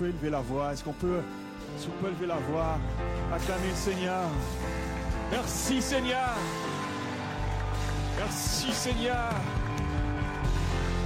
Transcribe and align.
Peut 0.00 0.06
élever 0.06 0.30
la 0.30 0.40
voix? 0.40 0.72
Est-ce 0.72 0.82
qu'on 0.82 0.94
peut, 0.94 1.18
est 1.18 1.84
qu'on 1.84 2.14
peut 2.14 2.26
la 2.26 2.38
voix? 2.48 2.78
Acclamer 3.34 3.68
le 3.68 3.74
Seigneur. 3.74 4.30
Merci 5.30 5.82
Seigneur. 5.82 6.30
Merci 8.16 8.72
Seigneur. 8.72 9.28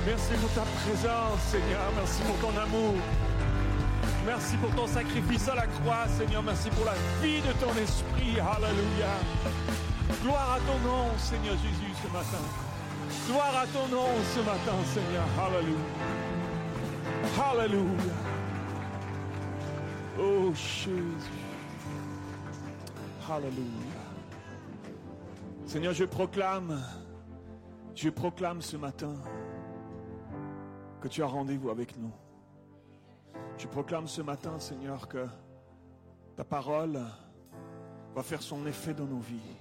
Merci 0.07 0.35
pour 0.41 0.51
ta 0.51 0.61
présence 0.61 1.41
Seigneur. 1.51 1.91
Merci 1.97 2.23
pour 2.23 2.37
ton 2.39 2.57
amour. 2.57 2.95
Merci 4.25 4.57
pour 4.59 4.71
ton 4.77 4.87
sacrifice 4.87 5.49
à 5.49 5.57
la 5.57 5.67
croix 5.67 6.07
Seigneur. 6.17 6.45
Merci 6.45 6.71
pour 6.71 6.85
la 6.85 6.95
vie 7.21 7.41
de 7.41 7.53
ton 7.55 7.73
esprit. 7.83 8.39
Alléluia. 8.39 9.15
Gloire 10.23 10.59
à 10.59 10.61
ton 10.61 10.79
nom 10.89 11.19
Seigneur 11.19 11.57
Jésus 11.57 11.95
ce 12.01 12.07
matin. 12.13 12.45
Gloire 13.27 13.57
à 13.61 13.67
ton 13.67 13.89
nom 13.89 14.07
ce 14.33 14.39
matin 14.39 14.79
Seigneur. 14.95 15.27
Alléluia. 15.45 15.81
Alléluia. 17.51 18.24
Oh 20.19 20.53
Jésus. 20.55 20.95
Alléluia. 23.29 23.65
Seigneur, 25.67 25.93
je 25.93 26.05
proclame, 26.05 26.81
je 27.97 28.11
proclame 28.11 28.63
ce 28.63 28.77
matin 28.77 29.15
que 31.01 31.09
tu 31.09 31.23
as 31.23 31.27
rendez-vous 31.27 31.71
avec 31.71 31.97
nous. 31.99 32.13
Je 33.59 33.67
proclame 33.67 34.07
ce 34.07 34.23
matin, 34.23 34.59
Seigneur, 34.61 35.09
que 35.09 35.27
ta 36.37 36.45
parole 36.45 37.01
va 38.15 38.23
faire 38.23 38.43
son 38.43 38.67
effet 38.67 38.95
dans 38.95 39.07
nos 39.07 39.19
vies 39.19 39.57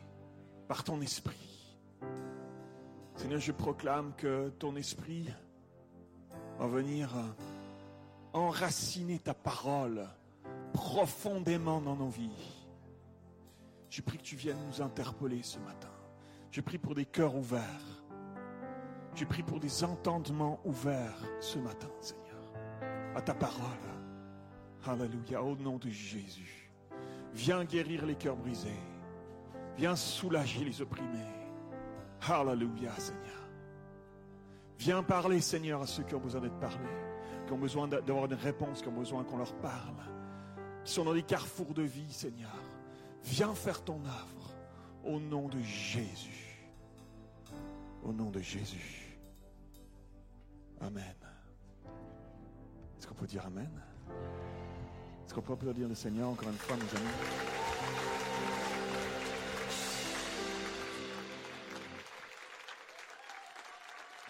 par 0.67 0.83
ton 0.83 1.01
esprit. 1.01 1.75
Seigneur, 3.15 3.39
je 3.39 3.51
proclame 3.51 4.13
que 4.17 4.49
ton 4.59 4.75
esprit 4.75 5.29
va 6.59 6.67
venir 6.67 7.09
enraciner 8.33 9.17
ta 9.17 9.33
parole 9.33 10.07
profondément 10.73 11.79
dans 11.79 11.95
nos 11.95 12.09
vies. 12.09 12.29
Je 13.89 14.01
prie 14.01 14.17
que 14.17 14.23
tu 14.23 14.35
viennes 14.35 14.57
nous 14.67 14.81
interpeller 14.81 15.43
ce 15.43 15.59
matin. 15.59 15.89
Je 16.51 16.61
prie 16.61 16.77
pour 16.77 16.95
des 16.95 17.05
cœurs 17.05 17.35
ouverts. 17.35 18.03
Je 19.15 19.25
prie 19.25 19.43
pour 19.43 19.59
des 19.59 19.83
entendements 19.83 20.59
ouverts 20.65 21.23
ce 21.39 21.59
matin, 21.59 21.89
Seigneur, 22.01 22.51
à 23.15 23.21
ta 23.21 23.35
parole. 23.35 23.61
Alléluia, 24.85 25.41
au 25.41 25.55
nom 25.55 25.77
de 25.77 25.89
Jésus. 25.89 26.71
Viens 27.33 27.63
guérir 27.63 28.05
les 28.05 28.15
cœurs 28.15 28.35
brisés. 28.35 28.79
Viens 29.77 29.95
soulager 29.95 30.65
les 30.65 30.81
opprimés. 30.81 31.31
Alléluia, 32.27 32.91
Seigneur. 32.97 33.49
Viens 34.79 35.03
parler, 35.03 35.39
Seigneur, 35.39 35.81
à 35.81 35.87
ceux 35.87 36.03
qui 36.03 36.15
ont 36.15 36.19
besoin 36.19 36.41
d'être 36.41 36.59
parlés, 36.59 36.77
qui 37.45 37.53
ont 37.53 37.57
besoin 37.57 37.87
d'avoir 37.87 38.25
une 38.25 38.33
réponse, 38.33 38.81
qui 38.81 38.87
ont 38.87 38.93
besoin 38.93 39.23
qu'on 39.23 39.37
leur 39.37 39.53
parle, 39.55 39.95
qui 40.85 40.93
sont 40.93 41.05
dans 41.05 41.13
des 41.13 41.23
carrefours 41.23 41.73
de 41.73 41.83
vie, 41.83 42.11
Seigneur. 42.11 42.51
Viens 43.23 43.55
faire 43.55 43.83
ton 43.83 44.01
œuvre 44.05 44.53
au 45.03 45.19
nom 45.19 45.47
de 45.47 45.61
Jésus. 45.61 46.67
Au 48.03 48.11
nom 48.11 48.29
de 48.29 48.39
Jésus. 48.39 49.17
Amen. 50.81 51.15
Est-ce 52.97 53.07
qu'on 53.07 53.13
peut 53.13 53.27
dire 53.27 53.45
Amen? 53.45 53.71
Est-ce 55.25 55.33
qu'on 55.33 55.41
peut 55.41 55.53
applaudir 55.53 55.87
le 55.87 55.95
Seigneur 55.95 56.29
encore 56.29 56.49
une 56.49 56.57
fois, 56.57 56.75
mes 56.75 56.81
amis? 56.81 57.07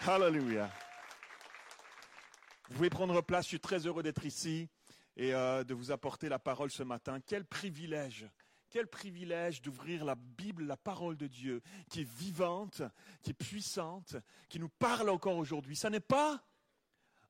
Hallelujah. 0.06 0.70
Vous 2.68 2.74
pouvez 2.74 2.90
prendre 2.90 3.20
place, 3.22 3.44
je 3.44 3.48
suis 3.48 3.60
très 3.60 3.86
heureux 3.86 4.02
d'être 4.02 4.24
ici 4.24 4.68
et 5.16 5.34
euh, 5.34 5.64
de 5.64 5.74
vous 5.74 5.90
apporter 5.90 6.28
la 6.28 6.38
parole 6.38 6.70
ce 6.70 6.82
matin. 6.82 7.20
Quel 7.20 7.44
privilège 7.44 8.26
quel 8.70 8.88
privilège 8.88 9.62
d'ouvrir 9.62 10.04
la 10.04 10.16
Bible, 10.16 10.64
la 10.64 10.76
parole 10.76 11.16
de 11.16 11.28
Dieu, 11.28 11.62
qui 11.88 12.00
est 12.00 12.10
vivante, 12.18 12.82
qui 13.22 13.30
est 13.30 13.34
puissante, 13.34 14.16
qui 14.48 14.58
nous 14.58 14.68
parle 14.68 15.10
encore 15.10 15.36
aujourd'hui. 15.36 15.76
Ça 15.76 15.90
n'est 15.90 16.00
pas 16.00 16.42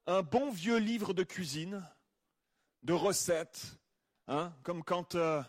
un 0.07 0.23
bon 0.23 0.51
vieux 0.51 0.79
livre 0.79 1.13
de 1.13 1.23
cuisine, 1.23 1.87
de 2.83 2.95
recettes, 2.95 3.79
hein, 4.27 4.55
comme 4.63 4.83
quand 4.83 5.17
euh, 5.17 5.43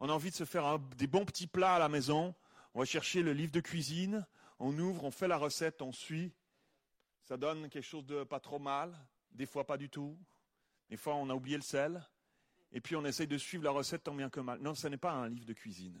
on 0.00 0.08
a 0.08 0.12
envie 0.14 0.30
de 0.30 0.34
se 0.34 0.46
faire 0.46 0.78
des 0.78 1.06
bons 1.06 1.26
petits 1.26 1.46
plats 1.46 1.74
à 1.74 1.78
la 1.78 1.90
maison. 1.90 2.34
On 2.72 2.78
va 2.78 2.86
chercher 2.86 3.22
le 3.22 3.34
livre 3.34 3.52
de 3.52 3.60
cuisine, 3.60 4.26
on 4.58 4.78
ouvre, 4.78 5.04
on 5.04 5.10
fait 5.10 5.28
la 5.28 5.36
recette, 5.36 5.82
on 5.82 5.92
suit. 5.92 6.32
Ça 7.24 7.36
donne 7.36 7.68
quelque 7.68 7.84
chose 7.84 8.06
de 8.06 8.24
pas 8.24 8.40
trop 8.40 8.58
mal, 8.58 8.96
des 9.30 9.44
fois 9.44 9.66
pas 9.66 9.76
du 9.76 9.90
tout. 9.90 10.18
Des 10.94 10.98
fois 10.98 11.16
on 11.16 11.28
a 11.28 11.34
oublié 11.34 11.56
le 11.56 11.62
sel 11.64 12.08
et 12.70 12.80
puis 12.80 12.94
on 12.94 13.04
essaye 13.04 13.26
de 13.26 13.36
suivre 13.36 13.64
la 13.64 13.72
recette 13.72 14.04
tant 14.04 14.14
bien 14.14 14.30
que 14.30 14.38
mal. 14.38 14.60
Non, 14.60 14.76
ce 14.76 14.86
n'est 14.86 14.96
pas 14.96 15.10
un 15.10 15.28
livre 15.28 15.44
de 15.44 15.52
cuisine. 15.52 16.00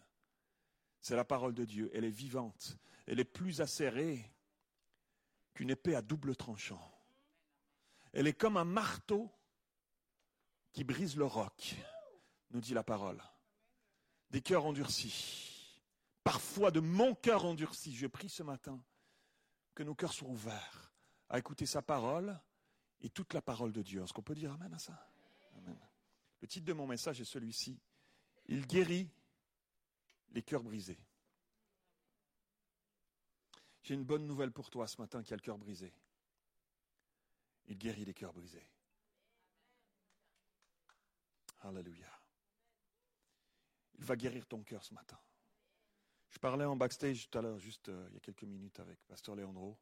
C'est 1.00 1.16
la 1.16 1.24
parole 1.24 1.52
de 1.52 1.64
Dieu. 1.64 1.90
Elle 1.92 2.04
est 2.04 2.10
vivante. 2.10 2.78
Elle 3.08 3.18
est 3.18 3.24
plus 3.24 3.60
acérée 3.60 4.32
qu'une 5.52 5.70
épée 5.70 5.96
à 5.96 6.00
double 6.00 6.36
tranchant. 6.36 6.80
Elle 8.12 8.28
est 8.28 8.38
comme 8.38 8.56
un 8.56 8.64
marteau 8.64 9.28
qui 10.72 10.84
brise 10.84 11.16
le 11.16 11.24
roc, 11.24 11.74
nous 12.52 12.60
dit 12.60 12.72
la 12.72 12.84
parole. 12.84 13.20
Des 14.30 14.42
cœurs 14.42 14.64
endurcis. 14.64 15.80
Parfois 16.22 16.70
de 16.70 16.78
mon 16.78 17.16
cœur 17.16 17.46
endurci. 17.46 17.96
Je 17.96 18.06
prie 18.06 18.28
ce 18.28 18.44
matin 18.44 18.80
que 19.74 19.82
nos 19.82 19.96
cœurs 19.96 20.12
soient 20.12 20.28
ouverts 20.28 20.94
à 21.30 21.40
écouter 21.40 21.66
sa 21.66 21.82
parole 21.82 22.38
et 23.04 23.10
toute 23.10 23.34
la 23.34 23.42
parole 23.42 23.72
de 23.72 23.82
Dieu. 23.82 24.02
Est-ce 24.02 24.14
qu'on 24.14 24.22
peut 24.22 24.34
dire 24.34 24.52
Amen 24.52 24.72
à 24.72 24.78
ça? 24.78 25.06
Le 26.40 26.48
titre 26.48 26.66
de 26.66 26.72
mon 26.72 26.86
message 26.86 27.20
est 27.20 27.24
celui-ci. 27.24 27.78
Il 28.46 28.66
guérit 28.66 29.10
les 30.32 30.42
cœurs 30.42 30.62
brisés. 30.62 30.98
J'ai 33.82 33.94
une 33.94 34.04
bonne 34.04 34.26
nouvelle 34.26 34.52
pour 34.52 34.70
toi 34.70 34.86
ce 34.86 34.98
matin 35.00 35.22
qui 35.22 35.34
a 35.34 35.36
le 35.36 35.42
cœur 35.42 35.58
brisé. 35.58 35.92
Il 37.66 37.76
guérit 37.76 38.06
les 38.06 38.14
cœurs 38.14 38.32
brisés. 38.32 38.66
Alléluia. 41.60 42.10
Il 43.98 44.04
va 44.04 44.16
guérir 44.16 44.46
ton 44.46 44.62
cœur 44.62 44.82
ce 44.82 44.94
matin. 44.94 45.18
Je 46.30 46.38
parlais 46.38 46.64
en 46.64 46.76
backstage 46.76 47.28
tout 47.28 47.38
à 47.38 47.42
l'heure, 47.42 47.58
juste 47.58 47.90
euh, 47.90 48.06
il 48.08 48.14
y 48.14 48.16
a 48.16 48.20
quelques 48.20 48.42
minutes, 48.44 48.80
avec 48.80 48.98
Pasteur 49.06 49.36
Léandro, 49.36 49.78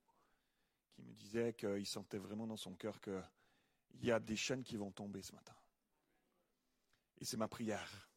qui 0.93 1.03
me 1.03 1.13
disait 1.13 1.55
qu'il 1.55 1.87
sentait 1.87 2.19
vraiment 2.19 2.47
dans 2.47 2.57
son 2.57 2.75
cœur 2.75 3.01
qu'il 3.01 3.23
y 4.03 4.11
a 4.11 4.21
des 4.21 4.37
chaînes 4.37 4.63
qui 4.63 4.77
vont 4.77 4.91
tomber 4.91 5.23
ce 5.23 5.33
matin. 5.33 5.55
Et 7.21 7.25
c'est 7.25 7.37
ma 7.37 7.49
prière. 7.49 8.09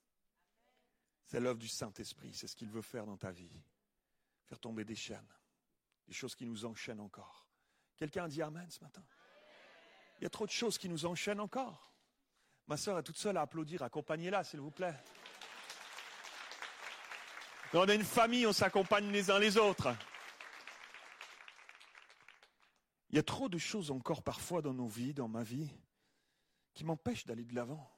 C'est 1.24 1.40
l'œuvre 1.40 1.60
du 1.60 1.68
Saint-Esprit. 1.68 2.34
C'est 2.34 2.48
ce 2.48 2.56
qu'il 2.56 2.70
veut 2.70 2.82
faire 2.82 3.06
dans 3.06 3.18
ta 3.18 3.32
vie. 3.32 3.62
Faire 4.46 4.60
tomber 4.60 4.84
des 4.84 4.96
chaînes. 4.96 5.28
Des 6.08 6.14
choses 6.14 6.36
qui 6.36 6.46
nous 6.46 6.66
enchaînent 6.66 7.00
encore. 7.00 7.48
Quelqu'un 7.98 8.26
a 8.26 8.28
dit 8.28 8.42
Amen 8.42 8.70
ce 8.70 8.84
matin 8.84 9.04
Il 10.20 10.24
y 10.24 10.28
a 10.28 10.30
trop 10.30 10.46
de 10.46 10.52
choses 10.52 10.78
qui 10.78 10.90
nous 10.90 11.06
enchaînent 11.06 11.40
encore. 11.40 11.92
Ma 12.68 12.78
soeur 12.78 12.98
est 12.98 13.04
toute 13.04 13.18
seule 13.18 13.38
à 13.38 13.42
applaudir. 13.42 13.84
Accompagnez-la, 13.84 14.44
s'il 14.44 14.60
vous 14.60 14.72
plaît. 14.72 14.96
On 17.74 17.88
est 17.88 17.96
une 17.96 18.06
famille, 18.06 18.48
on 18.48 18.54
s'accompagne 18.54 19.12
les 19.12 19.30
uns 19.30 19.40
les 19.40 19.58
autres. 19.58 19.94
Il 23.16 23.20
y 23.20 23.20
a 23.20 23.24
trop 23.24 23.48
de 23.48 23.58
choses 23.58 23.92
encore 23.92 24.24
parfois 24.24 24.62
dans 24.62 24.74
nos 24.74 24.90
vies, 24.90 25.14
dans 25.14 25.30
ma 25.30 25.42
vie, 25.42 25.72
qui 26.74 26.84
m'empêchent 26.84 27.26
d'aller 27.26 27.46
de 27.46 27.56
l'avant. 27.56 27.90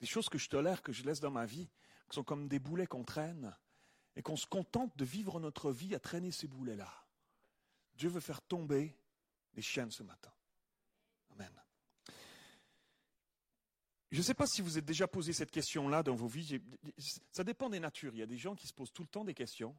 Des 0.00 0.08
choses 0.08 0.28
que 0.28 0.38
je 0.38 0.48
tolère, 0.48 0.82
que 0.82 0.90
je 0.90 1.04
laisse 1.04 1.20
dans 1.20 1.30
ma 1.30 1.46
vie, 1.46 1.70
qui 2.08 2.16
sont 2.16 2.24
comme 2.24 2.48
des 2.48 2.58
boulets 2.58 2.88
qu'on 2.88 3.04
traîne, 3.04 3.56
et 4.16 4.22
qu'on 4.22 4.34
se 4.34 4.46
contente 4.46 4.96
de 4.96 5.04
vivre 5.04 5.38
notre 5.38 5.70
vie 5.70 5.94
à 5.94 6.00
traîner 6.00 6.32
ces 6.32 6.48
boulets-là. 6.48 6.92
Dieu 7.94 8.08
veut 8.08 8.18
faire 8.18 8.42
tomber 8.42 8.98
les 9.54 9.62
chaînes 9.62 9.92
ce 9.92 10.02
matin. 10.02 10.32
Amen. 11.34 11.62
Je 14.10 14.18
ne 14.18 14.22
sais 14.24 14.34
pas 14.34 14.48
si 14.48 14.62
vous 14.62 14.78
êtes 14.78 14.84
déjà 14.84 15.06
posé 15.06 15.32
cette 15.32 15.52
question-là 15.52 16.02
dans 16.02 16.16
vos 16.16 16.26
vies. 16.26 16.60
Ça 17.30 17.44
dépend 17.44 17.70
des 17.70 17.78
natures. 17.78 18.16
Il 18.16 18.18
y 18.18 18.22
a 18.22 18.26
des 18.26 18.36
gens 18.36 18.56
qui 18.56 18.66
se 18.66 18.74
posent 18.74 18.92
tout 18.92 19.02
le 19.02 19.08
temps 19.08 19.24
des 19.24 19.32
questions, 19.32 19.76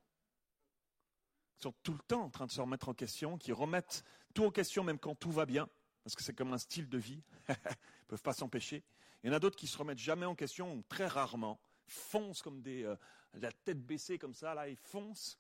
sont 1.63 1.73
tout 1.83 1.93
le 1.93 1.99
temps 1.99 2.23
en 2.23 2.29
train 2.29 2.45
de 2.45 2.51
se 2.51 2.61
remettre 2.61 2.89
en 2.89 2.93
question, 2.93 3.37
qui 3.37 3.51
remettent 3.51 4.03
tout 4.33 4.45
en 4.45 4.51
question 4.51 4.83
même 4.83 4.99
quand 4.99 5.15
tout 5.15 5.31
va 5.31 5.45
bien, 5.45 5.67
parce 6.03 6.15
que 6.15 6.23
c'est 6.23 6.33
comme 6.33 6.53
un 6.53 6.57
style 6.57 6.89
de 6.89 6.97
vie. 6.97 7.21
Ils 7.49 7.53
ne 7.53 8.07
peuvent 8.07 8.21
pas 8.21 8.33
s'empêcher. 8.33 8.83
Il 9.23 9.27
y 9.27 9.33
en 9.33 9.35
a 9.35 9.39
d'autres 9.39 9.57
qui 9.57 9.67
se 9.67 9.77
remettent 9.77 9.99
jamais 9.99 10.25
en 10.25 10.35
question, 10.35 10.83
très 10.89 11.07
rarement, 11.07 11.59
foncent 11.85 12.41
comme 12.41 12.61
des, 12.61 12.83
euh, 12.83 12.95
la 13.33 13.51
tête 13.51 13.85
baissée 13.85 14.17
comme 14.17 14.33
ça, 14.33 14.53
là, 14.53 14.67
ils 14.67 14.77
foncent. 14.77 15.37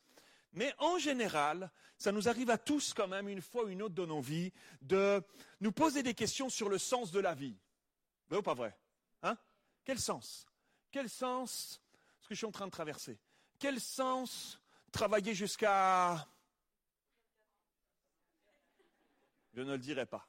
Mais 0.53 0.73
en 0.79 0.97
général, 0.97 1.71
ça 1.97 2.11
nous 2.11 2.27
arrive 2.27 2.49
à 2.49 2.57
tous 2.57 2.93
quand 2.93 3.07
même, 3.07 3.29
une 3.29 3.41
fois 3.41 3.63
ou 3.63 3.69
une 3.69 3.81
autre 3.81 3.95
dans 3.95 4.07
nos 4.07 4.21
vies, 4.21 4.51
de 4.81 5.23
nous 5.61 5.71
poser 5.71 6.03
des 6.03 6.13
questions 6.13 6.49
sur 6.49 6.69
le 6.69 6.77
sens 6.77 7.11
de 7.11 7.19
la 7.19 7.33
vie. 7.33 7.57
Vrai 8.29 8.39
ou 8.39 8.43
pas 8.43 8.53
vrai? 8.53 8.77
Hein? 9.23 9.37
Quel 9.85 9.99
sens? 9.99 10.45
Quel 10.91 11.09
sens? 11.09 11.81
Ce 12.21 12.27
que 12.27 12.35
je 12.35 12.39
suis 12.39 12.45
en 12.45 12.51
train 12.51 12.67
de 12.67 12.71
traverser 12.71 13.17
Quel 13.57 13.79
sens 13.79 14.60
travailler 14.91 15.33
jusqu'à... 15.33 16.27
Je 19.53 19.61
ne 19.61 19.71
le 19.73 19.77
dirai 19.77 20.05
pas. 20.05 20.27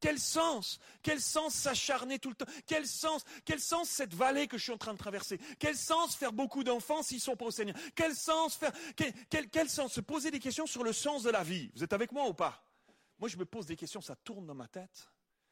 Quel 0.00 0.18
sens 0.18 0.78
Quel 1.02 1.20
sens 1.20 1.54
s'acharner 1.54 2.18
tout 2.18 2.28
le 2.28 2.34
temps? 2.34 2.46
Quel 2.66 2.86
sens 2.86 3.24
Quel 3.44 3.60
sens 3.60 3.88
cette 3.88 4.14
vallée 4.14 4.46
que 4.46 4.58
je 4.58 4.64
suis 4.64 4.72
en 4.72 4.78
train 4.78 4.92
de 4.92 4.98
traverser? 4.98 5.38
Quel 5.58 5.76
sens 5.76 6.14
faire 6.14 6.32
beaucoup 6.32 6.64
d'enfants 6.64 7.02
s'ils 7.02 7.20
sont 7.20 7.36
pas 7.36 7.46
au 7.46 7.50
Seigneur? 7.50 7.76
Quel 7.94 8.14
sens 8.14 8.54
faire 8.54 8.72
quel, 8.94 9.50
quel 9.50 9.68
sens 9.68 9.92
se 9.92 10.00
poser 10.00 10.30
des 10.30 10.38
questions 10.38 10.66
sur 10.66 10.84
le 10.84 10.92
sens 10.92 11.22
de 11.22 11.30
la 11.30 11.42
vie? 11.42 11.70
Vous 11.74 11.82
êtes 11.82 11.92
avec 11.92 12.12
moi 12.12 12.28
ou 12.28 12.34
pas? 12.34 12.62
Moi, 13.18 13.28
je 13.28 13.36
me 13.36 13.46
pose 13.46 13.66
des 13.66 13.76
questions, 13.76 14.00
ça 14.00 14.16
tourne 14.16 14.46
dans 14.46 14.54
ma 14.54 14.68
tête. 14.68 15.10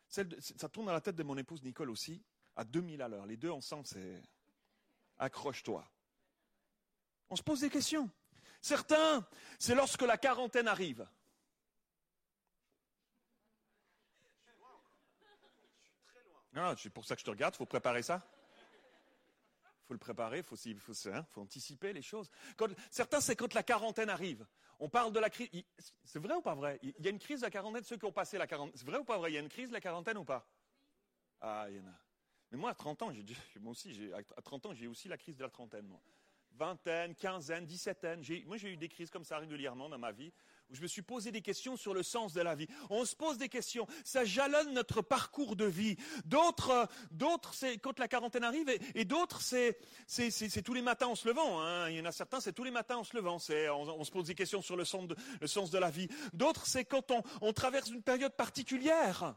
ça 0.08 0.68
tourne 0.68 0.86
dans 0.86 0.92
la 0.92 1.00
tête 1.00 1.16
de 1.16 1.22
mon 1.22 1.38
épouse 1.38 1.62
Nicole 1.62 1.90
aussi, 1.90 2.22
à 2.56 2.64
2000 2.64 3.00
à 3.00 3.08
l'heure. 3.08 3.26
Les 3.26 3.38
deux 3.38 3.50
ensemble, 3.50 3.86
c'est 3.86 4.22
accroche-toi. 5.18 5.84
On 7.30 7.36
se 7.36 7.42
pose 7.42 7.60
des 7.60 7.70
questions. 7.70 8.10
Certains, 8.60 9.26
c'est 9.58 9.74
lorsque 9.74 10.02
la 10.02 10.16
quarantaine 10.16 10.68
arrive. 10.68 11.06
Non, 16.52 16.74
c'est 16.76 16.90
pour 16.90 17.04
ça 17.04 17.16
que 17.16 17.20
je 17.20 17.24
te 17.24 17.30
regarde, 17.30 17.54
il 17.54 17.58
faut 17.58 17.66
préparer 17.66 18.02
ça. 18.02 18.22
Il 19.64 19.86
faut 19.88 19.94
le 19.94 19.98
préparer, 19.98 20.38
il 20.38 20.44
faut, 20.44 20.56
faut, 20.56 21.08
hein, 21.10 21.26
faut, 21.30 21.42
anticiper 21.42 21.92
les 21.92 22.00
choses. 22.00 22.30
certains, 22.90 23.20
c'est 23.20 23.36
quand 23.36 23.52
la 23.52 23.62
quarantaine 23.62 24.08
arrive. 24.08 24.46
On 24.78 24.88
parle 24.88 25.12
de 25.12 25.18
la 25.18 25.28
crise. 25.28 25.50
C'est 26.04 26.20
vrai 26.20 26.34
ou 26.34 26.40
pas 26.40 26.54
vrai? 26.54 26.78
Il 26.82 26.94
y 27.00 27.08
a 27.08 27.10
une 27.10 27.18
crise 27.18 27.40
de 27.40 27.46
la 27.46 27.50
quarantaine, 27.50 27.84
ceux 27.84 27.96
qui 27.96 28.04
ont 28.04 28.12
passé 28.12 28.38
la 28.38 28.46
quarantaine. 28.46 28.76
C'est 28.76 28.86
vrai 28.86 28.98
ou 28.98 29.04
pas 29.04 29.18
vrai? 29.18 29.32
Il 29.32 29.34
y 29.34 29.38
a 29.38 29.40
une 29.40 29.48
crise 29.48 29.68
de 29.68 29.74
la 29.74 29.80
quarantaine 29.80 30.16
ou 30.16 30.24
pas? 30.24 30.48
Ah, 31.40 31.66
il 31.68 31.76
y 31.76 31.80
en 31.80 31.86
a. 31.86 31.98
Mais 32.50 32.56
moi, 32.56 32.70
à 32.70 32.74
30 32.74 33.02
ans, 33.02 33.12
moi 33.60 33.72
aussi, 33.72 34.10
à 34.36 34.42
30 34.42 34.66
ans, 34.66 34.74
j'ai 34.74 34.86
aussi 34.86 35.08
la 35.08 35.18
crise 35.18 35.36
de 35.36 35.42
la 35.42 35.50
trentaine, 35.50 35.86
moi 35.86 36.00
vingtaine, 36.56 37.14
quinzaine, 37.14 37.66
dix-septaine. 37.66 38.22
Moi, 38.46 38.56
j'ai 38.56 38.72
eu 38.72 38.76
des 38.76 38.88
crises 38.88 39.10
comme 39.10 39.24
ça 39.24 39.38
régulièrement 39.38 39.88
dans 39.88 39.98
ma 39.98 40.12
vie, 40.12 40.32
où 40.70 40.74
je 40.74 40.82
me 40.82 40.86
suis 40.86 41.02
posé 41.02 41.30
des 41.30 41.42
questions 41.42 41.76
sur 41.76 41.94
le 41.94 42.02
sens 42.02 42.32
de 42.32 42.40
la 42.40 42.54
vie. 42.54 42.68
On 42.90 43.04
se 43.04 43.16
pose 43.16 43.38
des 43.38 43.48
questions, 43.48 43.86
ça 44.04 44.24
jalonne 44.24 44.72
notre 44.72 45.02
parcours 45.02 45.56
de 45.56 45.64
vie. 45.64 45.96
D'autres, 46.24 46.88
d'autres, 47.10 47.54
c'est 47.54 47.78
quand 47.78 47.98
la 47.98 48.08
quarantaine 48.08 48.44
arrive, 48.44 48.70
et, 48.94 49.04
d'autres, 49.04 49.40
c'est, 49.40 49.78
tous 50.64 50.74
les 50.74 50.82
matins 50.82 51.08
en 51.08 51.14
se 51.14 51.26
levant. 51.26 51.60
Hein. 51.60 51.90
Il 51.90 51.96
y 51.96 52.00
en 52.00 52.04
a 52.04 52.12
certains, 52.12 52.40
c'est 52.40 52.52
tous 52.52 52.64
les 52.64 52.70
matins 52.70 52.96
en 52.96 53.04
se 53.04 53.16
levant. 53.16 53.38
C'est, 53.38 53.68
on, 53.68 54.04
se 54.04 54.10
pose 54.10 54.26
des 54.26 54.34
questions 54.34 54.62
sur 54.62 54.76
le 54.76 54.84
sens 54.84 55.08
de, 55.08 55.78
la 55.78 55.90
vie. 55.90 56.08
D'autres, 56.32 56.66
c'est 56.66 56.84
quand 56.84 57.12
on, 57.40 57.52
traverse 57.52 57.90
une 57.90 58.02
période 58.02 58.34
particulière. 58.34 59.36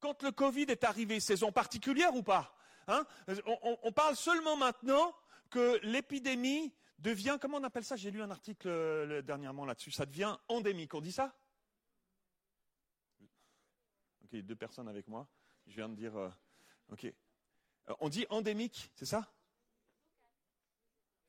Quand 0.00 0.22
le 0.22 0.30
Covid 0.30 0.66
est 0.68 0.84
arrivé, 0.84 1.18
saison 1.18 1.50
particulière 1.50 2.14
ou 2.14 2.22
pas 2.22 2.54
hein 2.86 3.04
on 3.82 3.92
parle 3.92 4.16
seulement 4.16 4.56
maintenant 4.56 5.14
que 5.50 5.78
l'épidémie 5.82 6.74
devient, 6.98 7.38
comment 7.40 7.58
on 7.58 7.64
appelle 7.64 7.84
ça? 7.84 7.96
J'ai 7.96 8.10
lu 8.10 8.22
un 8.22 8.30
article 8.30 8.68
euh, 8.68 9.22
dernièrement 9.22 9.64
là-dessus, 9.64 9.90
ça 9.90 10.06
devient 10.06 10.36
endémique. 10.48 10.94
On 10.94 11.00
dit 11.00 11.12
ça? 11.12 11.34
Ok, 14.24 14.36
deux 14.40 14.56
personnes 14.56 14.88
avec 14.88 15.08
moi. 15.08 15.28
Je 15.66 15.76
viens 15.76 15.88
de 15.88 15.94
dire, 15.94 16.16
euh, 16.16 16.30
ok. 16.90 17.04
Euh, 17.04 17.94
on 18.00 18.08
dit 18.08 18.26
endémique, 18.30 18.90
c'est 18.94 19.06
ça? 19.06 19.32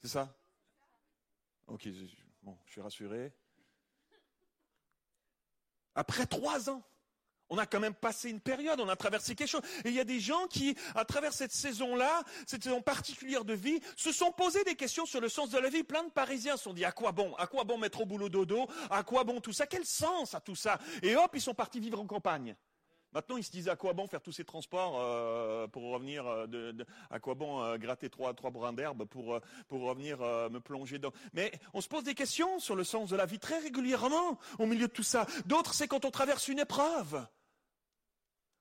C'est 0.02 0.08
ça? 0.08 0.36
Ok, 1.68 1.88
bon, 2.42 2.58
je 2.66 2.72
suis 2.72 2.82
rassuré. 2.82 3.34
Après 5.96 6.26
trois 6.26 6.70
ans, 6.70 6.84
on 7.50 7.58
a 7.58 7.66
quand 7.66 7.80
même 7.80 7.94
passé 7.94 8.30
une 8.30 8.40
période, 8.40 8.80
on 8.80 8.90
a 8.90 8.96
traversé 8.96 9.36
quelque 9.36 9.50
chose. 9.50 9.62
Et 9.86 9.90
il 9.90 9.96
y 9.96 10.00
a 10.00 10.06
des 10.06 10.20
gens 10.20 10.48
qui, 10.48 10.76
à 10.96 11.06
travers 11.06 11.34
cette 11.34 11.52
saison-là, 11.52 12.24
cette 12.46 12.64
saison 12.64 12.82
particulière 12.82 13.46
de 13.46 13.54
vie, 13.54 13.80
se 13.96 14.12
sont 14.12 14.32
posés 14.32 14.64
des 14.64 14.76
questions 14.76 15.06
sur 15.06 15.22
le 15.22 15.30
sens 15.30 15.50
de 15.50 15.58
la 15.58 15.70
vie. 15.70 15.84
Plein 15.84 16.04
de 16.04 16.12
Parisiens 16.12 16.58
se 16.58 16.64
sont 16.64 16.74
dit, 16.74 16.86
à 16.86 16.92
quoi 16.92 17.12
bon? 17.12 17.34
À 17.36 17.48
quoi 17.48 17.64
bon 17.64 17.78
mettre 17.78 18.02
au 18.02 18.06
boulot 18.06 18.30
dodo? 18.30 18.68
À 18.90 19.04
quoi 19.04 19.24
bon 19.24 19.42
tout 19.42 19.54
ça? 19.54 19.68
Quel 19.68 19.86
sens 19.86 20.34
a 20.34 20.40
tout 20.40 20.56
ça? 20.56 20.80
Et 21.02 21.16
hop, 21.16 21.32
ils 21.34 21.42
sont 21.42 21.54
partis 21.54 21.80
vivre 21.80 22.00
en 22.00 22.06
campagne. 22.06 22.56
Maintenant, 23.12 23.38
ils 23.38 23.44
se 23.44 23.50
disent 23.50 23.70
à 23.70 23.76
quoi 23.76 23.94
bon 23.94 24.08
faire 24.08 24.22
tous 24.22 24.32
ces 24.32 24.44
transports 24.46 25.00
euh, 25.00 25.68
pour 25.68 25.82
revenir 25.92 26.28
euh, 26.28 26.74
à 27.10 27.20
quoi 27.20 27.34
bon 27.34 27.64
euh, 27.64 27.78
gratter 27.78 28.08
trois 28.08 28.36
trois 28.36 28.52
brins 28.52 28.72
d'herbe 28.72 29.06
pour 29.06 29.40
pour 29.68 29.82
revenir 29.82 30.20
me 30.20 30.60
plonger 30.60 31.00
dans. 31.00 31.12
Mais 31.34 31.52
on 31.74 31.82
se 31.82 31.88
pose 31.88 32.04
des 32.04 32.14
questions 32.14 32.60
sur 32.60 32.76
le 32.76 32.84
sens 32.84 33.10
de 33.10 33.16
la 33.16 33.26
vie 33.26 33.40
très 33.40 33.58
régulièrement 33.58 34.38
au 34.60 34.68
milieu 34.68 34.88
de 34.88 34.94
tout 34.94 35.04
ça. 35.04 35.26
D'autres, 35.48 35.74
c'est 35.74 35.88
quand 35.88 36.06
on 36.06 36.12
traverse 36.12 36.50
une 36.50 36.60
épreuve. 36.60 37.26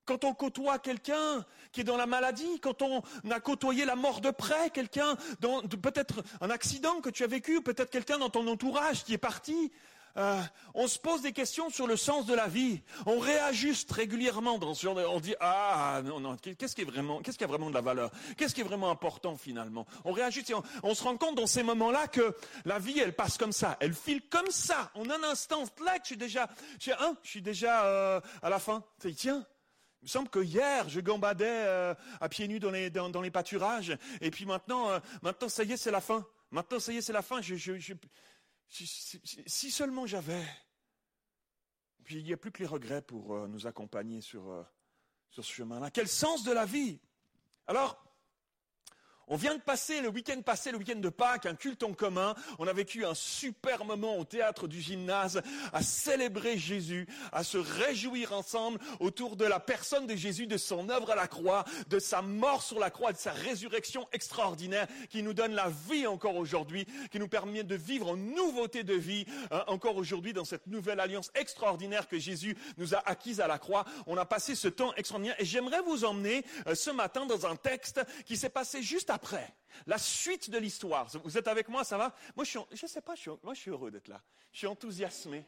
Quand 0.08 0.24
on 0.24 0.32
côtoie 0.32 0.78
quelqu'un 0.78 1.44
qui 1.70 1.82
est 1.82 1.84
dans 1.84 1.98
la 1.98 2.06
maladie, 2.06 2.60
quand 2.60 2.80
on 2.80 3.02
a 3.30 3.40
côtoyé 3.40 3.84
la 3.84 3.94
mort 3.94 4.22
de 4.22 4.30
près, 4.30 4.70
quelqu'un, 4.70 5.16
peut-être 5.82 6.24
un 6.40 6.48
accident 6.48 7.02
que 7.02 7.10
tu 7.10 7.24
as 7.24 7.26
vécu, 7.26 7.60
peut-être 7.60 7.90
quelqu'un 7.90 8.16
dans 8.16 8.30
ton 8.30 8.48
entourage 8.48 9.04
qui 9.04 9.12
est 9.12 9.18
parti, 9.18 9.70
euh, 10.16 10.40
on 10.72 10.88
se 10.88 10.98
pose 10.98 11.20
des 11.20 11.32
questions 11.32 11.68
sur 11.68 11.86
le 11.86 11.98
sens 11.98 12.24
de 12.24 12.32
la 12.32 12.46
vie. 12.48 12.80
On 13.04 13.18
réajuste 13.18 13.92
régulièrement 13.92 14.56
dans 14.56 14.72
ce 14.72 14.80
genre 14.80 14.94
de, 14.94 15.04
on 15.04 15.20
dit 15.20 15.34
ah 15.40 16.00
non 16.02 16.20
non 16.20 16.36
qu'est-ce 16.38 16.74
qui 16.74 16.80
est 16.80 16.86
vraiment 16.86 17.20
qu'est-ce 17.20 17.36
qui 17.36 17.44
a 17.44 17.46
vraiment 17.46 17.68
de 17.68 17.74
la 17.74 17.82
valeur? 17.82 18.10
Qu'est-ce 18.38 18.54
qui 18.54 18.62
est 18.62 18.64
vraiment 18.64 18.90
important 18.90 19.36
finalement 19.36 19.86
On 20.06 20.12
réajuste 20.12 20.48
et 20.48 20.54
on, 20.82 20.94
se 20.94 21.04
rend 21.04 21.18
compte 21.18 21.34
dans 21.34 21.46
ces 21.46 21.62
moments-là 21.62 22.06
que 22.06 22.34
la 22.64 22.78
vie 22.78 22.98
elle 22.98 23.14
passe 23.14 23.36
comme 23.36 23.52
ça, 23.52 23.76
elle 23.78 23.92
file 23.92 24.22
comme 24.30 24.50
ça. 24.50 24.90
En 24.94 25.10
un 25.10 25.22
instant 25.24 25.64
là, 25.84 25.98
je 26.00 26.06
suis 26.06 26.16
déjà, 26.16 26.48
je 26.80 26.92
suis 27.22 27.42
déjà 27.42 27.84
euh, 27.84 28.20
à 28.42 28.48
la 28.48 28.58
fin. 28.58 28.82
Tiens, 29.14 29.46
il 30.00 30.04
me 30.04 30.08
semble 30.08 30.28
que 30.28 30.38
hier, 30.38 30.88
je 30.88 31.00
gambadais 31.00 31.64
euh, 31.66 31.94
à 32.20 32.28
pieds 32.28 32.46
nus 32.46 32.60
dans 32.60 32.70
les, 32.70 33.30
pâturages, 33.30 33.96
et 34.20 34.30
puis 34.30 34.46
maintenant, 34.46 34.90
euh, 34.90 35.00
maintenant, 35.22 35.48
ça 35.48 35.64
y 35.64 35.72
est, 35.72 35.76
c'est 35.76 35.90
la 35.90 36.00
fin. 36.00 36.26
Maintenant, 36.50 36.78
ça 36.78 36.92
y 36.92 36.98
est, 36.98 37.02
c'est 37.02 37.12
la 37.12 37.22
fin. 37.22 37.40
Si 38.68 39.70
seulement 39.70 40.06
j'avais. 40.06 40.44
Puis 42.04 42.16
il 42.16 42.24
n'y 42.24 42.32
a 42.32 42.36
plus 42.36 42.52
que 42.52 42.60
les 42.60 42.68
regrets 42.68 43.02
pour 43.02 43.34
euh, 43.34 43.48
nous 43.48 43.66
accompagner 43.66 44.20
sur, 44.20 44.66
sur 45.30 45.44
ce 45.44 45.52
chemin-là. 45.52 45.90
Quel 45.90 46.08
sens 46.08 46.44
de 46.44 46.52
la 46.52 46.64
vie 46.64 47.00
Alors, 47.66 48.07
on 49.28 49.36
vient 49.36 49.54
de 49.54 49.60
passer 49.60 50.00
le 50.00 50.08
week-end 50.08 50.40
passé, 50.42 50.72
le 50.72 50.78
week-end 50.78 50.98
de 50.98 51.08
Pâques, 51.08 51.46
un 51.46 51.54
culte 51.54 51.82
en 51.82 51.92
commun. 51.92 52.34
On 52.58 52.66
a 52.66 52.72
vécu 52.72 53.04
un 53.04 53.14
super 53.14 53.84
moment 53.84 54.16
au 54.16 54.24
théâtre 54.24 54.68
du 54.68 54.80
gymnase 54.80 55.42
à 55.72 55.82
célébrer 55.82 56.56
Jésus, 56.56 57.06
à 57.32 57.44
se 57.44 57.58
réjouir 57.58 58.32
ensemble 58.32 58.78
autour 59.00 59.36
de 59.36 59.44
la 59.44 59.60
personne 59.60 60.06
de 60.06 60.16
Jésus, 60.16 60.46
de 60.46 60.56
son 60.56 60.88
œuvre 60.88 61.10
à 61.10 61.14
la 61.14 61.26
croix, 61.26 61.64
de 61.88 61.98
sa 61.98 62.22
mort 62.22 62.62
sur 62.62 62.78
la 62.78 62.90
croix, 62.90 63.12
de 63.12 63.18
sa 63.18 63.32
résurrection 63.32 64.08
extraordinaire 64.12 64.86
qui 65.10 65.22
nous 65.22 65.34
donne 65.34 65.52
la 65.52 65.68
vie 65.90 66.06
encore 66.06 66.36
aujourd'hui, 66.36 66.86
qui 67.10 67.18
nous 67.18 67.28
permet 67.28 67.64
de 67.64 67.74
vivre 67.74 68.08
en 68.08 68.16
nouveauté 68.16 68.82
de 68.82 68.94
vie 68.94 69.26
hein, 69.50 69.64
encore 69.66 69.96
aujourd'hui 69.96 70.32
dans 70.32 70.44
cette 70.44 70.66
nouvelle 70.66 71.00
alliance 71.00 71.30
extraordinaire 71.34 72.08
que 72.08 72.18
Jésus 72.18 72.56
nous 72.78 72.94
a 72.94 73.02
acquise 73.06 73.40
à 73.40 73.46
la 73.46 73.58
croix. 73.58 73.84
On 74.06 74.16
a 74.16 74.24
passé 74.24 74.54
ce 74.54 74.68
temps 74.68 74.94
extraordinaire 74.96 75.36
et 75.38 75.44
j'aimerais 75.44 75.82
vous 75.82 76.04
emmener 76.04 76.44
euh, 76.66 76.74
ce 76.74 76.90
matin 76.90 77.26
dans 77.26 77.46
un 77.46 77.56
texte 77.56 78.00
qui 78.24 78.36
s'est 78.36 78.48
passé 78.48 78.82
juste 78.82 79.10
après 79.10 79.17
après, 79.18 79.52
la 79.86 79.98
suite 79.98 80.48
de 80.48 80.58
l'histoire. 80.58 81.08
Vous 81.24 81.36
êtes 81.36 81.48
avec 81.48 81.68
moi, 81.68 81.82
ça 81.82 81.98
va? 81.98 82.14
Moi, 82.36 82.44
je 82.44 82.58
ne 82.58 82.88
sais 82.88 83.00
pas, 83.00 83.14
moi, 83.42 83.52
je 83.52 83.60
suis 83.60 83.70
heureux 83.72 83.90
d'être 83.90 84.06
là. 84.06 84.22
Je 84.52 84.58
suis 84.58 84.66
enthousiasmé. 84.68 85.44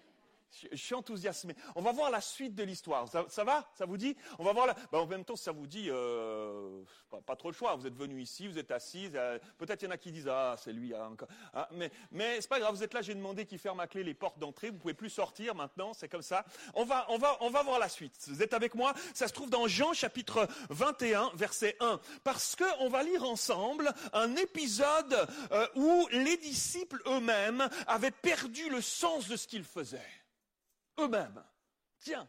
Je, 0.73 0.77
suis 0.77 0.95
enthousiasmé. 0.95 1.55
On 1.75 1.83
va 1.83 1.93
voir 1.93 2.11
la 2.11 2.21
suite 2.21 2.55
de 2.55 2.63
l'histoire. 2.63 3.07
Ça, 3.29 3.45
va? 3.45 3.69
Ça 3.75 3.87
vous 3.87 3.97
dit? 3.97 4.17
On 4.39 4.45
va 4.45 4.53
voir 4.53 4.67
la... 4.67 4.75
Ben, 4.93 4.99
en 4.99 5.07
même 5.07 5.25
temps, 5.25 5.37
ça 5.37 5.53
vous 5.53 5.67
dit, 5.67 5.89
euh, 5.89 6.83
pas, 7.27 7.37
trop 7.37 7.51
le 7.51 7.55
choix. 7.55 7.77
Vous 7.77 7.87
êtes 7.87 7.97
venu 7.97 8.21
ici, 8.21 8.49
vous 8.49 8.59
êtes 8.59 8.71
assis. 8.71 9.11
Euh, 9.15 9.39
peut-être 9.59 9.83
il 9.83 9.87
y 9.87 9.89
en 9.89 9.93
a 9.93 9.97
qui 9.97 10.13
disent, 10.13 10.29
ah, 10.29 10.57
c'est 10.59 10.73
lui. 10.73 10.93
Ah, 10.95 11.09
encore. 11.09 11.29
Ah, 11.55 11.69
mais 11.73 11.91
mais 12.11 12.41
c'est 12.41 12.49
pas 12.49 12.59
grave. 12.59 12.75
Vous 12.75 12.83
êtes 12.83 12.95
là. 12.95 13.03
J'ai 13.03 13.15
demandé 13.15 13.47
qu'il 13.47 13.59
ferme 13.59 13.81
à 13.81 13.87
clé 13.87 14.03
les 14.03 14.15
portes 14.15 14.39
d'entrée. 14.39 14.71
Vous 14.71 14.79
pouvez 14.79 14.95
plus 14.95 15.11
sortir 15.11 15.55
maintenant. 15.55 15.95
C'est 15.95 16.09
comme 16.09 16.23
ça. 16.23 16.45
On 16.75 16.85
va 16.85 17.07
on 17.11 17.19
va 17.19 17.37
on 17.41 17.51
va 17.51 17.63
voir 17.63 17.79
la 17.79 17.89
suite. 17.89 18.17
Vous 18.29 18.43
êtes 18.43 18.55
avec 18.55 18.75
moi? 18.75 18.95
Ça 19.15 19.29
se 19.29 19.33
trouve 19.33 19.51
dans 19.51 19.69
Jean 19.69 19.93
chapitre 19.93 20.49
21, 20.71 21.33
verset 21.35 21.77
1. 21.81 22.01
Parce 22.25 22.57
que 22.57 22.65
on 22.81 22.89
va 22.89 23.03
lire 23.03 23.25
ensemble 23.25 23.93
un 24.13 24.35
épisode 24.37 25.29
euh, 25.53 25.67
où 25.77 26.09
les 26.13 26.37
disciples 26.37 27.01
eux-mêmes 27.07 27.69
avaient 27.87 28.11
perdu 28.11 28.69
le 28.71 28.81
sens 28.81 29.29
de 29.29 29.37
ce 29.37 29.47
qu'ils 29.47 29.65
faisaient 29.65 30.20
eux-mêmes. 31.01 31.43
Tiens, 32.01 32.29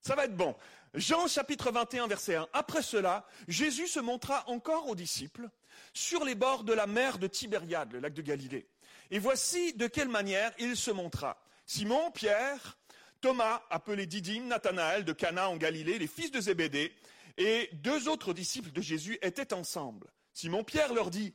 ça 0.00 0.14
va 0.14 0.24
être 0.24 0.36
bon. 0.36 0.56
Jean 0.94 1.26
chapitre 1.26 1.70
21 1.70 2.06
verset 2.06 2.36
1. 2.36 2.48
Après 2.52 2.82
cela, 2.82 3.26
Jésus 3.48 3.88
se 3.88 4.00
montra 4.00 4.48
encore 4.48 4.88
aux 4.88 4.94
disciples 4.94 5.48
sur 5.94 6.24
les 6.24 6.34
bords 6.34 6.64
de 6.64 6.72
la 6.72 6.86
mer 6.86 7.18
de 7.18 7.26
Tibériade, 7.26 7.92
le 7.92 8.00
lac 8.00 8.12
de 8.12 8.22
Galilée. 8.22 8.68
Et 9.10 9.18
voici 9.18 9.72
de 9.74 9.86
quelle 9.86 10.08
manière 10.08 10.52
il 10.58 10.76
se 10.76 10.90
montra. 10.90 11.42
Simon, 11.66 12.10
Pierre, 12.10 12.78
Thomas, 13.20 13.62
appelé 13.70 14.06
Didyme, 14.06 14.48
Nathanaël 14.48 15.04
de 15.04 15.12
Cana 15.12 15.48
en 15.48 15.56
Galilée, 15.56 15.98
les 15.98 16.06
fils 16.06 16.30
de 16.30 16.40
Zébédée, 16.40 16.94
et 17.38 17.70
deux 17.72 18.08
autres 18.08 18.34
disciples 18.34 18.72
de 18.72 18.82
Jésus 18.82 19.18
étaient 19.22 19.54
ensemble. 19.54 20.08
Simon 20.34 20.64
Pierre 20.64 20.92
leur 20.92 21.10
dit, 21.10 21.34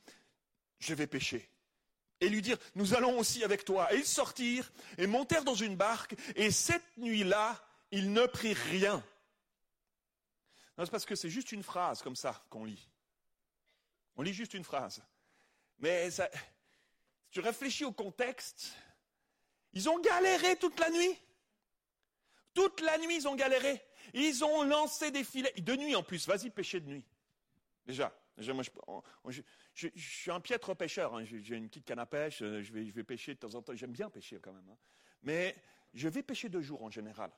je 0.80 0.94
vais 0.94 1.08
pêcher 1.08 1.50
et 2.20 2.30
lui 2.30 2.42
dire, 2.42 2.58
nous 2.76 2.94
allons 2.94 3.18
aussi 3.20 3.44
avec 3.44 3.66
toi. 3.66 3.94
Et 3.94 3.98
ils 3.98 4.06
sortirent 4.06 4.72
et 4.98 5.08
montèrent 5.08 5.44
dans 5.44 5.56
une 5.56 5.76
barque, 5.76 6.16
et 6.36 6.52
cette 6.52 6.98
nuit-là, 6.98 7.62
ils 7.92 8.12
ne 8.12 8.26
prirent 8.26 8.58
rien. 8.70 9.04
Non, 10.78 10.86
c'est 10.86 10.92
parce 10.92 11.06
que 11.06 11.16
c'est 11.16 11.30
juste 11.30 11.52
une 11.52 11.64
phrase 11.64 12.02
comme 12.02 12.16
ça 12.16 12.44
qu'on 12.50 12.66
lit. 12.66 12.88
On 14.16 14.22
lit 14.22 14.34
juste 14.34 14.54
une 14.54 14.64
phrase. 14.64 15.02
Mais 15.80 16.12
si 16.12 16.22
tu 17.32 17.40
réfléchis 17.40 17.86
au 17.86 17.92
contexte, 17.92 18.74
ils 19.74 19.90
ont 19.90 20.00
galéré 20.00 20.56
toute 20.58 20.80
la 20.80 20.90
nuit. 20.90 21.18
Toute 22.54 22.82
la 22.82 22.98
nuit, 22.98 23.18
ils 23.18 23.28
ont 23.28 23.36
galéré. 23.36 23.84
Ils 24.14 24.44
ont 24.44 24.64
lancé 24.64 25.12
des 25.12 25.24
filets, 25.24 25.54
de 25.58 25.76
nuit 25.76 25.96
en 25.96 26.04
plus, 26.04 26.28
vas-y 26.28 26.50
pêcher 26.50 26.80
de 26.80 26.88
nuit. 26.88 27.06
Déjà, 27.86 28.12
je, 28.38 29.42
suis 29.96 30.32
un 30.32 30.40
piètre 30.40 30.76
pêcheur, 30.76 31.16
hein. 31.16 31.24
j'ai 31.24 31.56
une 31.56 31.68
petite 31.68 31.86
canne 31.86 32.00
à 32.00 32.06
pêche, 32.06 32.42
euh, 32.42 32.62
je 32.62 32.72
vais, 32.72 33.04
pêcher 33.04 33.34
de 33.34 33.40
temps 33.40 33.56
en 33.56 33.62
temps, 33.62 33.76
j'aime 33.76 33.92
bien 33.92 34.10
pêcher 34.10 34.40
quand 34.42 34.54
même. 34.54 34.70
Hein. 34.70 34.78
Mais 35.24 35.56
je 35.94 36.08
vais 36.08 36.24
pêcher 36.24 36.50
de 36.50 36.62
jour 36.62 36.84
en 36.84 36.90
général. 36.90 37.32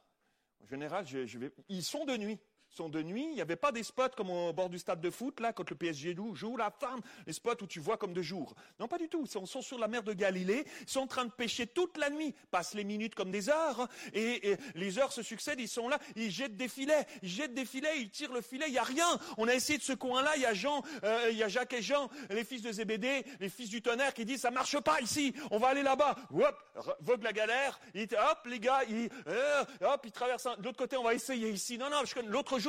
En 0.61 0.67
général, 0.67 1.07
je 1.07 1.37
vais... 1.37 1.51
ils 1.69 1.83
sont 1.83 2.05
de 2.05 2.17
nuit 2.17 2.39
sont 2.69 2.89
de 2.89 3.01
nuit. 3.01 3.27
Il 3.29 3.35
n'y 3.35 3.41
avait 3.41 3.55
pas 3.55 3.71
des 3.71 3.83
spots 3.83 4.09
comme 4.15 4.29
au 4.29 4.53
bord 4.53 4.69
du 4.69 4.79
stade 4.79 5.01
de 5.01 5.09
foot, 5.09 5.39
là, 5.39 5.53
quand 5.53 5.69
le 5.69 5.75
PSG 5.75 6.15
joue, 6.33 6.57
la 6.57 6.71
femme, 6.71 7.01
les 7.25 7.33
spots 7.33 7.61
où 7.61 7.67
tu 7.67 7.79
vois 7.79 7.97
comme 7.97 8.13
de 8.13 8.21
jour. 8.21 8.55
Non, 8.79 8.87
pas 8.87 8.97
du 8.97 9.09
tout. 9.09 9.25
Ils 9.25 9.47
sont, 9.47 9.61
sur 9.61 9.79
la 9.79 9.87
mer 9.87 10.03
de 10.03 10.13
Galilée, 10.13 10.65
ils 10.81 10.89
sont 10.89 11.01
en 11.01 11.07
train 11.07 11.25
de 11.25 11.31
pêcher 11.31 11.67
toute 11.67 11.97
la 11.97 12.09
nuit, 12.09 12.33
passent 12.51 12.73
les 12.73 12.83
minutes 12.83 13.15
comme 13.15 13.31
des 13.31 13.49
heures, 13.49 13.87
et, 14.13 14.57
les 14.75 14.99
heures 14.99 15.11
se 15.11 15.23
succèdent, 15.23 15.59
ils 15.59 15.67
sont 15.67 15.89
là, 15.89 15.99
ils 16.15 16.31
jettent 16.31 16.57
des 16.57 16.67
filets, 16.67 17.05
ils 17.21 17.29
jettent 17.29 17.53
des 17.53 17.65
filets, 17.65 17.99
ils 17.99 18.09
tirent 18.09 18.33
le 18.33 18.41
filet, 18.41 18.65
il 18.67 18.73
n'y 18.73 18.77
a 18.77 18.83
rien. 18.83 19.07
On 19.37 19.47
a 19.47 19.53
essayé 19.53 19.77
de 19.77 19.83
ce 19.83 19.93
coin-là, 19.93 20.31
il 20.35 20.41
y 20.43 20.45
a 20.45 20.53
Jean, 20.53 20.83
euh, 21.03 21.31
y 21.31 21.43
a 21.43 21.47
Jacques 21.47 21.73
et 21.73 21.81
Jean, 21.81 22.09
les 22.29 22.43
fils 22.43 22.61
de 22.61 22.71
Zébédée, 22.71 23.25
les 23.39 23.49
fils 23.49 23.69
du 23.69 23.81
tonnerre, 23.81 24.13
qui 24.13 24.25
disent, 24.25 24.41
ça 24.41 24.51
marche 24.51 24.79
pas 24.79 25.01
ici, 25.01 25.33
on 25.51 25.59
va 25.59 25.69
aller 25.69 25.83
là-bas. 25.83 26.15
Hop, 26.31 26.95
vogue 27.01 27.23
la 27.23 27.33
galère, 27.33 27.79
hop, 27.95 28.45
les 28.45 28.59
gars, 28.59 28.81
ils, 28.89 29.09
euh, 29.27 29.63
hop, 29.81 30.01
ils 30.05 30.11
traversent 30.11 30.47
de 30.57 30.63
l'autre 30.63 30.77
côté, 30.77 30.97
on 30.97 31.03
va 31.03 31.13
essayer 31.13 31.49
ici. 31.49 31.77
Non, 31.77 31.89
non, 31.89 32.01
l'autre 32.27 32.59
jour, 32.59 32.68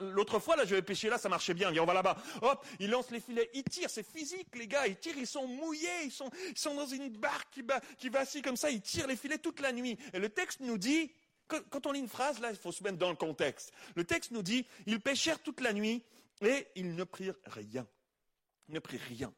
l'autre 0.00 0.38
fois, 0.38 0.56
là, 0.56 0.64
je 0.64 0.74
vais 0.74 0.82
pêcher 0.82 1.08
là, 1.08 1.18
ça 1.18 1.28
marchait 1.28 1.54
bien. 1.54 1.70
Viens, 1.70 1.82
on 1.82 1.86
va 1.86 1.94
là-bas. 1.94 2.16
Hop, 2.42 2.64
ils 2.78 2.90
lancent 2.90 3.10
les 3.10 3.20
filets, 3.20 3.50
ils 3.54 3.64
tirent, 3.64 3.90
c'est 3.90 4.06
physique, 4.06 4.48
les 4.54 4.66
gars. 4.66 4.86
Ils 4.86 4.96
tirent, 4.96 5.18
ils 5.18 5.26
sont 5.26 5.46
mouillés, 5.46 6.04
ils 6.04 6.12
sont, 6.12 6.30
ils 6.48 6.58
sont 6.58 6.74
dans 6.74 6.86
une 6.86 7.08
barque 7.10 7.48
qui, 7.52 7.62
va, 7.62 7.80
qui 7.98 8.08
vacille 8.08 8.42
comme 8.42 8.56
ça. 8.56 8.70
Ils 8.70 8.82
tirent 8.82 9.06
les 9.06 9.16
filets 9.16 9.38
toute 9.38 9.60
la 9.60 9.72
nuit. 9.72 9.98
Et 10.12 10.18
le 10.18 10.28
texte 10.28 10.60
nous 10.60 10.78
dit, 10.78 11.12
quand 11.48 11.86
on 11.86 11.92
lit 11.92 12.00
une 12.00 12.08
phrase, 12.08 12.40
là, 12.40 12.50
il 12.50 12.56
faut 12.56 12.72
se 12.72 12.82
mettre 12.82 12.98
dans 12.98 13.10
le 13.10 13.16
contexte. 13.16 13.72
Le 13.96 14.04
texte 14.04 14.30
nous 14.30 14.42
dit, 14.42 14.66
ils 14.86 15.00
pêchèrent 15.00 15.42
toute 15.42 15.60
la 15.60 15.72
nuit 15.72 16.04
et 16.42 16.66
ils 16.76 16.94
ne 16.94 17.04
prirent 17.04 17.34
rien. 17.46 17.86
Ils 18.68 18.74
ne 18.74 18.80
prirent 18.80 19.00
rien. 19.08 19.32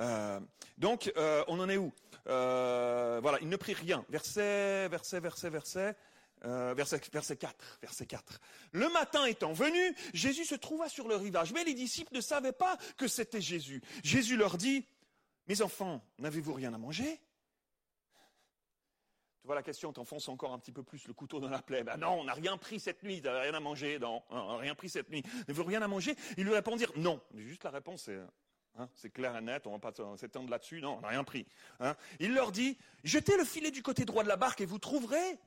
Euh, 0.00 0.40
donc, 0.76 1.12
euh, 1.16 1.44
on 1.46 1.60
en 1.60 1.68
est 1.68 1.76
où? 1.76 1.92
Euh, 2.26 3.20
Voilà, 3.22 3.38
ils 3.40 3.48
ne 3.48 3.56
prirent 3.56 3.78
rien. 3.78 4.04
Verset, 4.08 4.88
verset, 4.88 5.20
verset, 5.20 5.50
verset. 5.50 5.96
Euh, 6.44 6.74
verset, 6.74 7.00
4, 7.00 7.54
verset 7.80 8.06
4. 8.06 8.40
Le 8.72 8.88
matin 8.90 9.24
étant 9.24 9.52
venu, 9.52 9.96
Jésus 10.12 10.44
se 10.44 10.54
trouva 10.54 10.88
sur 10.88 11.08
le 11.08 11.16
rivage, 11.16 11.52
mais 11.52 11.64
les 11.64 11.74
disciples 11.74 12.14
ne 12.14 12.20
savaient 12.20 12.52
pas 12.52 12.76
que 12.98 13.08
c'était 13.08 13.40
Jésus. 13.40 13.80
Jésus 14.02 14.36
leur 14.36 14.58
dit, 14.58 14.86
mes 15.46 15.62
enfants, 15.62 16.02
n'avez-vous 16.18 16.52
rien 16.52 16.74
à 16.74 16.78
manger? 16.78 17.20
Tu 19.40 19.46
vois 19.46 19.54
la 19.54 19.62
question, 19.62 19.92
t'enfonces 19.92 20.28
encore 20.28 20.52
un 20.52 20.58
petit 20.58 20.72
peu 20.72 20.82
plus 20.82 21.06
le 21.06 21.12
couteau 21.12 21.38
dans 21.38 21.50
la 21.50 21.60
plaie. 21.60 21.82
Ben 21.82 21.98
non, 21.98 22.20
on 22.20 22.24
n'a 22.24 22.32
rien 22.32 22.56
pris 22.56 22.80
cette 22.80 23.02
nuit, 23.02 23.20
t'as 23.20 23.42
rien 23.42 23.52
à 23.52 23.60
manger, 23.60 23.98
non, 23.98 24.22
on 24.30 24.52
n'a 24.52 24.56
rien 24.56 24.74
pris 24.74 24.88
cette 24.88 25.10
nuit. 25.10 25.22
N'avez-vous 25.40 25.64
rien 25.64 25.82
à 25.82 25.88
manger? 25.88 26.16
Ils 26.38 26.44
lui 26.44 26.54
répondirent 26.54 26.92
non. 26.96 27.20
Juste 27.34 27.64
la 27.64 27.70
réponse, 27.70 28.04
c'est 28.04 28.18
hein, 28.78 28.88
c'est 28.94 29.10
clair 29.10 29.36
et 29.36 29.42
net, 29.42 29.66
on 29.66 29.76
va 29.76 29.78
pas 29.78 29.92
s'étendre 30.16 30.48
là-dessus, 30.50 30.80
non, 30.80 30.96
on 30.96 31.00
n'a 31.02 31.08
rien 31.08 31.24
pris. 31.24 31.46
Hein. 31.80 31.94
Il 32.20 32.32
leur 32.34 32.52
dit, 32.52 32.78
jetez 33.02 33.36
le 33.36 33.44
filet 33.44 33.70
du 33.70 33.82
côté 33.82 34.06
droit 34.06 34.22
de 34.22 34.28
la 34.28 34.36
barque 34.36 34.62
et 34.62 34.66
vous 34.66 34.78
trouverez. 34.78 35.38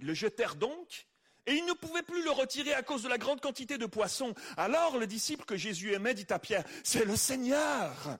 Ils 0.00 0.06
le 0.06 0.14
jetèrent 0.14 0.56
donc, 0.56 1.06
et 1.46 1.54
ils 1.54 1.64
ne 1.64 1.72
pouvaient 1.72 2.02
plus 2.02 2.22
le 2.22 2.30
retirer 2.30 2.74
à 2.74 2.82
cause 2.82 3.02
de 3.02 3.08
la 3.08 3.18
grande 3.18 3.40
quantité 3.40 3.78
de 3.78 3.86
poissons. 3.86 4.34
Alors 4.56 4.98
le 4.98 5.06
disciple 5.06 5.44
que 5.44 5.56
Jésus 5.56 5.94
aimait 5.94 6.14
dit 6.14 6.26
à 6.30 6.38
Pierre, 6.38 6.64
c'est 6.84 7.04
le 7.04 7.16
Seigneur. 7.16 8.18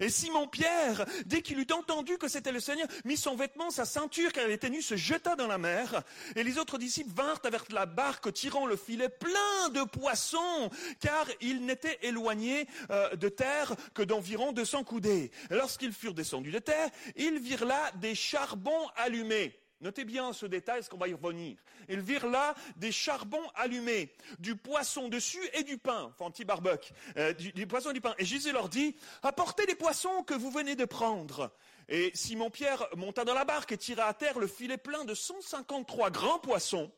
Et 0.00 0.08
Simon-Pierre, 0.08 1.06
dès 1.26 1.42
qu'il 1.42 1.60
eut 1.60 1.72
entendu 1.72 2.18
que 2.18 2.26
c'était 2.26 2.50
le 2.50 2.58
Seigneur, 2.58 2.88
mit 3.04 3.16
son 3.16 3.36
vêtement, 3.36 3.70
sa 3.70 3.84
ceinture, 3.84 4.32
car 4.32 4.44
elle 4.44 4.50
était 4.50 4.70
nue, 4.70 4.82
se 4.82 4.96
jeta 4.96 5.36
dans 5.36 5.46
la 5.46 5.58
mer. 5.58 6.02
Et 6.34 6.42
les 6.42 6.58
autres 6.58 6.78
disciples 6.78 7.12
vinrent 7.14 7.40
avec 7.44 7.70
la 7.70 7.86
barque, 7.86 8.32
tirant 8.32 8.66
le 8.66 8.74
filet 8.74 9.08
plein 9.08 9.68
de 9.68 9.84
poissons, 9.84 10.70
car 10.98 11.26
ils 11.40 11.64
n'étaient 11.64 12.00
éloignés 12.02 12.66
euh, 12.90 13.14
de 13.14 13.28
terre 13.28 13.76
que 13.94 14.02
d'environ 14.02 14.50
200 14.50 14.82
coudées. 14.82 15.30
Lorsqu'ils 15.50 15.92
furent 15.92 16.14
descendus 16.14 16.50
de 16.50 16.58
terre, 16.58 16.88
ils 17.14 17.38
virent 17.38 17.66
là 17.66 17.92
des 18.00 18.16
charbons 18.16 18.88
allumés. 18.96 19.61
Notez 19.82 20.04
bien 20.04 20.32
ce 20.32 20.46
détail, 20.46 20.78
parce 20.78 20.88
qu'on 20.88 20.96
va 20.96 21.08
y 21.08 21.14
revenir. 21.14 21.56
Ils 21.88 22.00
virent 22.00 22.28
là 22.28 22.54
des 22.76 22.92
charbons 22.92 23.44
allumés, 23.56 24.14
du 24.38 24.54
poisson 24.54 25.08
dessus 25.08 25.42
et 25.54 25.64
du 25.64 25.76
pain, 25.76 26.04
enfin 26.04 26.26
un 26.26 26.30
petit 26.30 26.44
barbecue, 26.44 26.92
euh, 27.16 27.32
du, 27.32 27.66
poisson 27.66 27.90
et 27.90 27.94
du 27.94 28.00
pain. 28.00 28.14
Et 28.18 28.24
Jésus 28.24 28.52
leur 28.52 28.68
dit, 28.68 28.94
apportez 29.24 29.66
les 29.66 29.74
poissons 29.74 30.22
que 30.22 30.34
vous 30.34 30.52
venez 30.52 30.76
de 30.76 30.84
prendre. 30.84 31.52
Et 31.88 32.12
Simon-Pierre 32.14 32.86
monta 32.96 33.24
dans 33.24 33.34
la 33.34 33.44
barque 33.44 33.72
et 33.72 33.76
tira 33.76 34.04
à 34.04 34.14
terre 34.14 34.38
le 34.38 34.46
filet 34.46 34.78
plein 34.78 35.04
de 35.04 35.14
153 35.14 36.10
grands 36.10 36.38
poissons. 36.38 36.92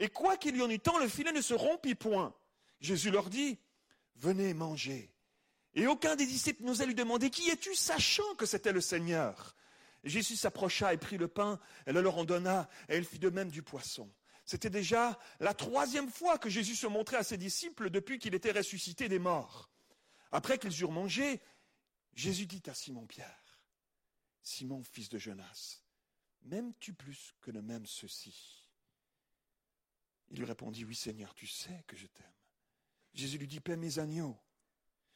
Et 0.00 0.08
quoi 0.08 0.36
qu'il 0.36 0.56
y 0.56 0.62
en 0.62 0.70
eût 0.70 0.80
tant, 0.80 0.98
le 0.98 1.08
filet 1.08 1.30
ne 1.30 1.40
se 1.40 1.54
rompit 1.54 1.94
point. 1.94 2.34
Jésus 2.80 3.12
leur 3.12 3.30
dit, 3.30 3.60
venez 4.16 4.54
manger. 4.54 5.14
Et 5.76 5.86
aucun 5.86 6.16
des 6.16 6.26
disciples 6.26 6.64
n'osait 6.64 6.86
lui 6.86 6.96
demander, 6.96 7.30
qui 7.30 7.48
es-tu, 7.48 7.76
sachant 7.76 8.34
que 8.36 8.44
c'était 8.44 8.72
le 8.72 8.80
Seigneur? 8.80 9.54
Jésus 10.04 10.36
s'approcha 10.36 10.92
et 10.92 10.98
prit 10.98 11.16
le 11.16 11.28
pain, 11.28 11.58
et 11.86 11.92
le 11.92 12.02
leur 12.02 12.18
en 12.18 12.24
donna, 12.24 12.68
et 12.88 12.94
elle 12.94 13.04
fit 13.04 13.18
de 13.18 13.30
même 13.30 13.50
du 13.50 13.62
poisson. 13.62 14.12
C'était 14.44 14.70
déjà 14.70 15.18
la 15.40 15.54
troisième 15.54 16.10
fois 16.10 16.38
que 16.38 16.50
Jésus 16.50 16.76
se 16.76 16.86
montrait 16.86 17.16
à 17.16 17.22
ses 17.24 17.38
disciples 17.38 17.88
depuis 17.88 18.18
qu'il 18.18 18.34
était 18.34 18.52
ressuscité 18.52 19.08
des 19.08 19.18
morts. 19.18 19.70
Après 20.32 20.58
qu'ils 20.58 20.78
eurent 20.80 20.92
mangé, 20.92 21.40
Jésus 22.14 22.46
dit 22.46 22.62
à 22.66 22.74
Simon-Pierre, 22.74 23.62
Simon, 24.42 24.82
fils 24.82 25.08
de 25.08 25.18
Jonas, 25.18 25.82
m'aimes-tu 26.42 26.92
plus 26.92 27.34
que 27.40 27.50
ne 27.50 27.62
m'aime 27.62 27.86
ceci 27.86 28.68
Il 30.28 30.38
lui 30.38 30.44
répondit, 30.44 30.84
oui 30.84 30.94
Seigneur, 30.94 31.34
tu 31.34 31.46
sais 31.46 31.82
que 31.86 31.96
je 31.96 32.06
t'aime. 32.06 32.26
Jésus 33.14 33.38
lui 33.38 33.46
dit, 33.46 33.60
paie 33.60 33.76
mes 33.76 33.98
agneaux. 33.98 34.36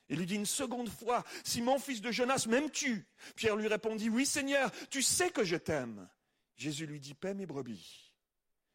Il 0.09 0.19
lui 0.19 0.27
dit 0.27 0.37
une 0.37 0.47
seconde 0.47 0.89
fois, 0.89 1.25
Simon, 1.45 1.79
fils 1.79 2.01
de 2.01 2.11
Jonas, 2.11 2.47
m'aimes-tu? 2.49 3.07
Pierre 3.37 3.57
lui 3.57 3.69
répondit, 3.69 4.09
oui 4.09 4.25
Seigneur, 4.25 4.71
tu 4.91 5.03
sais 5.03 5.31
que 5.31 5.45
je 5.45 5.57
t'aime. 5.57 6.09
Jésus 6.57 6.87
lui 6.87 7.01
dit, 7.01 7.15
paie 7.15 7.35
mes 7.35 7.47
brebis. 7.47 8.13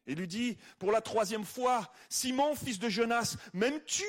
Il 0.06 0.18
lui 0.18 0.28
dit, 0.28 0.58
pour 0.78 0.92
la 0.92 1.00
troisième 1.00 1.44
fois, 1.44 1.92
Simon, 2.08 2.54
fils 2.54 2.78
de 2.78 2.88
Jonas, 2.88 3.36
m'aimes-tu? 3.52 4.04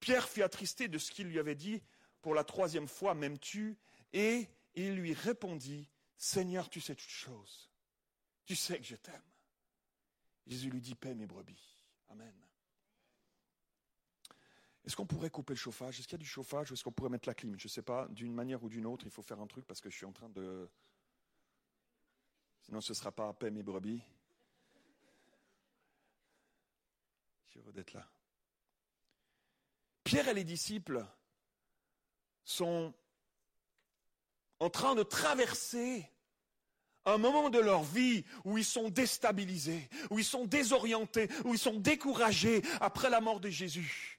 Pierre 0.00 0.28
fut 0.28 0.42
attristé 0.42 0.88
de 0.88 0.98
ce 0.98 1.10
qu'il 1.10 1.26
lui 1.26 1.38
avait 1.38 1.54
dit, 1.54 1.82
pour 2.20 2.34
la 2.34 2.44
troisième 2.44 2.88
fois, 2.88 3.14
m'aimes-tu? 3.14 3.76
Et 4.12 4.48
il 4.74 4.94
lui 4.94 5.14
répondit, 5.14 5.88
Seigneur, 6.16 6.70
tu 6.70 6.80
sais 6.80 6.94
toutes 6.94 7.08
choses. 7.08 7.70
Tu 8.44 8.54
sais 8.54 8.78
que 8.78 8.84
je 8.84 8.96
t'aime. 8.96 9.22
Jésus 10.46 10.70
lui 10.70 10.80
dit, 10.80 10.94
paie 10.94 11.14
mes 11.14 11.26
brebis. 11.26 11.82
Amen. 12.08 12.43
Est-ce 14.86 14.96
qu'on 14.96 15.06
pourrait 15.06 15.30
couper 15.30 15.54
le 15.54 15.58
chauffage? 15.58 15.98
Est-ce 15.98 16.06
qu'il 16.06 16.18
y 16.18 16.20
a 16.20 16.24
du 16.24 16.26
chauffage 16.26 16.70
ou 16.70 16.74
est-ce 16.74 16.84
qu'on 16.84 16.92
pourrait 16.92 17.08
mettre 17.08 17.28
la 17.28 17.34
clim? 17.34 17.58
Je 17.58 17.66
ne 17.66 17.70
sais 17.70 17.82
pas, 17.82 18.06
d'une 18.10 18.34
manière 18.34 18.62
ou 18.62 18.68
d'une 18.68 18.84
autre, 18.84 19.06
il 19.06 19.10
faut 19.10 19.22
faire 19.22 19.40
un 19.40 19.46
truc 19.46 19.66
parce 19.66 19.80
que 19.80 19.88
je 19.88 19.96
suis 19.96 20.06
en 20.06 20.12
train 20.12 20.28
de... 20.28 20.68
Sinon, 22.62 22.80
ce 22.80 22.92
ne 22.92 22.96
sera 22.96 23.10
pas 23.10 23.28
à 23.28 23.32
paix 23.32 23.50
mes 23.50 23.62
brebis. 23.62 24.02
Je 27.46 27.50
suis 27.50 27.60
heureux 27.60 27.72
d'être 27.72 27.92
là. 27.94 28.06
Pierre 30.02 30.28
et 30.28 30.34
les 30.34 30.44
disciples 30.44 31.04
sont 32.44 32.92
en 34.60 34.68
train 34.68 34.94
de 34.94 35.02
traverser 35.02 36.06
un 37.06 37.16
moment 37.16 37.48
de 37.48 37.58
leur 37.58 37.82
vie 37.84 38.24
où 38.44 38.58
ils 38.58 38.64
sont 38.64 38.90
déstabilisés, 38.90 39.88
où 40.10 40.18
ils 40.18 40.24
sont 40.24 40.44
désorientés, 40.44 41.30
où 41.44 41.54
ils 41.54 41.58
sont 41.58 41.78
découragés 41.78 42.62
après 42.80 43.08
la 43.08 43.22
mort 43.22 43.40
de 43.40 43.48
Jésus 43.48 44.14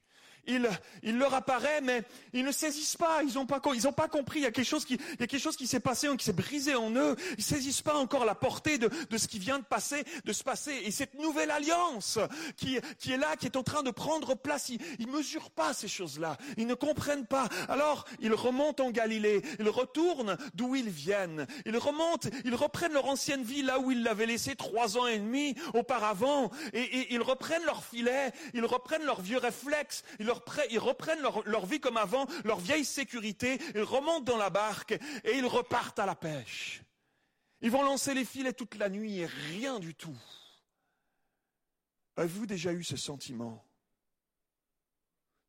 il, 0.47 1.17
leur 1.17 1.33
apparaît, 1.33 1.81
mais 1.81 2.03
ils 2.33 2.43
ne 2.43 2.51
saisissent 2.51 2.97
pas. 2.97 3.23
Ils 3.23 3.33
n'ont 3.35 3.45
pas, 3.45 3.61
ils 3.73 3.81
pas 3.93 4.07
compris. 4.07 4.39
Il 4.39 4.43
y 4.43 4.47
a 4.47 4.51
quelque 4.51 4.65
chose 4.65 4.85
qui, 4.85 4.95
il 4.95 5.19
y 5.19 5.23
a 5.23 5.27
quelque 5.27 5.41
chose 5.41 5.57
qui 5.57 5.67
s'est 5.67 5.79
passé, 5.79 6.07
qui 6.17 6.25
s'est 6.25 6.33
brisé 6.33 6.75
en 6.75 6.91
eux. 6.95 7.15
Ils 7.37 7.43
saisissent 7.43 7.81
pas 7.81 7.95
encore 7.95 8.25
la 8.25 8.35
portée 8.35 8.77
de, 8.77 8.89
de 9.09 9.17
ce 9.17 9.27
qui 9.27 9.39
vient 9.39 9.59
de 9.59 9.63
passer, 9.63 10.03
de 10.23 10.33
se 10.33 10.43
passer. 10.43 10.73
Et 10.83 10.91
cette 10.91 11.15
nouvelle 11.15 11.51
alliance 11.51 12.19
qui, 12.57 12.79
qui 12.99 13.11
est 13.11 13.17
là, 13.17 13.35
qui 13.37 13.45
est 13.45 13.57
en 13.57 13.63
train 13.63 13.83
de 13.83 13.91
prendre 13.91 14.35
place, 14.35 14.69
ils, 14.69 14.79
ils 14.99 15.07
mesurent 15.07 15.51
pas 15.51 15.73
ces 15.73 15.87
choses-là. 15.87 16.37
Ils 16.57 16.67
ne 16.67 16.73
comprennent 16.73 17.25
pas. 17.25 17.47
Alors, 17.69 18.05
ils 18.19 18.33
remontent 18.33 18.85
en 18.85 18.91
Galilée. 18.91 19.41
Ils 19.59 19.69
retournent 19.69 20.37
d'où 20.53 20.75
ils 20.75 20.89
viennent. 20.89 21.47
Ils 21.65 21.77
remontent, 21.77 22.29
ils 22.43 22.55
reprennent 22.55 22.93
leur 22.93 23.05
ancienne 23.05 23.43
vie 23.43 23.61
là 23.61 23.79
où 23.79 23.91
ils 23.91 24.03
l'avaient 24.03 24.25
laissé 24.25 24.55
trois 24.55 24.97
ans 24.97 25.07
et 25.07 25.19
demi 25.19 25.55
auparavant. 25.73 26.51
Et, 26.73 27.13
ils 27.13 27.21
reprennent 27.21 27.65
leur 27.65 27.83
filet. 27.83 28.31
Ils 28.53 28.65
reprennent 28.65 29.03
leurs 29.03 29.21
vieux 29.21 29.37
réflexes. 29.37 30.03
Ils 30.69 30.79
reprennent 30.79 31.21
leur, 31.21 31.65
vie 31.65 31.79
comme 31.79 31.97
avant, 31.97 32.25
leur 32.43 32.59
vieille 32.59 32.85
sécurité, 32.85 33.59
ils 33.73 33.81
remontent 33.81 34.31
dans 34.31 34.37
la 34.37 34.49
barque 34.49 34.93
et 35.23 35.37
ils 35.37 35.45
repartent 35.45 35.99
à 35.99 36.05
la 36.05 36.15
pêche. 36.15 36.83
Ils 37.61 37.71
vont 37.71 37.83
lancer 37.83 38.13
les 38.13 38.25
filets 38.25 38.53
toute 38.53 38.75
la 38.75 38.89
nuit 38.89 39.19
et 39.19 39.25
rien 39.25 39.79
du 39.79 39.95
tout. 39.95 40.17
Avez-vous 42.17 42.45
déjà 42.45 42.71
eu 42.71 42.83
ce 42.83 42.97
sentiment 42.97 43.65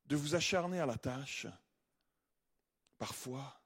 de 0.06 0.16
vous 0.16 0.34
acharner 0.34 0.80
à 0.80 0.86
la 0.86 0.96
tâche, 0.96 1.46
parfois, 2.98 3.60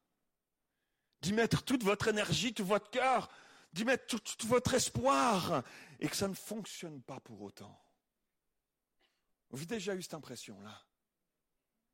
d'y 1.21 1.33
mettre 1.33 1.63
toute 1.63 1.85
votre 1.85 2.09
énergie, 2.09 2.55
tout 2.55 2.65
votre 2.65 2.91
cœur, 2.91 3.31
d'y 3.73 3.85
mettre 3.85 4.07
tout, 4.07 4.47
votre 4.47 4.75
espoir 4.75 5.63
et 6.01 6.09
que 6.09 6.17
ça 6.17 6.29
ne 6.29 6.35
fonctionne 6.35 7.03
pas 7.03 7.21
pour 7.21 7.41
autant. 7.43 7.79
Vous 9.51 9.59
avez 9.59 9.67
déjà 9.67 9.95
eu 9.95 10.03
cette 10.03 10.15
impression-là? 10.15 10.83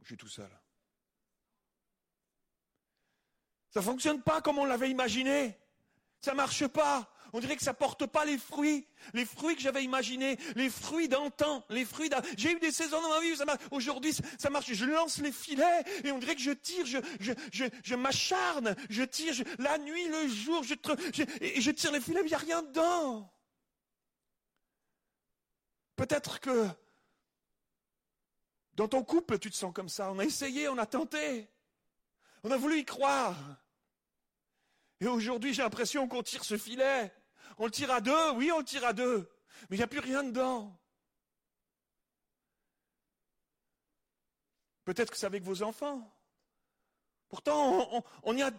Je 0.01 0.07
suis 0.07 0.17
tout 0.17 0.29
seul. 0.29 0.51
Ça 3.71 3.81
ne 3.81 3.85
fonctionne 3.85 4.23
pas 4.23 4.41
comme 4.41 4.59
on 4.59 4.65
l'avait 4.65 4.91
imaginé. 4.91 5.59
Ça 6.21 6.31
ne 6.33 6.37
marche 6.37 6.67
pas. 6.67 7.13
On 7.33 7.41
dirait 7.41 7.57
que 7.57 7.63
ça 7.63 7.75
porte 7.75 8.07
pas 8.07 8.25
les 8.25 8.39
fruits, 8.39 8.87
les 9.13 9.27
fruits 9.27 9.57
que 9.57 9.61
j'avais 9.61 9.85
imaginés, 9.85 10.39
les 10.55 10.71
fruits 10.71 11.09
d'antan, 11.09 11.65
les 11.69 11.85
fruits 11.85 12.09
J'ai 12.39 12.53
eu 12.53 12.59
des 12.59 12.73
saisons 12.73 13.03
dans 13.03 13.11
ma 13.11 13.21
vie 13.21 13.35
où 13.71 13.77
aujourd'hui 13.77 14.15
ça 14.39 14.49
marche. 14.49 14.73
Je 14.73 14.85
lance 14.87 15.19
les 15.19 15.33
filets 15.33 15.85
et 16.05 16.13
on 16.13 16.19
dirait 16.19 16.35
que 16.35 16.41
je 16.41 16.53
tire, 16.53 16.87
je, 16.87 17.95
m'acharne, 17.95 18.75
je 18.89 19.03
tire 19.03 19.35
la 19.59 19.77
nuit, 19.79 20.09
le 20.09 20.29
jour, 20.29 20.63
je, 20.63 20.75
je 21.61 21.71
tire 21.71 21.93
les 21.93 22.01
filets, 22.01 22.23
mais 22.23 22.29
il 22.29 22.31
n'y 22.31 22.35
a 22.35 22.39
rien 22.39 22.63
dedans. 22.63 23.31
Peut-être 25.97 26.41
que 26.41 26.69
dans 28.77 28.89
ton 28.89 29.03
couple, 29.03 29.39
tu 29.39 29.51
te 29.51 29.57
sens 29.57 29.73
comme 29.73 29.89
ça. 29.89 30.13
On 30.13 30.19
a 30.19 30.25
essayé, 30.25 30.69
on 30.69 30.77
a 30.77 30.87
tenté. 30.87 31.49
On 32.45 32.51
a 32.51 32.57
voulu 32.59 32.79
y 32.79 32.85
croire. 32.85 33.37
Et 35.01 35.07
aujourd'hui, 35.07 35.55
j'ai 35.55 35.63
l'impression 35.63 36.07
qu'on 36.09 36.23
tire 36.23 36.45
ce 36.45 36.59
filet. 36.59 37.13
On 37.59 37.65
le 37.65 37.71
tire 37.71 37.91
à 37.91 38.01
deux, 38.01 38.31
oui, 38.33 38.53
on 38.53 38.59
le 38.59 38.65
tire 38.65 38.85
à 38.85 38.93
deux. 38.93 39.31
Mais 39.69 39.77
il 39.77 39.81
n'y 39.81 39.85
a 39.85 39.89
plus 39.89 40.01
rien 40.01 40.23
dedans. 40.23 40.79
Peut-être 44.85 45.11
que 45.11 45.17
c'est 45.17 45.27
avec 45.27 45.43
vos 45.43 45.63
enfants. 45.63 46.13
Pourtant, 47.29 48.05
on, 48.23 48.41
a, 48.41 48.51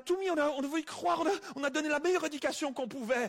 tout 0.00 0.18
mis, 0.18 0.30
on 0.30 0.36
a, 0.36 0.48
on 0.48 0.76
y 0.76 0.84
croire, 0.84 1.24
on 1.54 1.64
a, 1.64 1.70
donné 1.70 1.88
la 1.88 2.00
meilleure 2.00 2.26
éducation 2.26 2.72
qu'on 2.72 2.88
pouvait. 2.88 3.28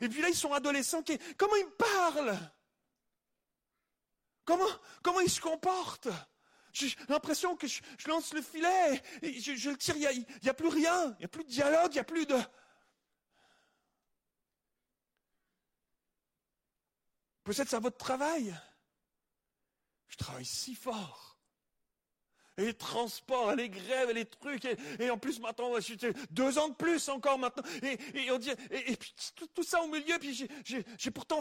et 0.00 0.08
puis 0.08 0.22
là, 0.22 0.28
ils 0.30 0.34
sont 0.34 0.52
adolescents. 0.52 1.04
comment 1.36 1.56
ils 1.56 1.70
parlent? 1.78 2.38
Comment, 4.44 4.64
comment 5.02 5.20
ils 5.20 5.30
se 5.30 5.40
comportent 5.40 6.08
j'ai 6.74 6.92
l'impression 7.08 7.56
que 7.56 7.68
je, 7.68 7.80
lance 8.08 8.34
le 8.34 8.42
filet, 8.42 9.00
et 9.22 9.40
je, 9.40 9.70
le 9.70 9.78
tire, 9.78 9.96
il 9.96 10.26
n'y 10.42 10.48
a, 10.48 10.54
plus 10.54 10.66
rien, 10.66 11.12
il 11.12 11.18
n'y 11.20 11.24
a 11.24 11.28
plus 11.28 11.44
de 11.44 11.48
dialogue, 11.48 11.92
il 11.92 11.94
n'y 11.94 12.00
a 12.00 12.04
plus 12.04 12.26
de... 12.26 12.36
Peut-être 17.44 17.68
c'est 17.68 17.76
à 17.76 17.80
votre 17.80 17.96
travail. 17.98 18.58
Je 20.08 20.16
travaille 20.16 20.44
si 20.44 20.74
fort 20.74 21.33
et 22.56 22.66
les 22.66 22.74
transports, 22.74 23.52
et 23.52 23.56
les 23.56 23.68
grèves, 23.68 24.10
les 24.10 24.24
trucs, 24.24 24.64
et, 24.64 25.10
en 25.10 25.18
plus 25.18 25.40
maintenant, 25.40 25.72
deux 26.30 26.58
ans 26.58 26.68
de 26.68 26.74
plus 26.74 27.08
encore 27.08 27.38
maintenant, 27.38 27.62
et, 27.82 28.30
on 28.30 28.38
dit, 28.38 28.50
et, 28.70 28.96
puis 28.96 29.14
tout, 29.54 29.62
ça 29.62 29.82
au 29.82 29.88
milieu, 29.88 30.18
puis 30.18 30.48
j'ai 30.64 31.10
pourtant 31.10 31.40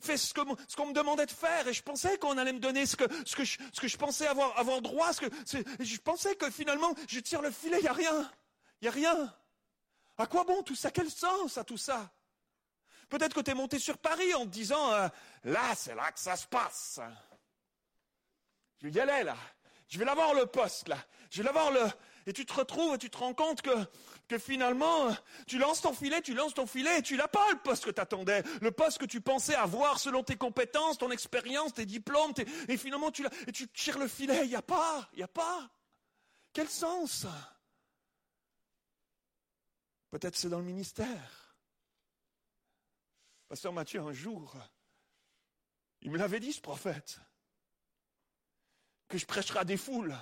fait 0.00 0.16
ce 0.16 0.32
qu'on 0.32 0.86
me 0.86 0.92
demandait 0.92 1.26
de 1.26 1.30
faire, 1.30 1.68
et 1.68 1.72
je 1.72 1.82
pensais 1.82 2.18
qu'on 2.18 2.38
allait 2.38 2.52
me 2.52 2.60
donner 2.60 2.86
ce 2.86 2.96
que, 2.96 3.04
je, 3.44 3.96
pensais 3.96 4.26
avoir, 4.26 4.80
droit, 4.80 5.12
ce 5.12 5.20
que, 5.20 5.26
je 5.80 5.98
pensais 5.98 6.34
que 6.36 6.50
finalement, 6.50 6.94
je 7.08 7.20
tire 7.20 7.42
le 7.42 7.50
filet, 7.50 7.78
il 7.80 7.88
a 7.88 7.92
rien, 7.92 8.30
il 8.80 8.88
a 8.88 8.90
rien. 8.90 9.34
À 10.18 10.26
quoi 10.26 10.44
bon 10.44 10.62
tout 10.62 10.74
ça? 10.74 10.90
Quel 10.90 11.10
sens 11.10 11.58
à 11.58 11.64
tout 11.64 11.76
ça? 11.76 12.10
Peut-être 13.10 13.34
que 13.34 13.40
tu 13.40 13.50
es 13.50 13.54
monté 13.54 13.78
sur 13.78 13.98
Paris 13.98 14.32
en 14.34 14.44
te 14.44 14.50
disant, 14.50 14.92
euh, 14.92 15.08
là, 15.44 15.74
c'est 15.76 15.94
là 15.94 16.10
que 16.10 16.18
ça 16.18 16.36
se 16.36 16.46
passe. 16.46 17.00
Je 18.82 18.88
y 18.88 19.00
aller 19.00 19.24
là. 19.24 19.36
Je 19.88 19.98
vais 19.98 20.04
l'avoir 20.04 20.34
le 20.34 20.46
poste 20.46 20.88
là. 20.88 20.98
Je 21.30 21.38
vais 21.38 21.44
l'avoir 21.44 21.70
le. 21.70 21.80
Et 22.28 22.32
tu 22.32 22.44
te 22.44 22.52
retrouves 22.52 22.94
et 22.94 22.98
tu 22.98 23.08
te 23.08 23.18
rends 23.18 23.34
compte 23.34 23.62
que, 23.62 24.38
finalement, 24.38 25.16
tu 25.46 25.58
lances 25.58 25.82
ton 25.82 25.92
filet, 25.92 26.20
tu 26.22 26.34
lances 26.34 26.54
ton 26.54 26.66
filet 26.66 26.98
et 26.98 27.02
tu 27.02 27.16
n'as 27.16 27.28
pas 27.28 27.52
le 27.52 27.58
poste 27.58 27.84
que 27.84 27.90
tu 27.90 28.00
attendais. 28.00 28.42
Le 28.60 28.72
poste 28.72 28.98
que 28.98 29.04
tu 29.04 29.20
pensais 29.20 29.54
avoir 29.54 30.00
selon 30.00 30.24
tes 30.24 30.34
compétences, 30.34 30.98
ton 30.98 31.12
expérience, 31.12 31.74
tes 31.74 31.86
diplômes. 31.86 32.32
Et 32.66 32.76
finalement, 32.76 33.12
tu, 33.12 33.24
et 33.46 33.52
tu 33.52 33.68
tires 33.68 33.98
le 33.98 34.08
filet. 34.08 34.44
Il 34.44 34.48
n'y 34.48 34.56
a 34.56 34.62
pas. 34.62 35.08
Il 35.12 35.18
n'y 35.18 35.22
a 35.22 35.28
pas. 35.28 35.70
Quel 36.52 36.68
sens 36.68 37.26
Peut-être 40.10 40.34
c'est 40.34 40.48
dans 40.48 40.58
le 40.58 40.64
ministère. 40.64 41.56
Pasteur 43.48 43.72
Mathieu, 43.72 44.00
un 44.00 44.12
jour, 44.12 44.56
il 46.00 46.10
me 46.10 46.18
l'avait 46.18 46.40
dit, 46.40 46.52
ce 46.52 46.60
prophète 46.60 47.20
que 49.08 49.18
je 49.18 49.26
prêcherai 49.26 49.60
à 49.60 49.64
des 49.64 49.76
foules. 49.76 50.16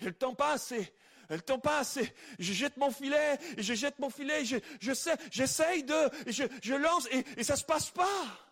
Et 0.00 0.06
le 0.06 0.14
temps 0.14 0.34
passe 0.34 0.72
et 0.72 0.92
le 1.30 1.40
temps 1.40 1.58
passe 1.58 1.96
et 1.96 2.14
je 2.38 2.52
jette 2.52 2.76
mon 2.76 2.90
filet 2.90 3.38
et 3.56 3.62
je 3.62 3.74
jette 3.74 3.98
mon 3.98 4.10
filet 4.10 4.44
je, 4.44 4.56
je 4.80 4.92
sais, 4.92 5.16
j'essaye 5.30 5.82
de, 5.82 6.10
je 6.30 6.74
lance 6.74 7.08
et, 7.10 7.24
et 7.38 7.44
ça 7.44 7.56
se 7.56 7.64
passe 7.64 7.90
pas. 7.90 8.44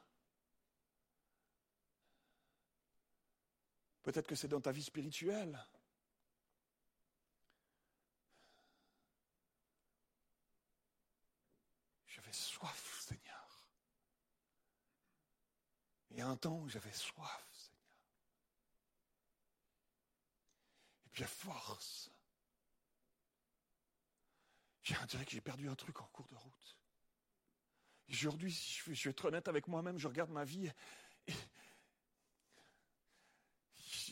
Peut-être 4.03 4.27
que 4.27 4.35
c'est 4.35 4.49
dans 4.49 4.61
ta 4.61 4.73
vie 4.73 4.83
spirituelle. 4.83 5.65
J'avais 12.07 12.33
soif, 12.33 13.01
Seigneur. 13.01 13.67
Il 16.11 16.19
y 16.19 16.21
a 16.21 16.27
un 16.27 16.37
temps 16.37 16.59
où 16.59 16.69
j'avais 16.69 16.93
soif. 16.93 17.52
J'ai 21.13 21.27
force. 21.27 22.11
J'ai 24.83 24.95
dirait 25.09 25.25
que 25.25 25.31
j'ai 25.31 25.41
perdu 25.41 25.69
un 25.69 25.75
truc 25.75 26.01
en 26.01 26.07
cours 26.07 26.29
de 26.29 26.35
route. 26.35 26.79
Aujourd'hui, 28.11 28.53
je 28.53 28.91
vais 28.91 29.11
être 29.11 29.25
honnête 29.25 29.49
avec 29.49 29.69
moi-même, 29.69 29.99
je 29.99 30.09
regarde 30.09 30.31
ma 30.31 30.45
vie 30.45 30.71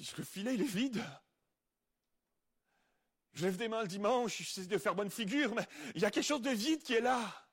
et 0.00 0.16
le 0.16 0.24
filet, 0.24 0.54
il 0.54 0.62
est 0.62 0.64
vide. 0.64 1.04
Je 3.32 3.44
lève 3.44 3.56
des 3.56 3.68
mains 3.68 3.82
le 3.82 3.88
dimanche, 3.88 4.38
j'essaie 4.38 4.66
de 4.66 4.78
faire 4.78 4.94
bonne 4.94 5.10
figure, 5.10 5.54
mais 5.54 5.66
il 5.94 6.00
y 6.00 6.04
a 6.04 6.10
quelque 6.10 6.24
chose 6.24 6.42
de 6.42 6.50
vide 6.50 6.82
qui 6.82 6.94
est 6.94 7.00
là. 7.00 7.48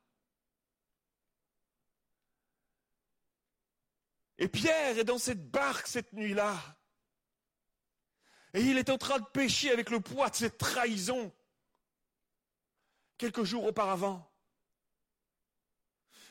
Et 4.38 4.48
Pierre 4.48 4.98
est 4.98 5.04
dans 5.04 5.18
cette 5.18 5.50
barque 5.50 5.88
cette 5.88 6.14
nuit-là. 6.14 6.58
Et 8.58 8.62
il 8.62 8.80
est 8.80 8.90
en 8.90 8.98
train 8.98 9.20
de 9.20 9.26
pécher 9.26 9.70
avec 9.70 9.92
le 9.92 10.00
poids 10.00 10.32
de 10.32 10.36
cette 10.36 10.58
trahison 10.58 11.32
quelques 13.20 13.44
jours 13.44 13.66
auparavant. 13.66 14.28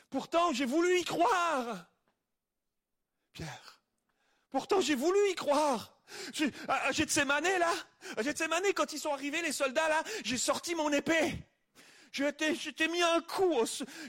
Pourtant, 0.09 0.51
j'ai 0.51 0.65
voulu 0.65 0.99
y 0.99 1.05
croire. 1.05 1.85
Pierre. 3.31 3.81
Pourtant, 4.49 4.81
j'ai 4.81 4.95
voulu 4.95 5.17
y 5.31 5.35
croire. 5.35 5.97
À 6.67 6.91
Gethsemane, 6.91 7.45
là, 7.45 7.71
à 8.17 8.23
Gethsemane, 8.23 8.73
quand 8.75 8.91
ils 8.91 8.99
sont 8.99 9.13
arrivés, 9.13 9.41
les 9.41 9.53
soldats, 9.53 9.87
là, 9.87 10.03
j'ai 10.25 10.37
sorti 10.37 10.75
mon 10.75 10.91
épée. 10.91 11.33
Je 12.17 12.69
t'ai 12.71 12.87
mis 12.87 13.01
un 13.01 13.21
coup, 13.21 13.53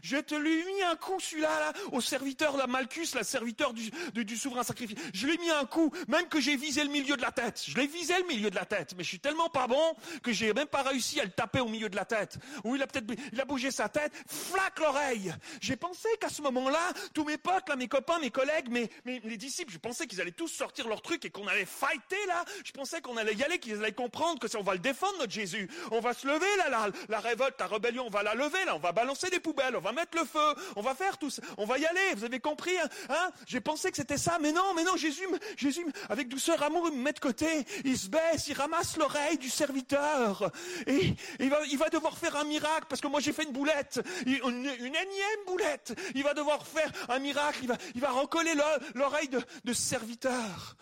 je 0.02 0.16
te 0.16 0.34
lui 0.34 0.60
ai 0.60 0.64
mis 0.64 0.82
un 0.82 0.96
coup 0.96 1.20
celui-là, 1.20 1.60
là, 1.60 1.72
au 1.92 2.00
serviteur 2.00 2.54
de 2.54 2.58
la 2.58 2.66
Malchus, 2.66 3.08
la 3.14 3.24
serviteur 3.24 3.74
du, 3.74 3.90
du, 4.14 4.36
souverain 4.36 4.62
sacrifié. 4.62 4.96
Je 5.12 5.26
lui 5.26 5.34
ai 5.34 5.38
mis 5.38 5.50
un 5.50 5.66
coup, 5.66 5.92
même 6.08 6.26
que 6.28 6.40
j'ai 6.40 6.56
visé 6.56 6.82
le 6.82 6.90
milieu 6.90 7.16
de 7.16 7.22
la 7.22 7.32
tête. 7.32 7.62
Je 7.66 7.76
l'ai 7.76 7.86
visé 7.86 8.14
le 8.18 8.26
milieu 8.26 8.50
de 8.50 8.54
la 8.54 8.64
tête, 8.64 8.94
mais 8.96 9.04
je 9.04 9.08
suis 9.08 9.20
tellement 9.20 9.50
pas 9.50 9.66
bon 9.66 9.94
que 10.22 10.32
j'ai 10.32 10.54
même 10.54 10.66
pas 10.66 10.82
réussi 10.82 11.20
à 11.20 11.24
le 11.24 11.30
taper 11.30 11.60
au 11.60 11.68
milieu 11.68 11.88
de 11.88 11.96
la 11.96 12.04
tête. 12.04 12.38
Ou 12.64 12.76
il 12.76 12.82
a 12.82 12.86
peut-être, 12.86 13.06
il 13.32 13.40
a 13.40 13.44
bougé 13.44 13.70
sa 13.70 13.88
tête, 13.88 14.12
flac 14.26 14.78
l'oreille. 14.78 15.34
J'ai 15.60 15.76
pensé 15.76 16.08
qu'à 16.20 16.30
ce 16.30 16.40
moment-là, 16.42 16.92
tous 17.12 17.24
mes 17.24 17.36
potes, 17.36 17.68
mes 17.76 17.88
copains, 17.88 18.18
mes 18.20 18.30
collègues, 18.30 18.70
mes, 18.70 18.90
mes 19.04 19.20
les 19.20 19.36
disciples, 19.36 19.72
je 19.72 19.78
pensais 19.78 20.06
qu'ils 20.06 20.20
allaient 20.20 20.30
tous 20.30 20.48
sortir 20.48 20.88
leur 20.88 21.02
truc 21.02 21.24
et 21.24 21.30
qu'on 21.30 21.46
allait 21.46 21.66
fighter 21.66 22.24
là. 22.26 22.44
Je 22.64 22.72
pensais 22.72 23.00
qu'on 23.00 23.16
allait 23.16 23.34
y 23.34 23.44
aller, 23.44 23.58
qu'ils 23.58 23.74
allaient 23.74 23.92
comprendre 23.92 24.40
que 24.40 24.48
si 24.48 24.56
on 24.56 24.62
va 24.62 24.72
le 24.72 24.78
défendre 24.78 25.18
notre 25.18 25.32
Jésus, 25.32 25.68
on 25.90 26.00
va 26.00 26.14
se 26.14 26.26
lever 26.26 26.46
là, 26.58 26.70
la, 26.70 26.90
la 27.08 27.20
révolte, 27.20 27.60
la 27.60 27.66
rébellion 27.66 27.97
on 28.00 28.10
va 28.10 28.22
la 28.22 28.34
lever 28.34 28.64
là, 28.64 28.76
on 28.76 28.78
va 28.78 28.92
balancer 28.92 29.30
des 29.30 29.40
poubelles, 29.40 29.76
on 29.76 29.80
va 29.80 29.92
mettre 29.92 30.16
le 30.16 30.24
feu, 30.24 30.54
on 30.76 30.82
va 30.82 30.94
faire 30.94 31.18
tout 31.18 31.30
ça, 31.30 31.42
on 31.56 31.64
va 31.64 31.78
y 31.78 31.86
aller, 31.86 32.14
vous 32.16 32.24
avez 32.24 32.40
compris 32.40 32.76
hein, 32.78 32.88
hein? 33.08 33.30
J'ai 33.46 33.60
pensé 33.60 33.90
que 33.90 33.96
c'était 33.96 34.18
ça, 34.18 34.38
mais 34.40 34.52
non, 34.52 34.74
mais 34.74 34.84
non, 34.84 34.96
Jésus, 34.96 35.26
Jésus, 35.56 35.86
avec 36.08 36.28
douceur, 36.28 36.62
amour, 36.62 36.88
il 36.90 36.98
me 36.98 37.02
met 37.02 37.12
de 37.12 37.20
côté, 37.20 37.66
il 37.84 37.98
se 37.98 38.08
baisse, 38.08 38.48
il 38.48 38.54
ramasse 38.54 38.96
l'oreille 38.96 39.38
du 39.38 39.50
serviteur, 39.50 40.50
et, 40.86 41.14
il, 41.38 41.50
va, 41.50 41.58
il 41.70 41.78
va 41.78 41.88
devoir 41.88 42.16
faire 42.16 42.36
un 42.36 42.44
miracle, 42.44 42.86
parce 42.88 43.00
que 43.00 43.08
moi 43.08 43.20
j'ai 43.20 43.32
fait 43.32 43.44
une 43.44 43.52
boulette, 43.52 44.00
une, 44.26 44.66
énième 44.66 45.44
boulette, 45.46 45.94
il 46.14 46.22
va 46.22 46.34
devoir 46.34 46.66
faire 46.66 46.90
un 47.08 47.18
miracle, 47.18 47.58
il 47.62 47.68
va, 47.68 47.76
il 47.94 48.00
va 48.00 48.10
recoller 48.10 48.52
l'oreille 48.94 49.28
de, 49.28 49.40
de 49.64 49.72
serviteur. 49.72 50.76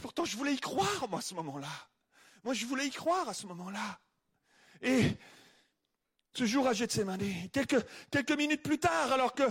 Pourtant, 0.00 0.24
je 0.24 0.36
voulais 0.36 0.54
y 0.54 0.60
croire, 0.60 1.08
moi, 1.08 1.18
à 1.18 1.22
ce 1.22 1.34
moment-là. 1.34 1.68
Moi, 2.42 2.54
je 2.54 2.64
voulais 2.66 2.86
y 2.86 2.90
croire 2.90 3.28
à 3.28 3.34
ce 3.34 3.46
moment-là. 3.46 4.00
Et 4.82 5.02
ce 6.34 6.44
jour 6.46 6.66
à 6.66 6.72
Gethsemane, 6.72 7.20
quelques, 7.52 7.84
quelques 8.10 8.36
minutes 8.36 8.62
plus 8.62 8.78
tard, 8.78 9.12
alors 9.12 9.34
que 9.34 9.44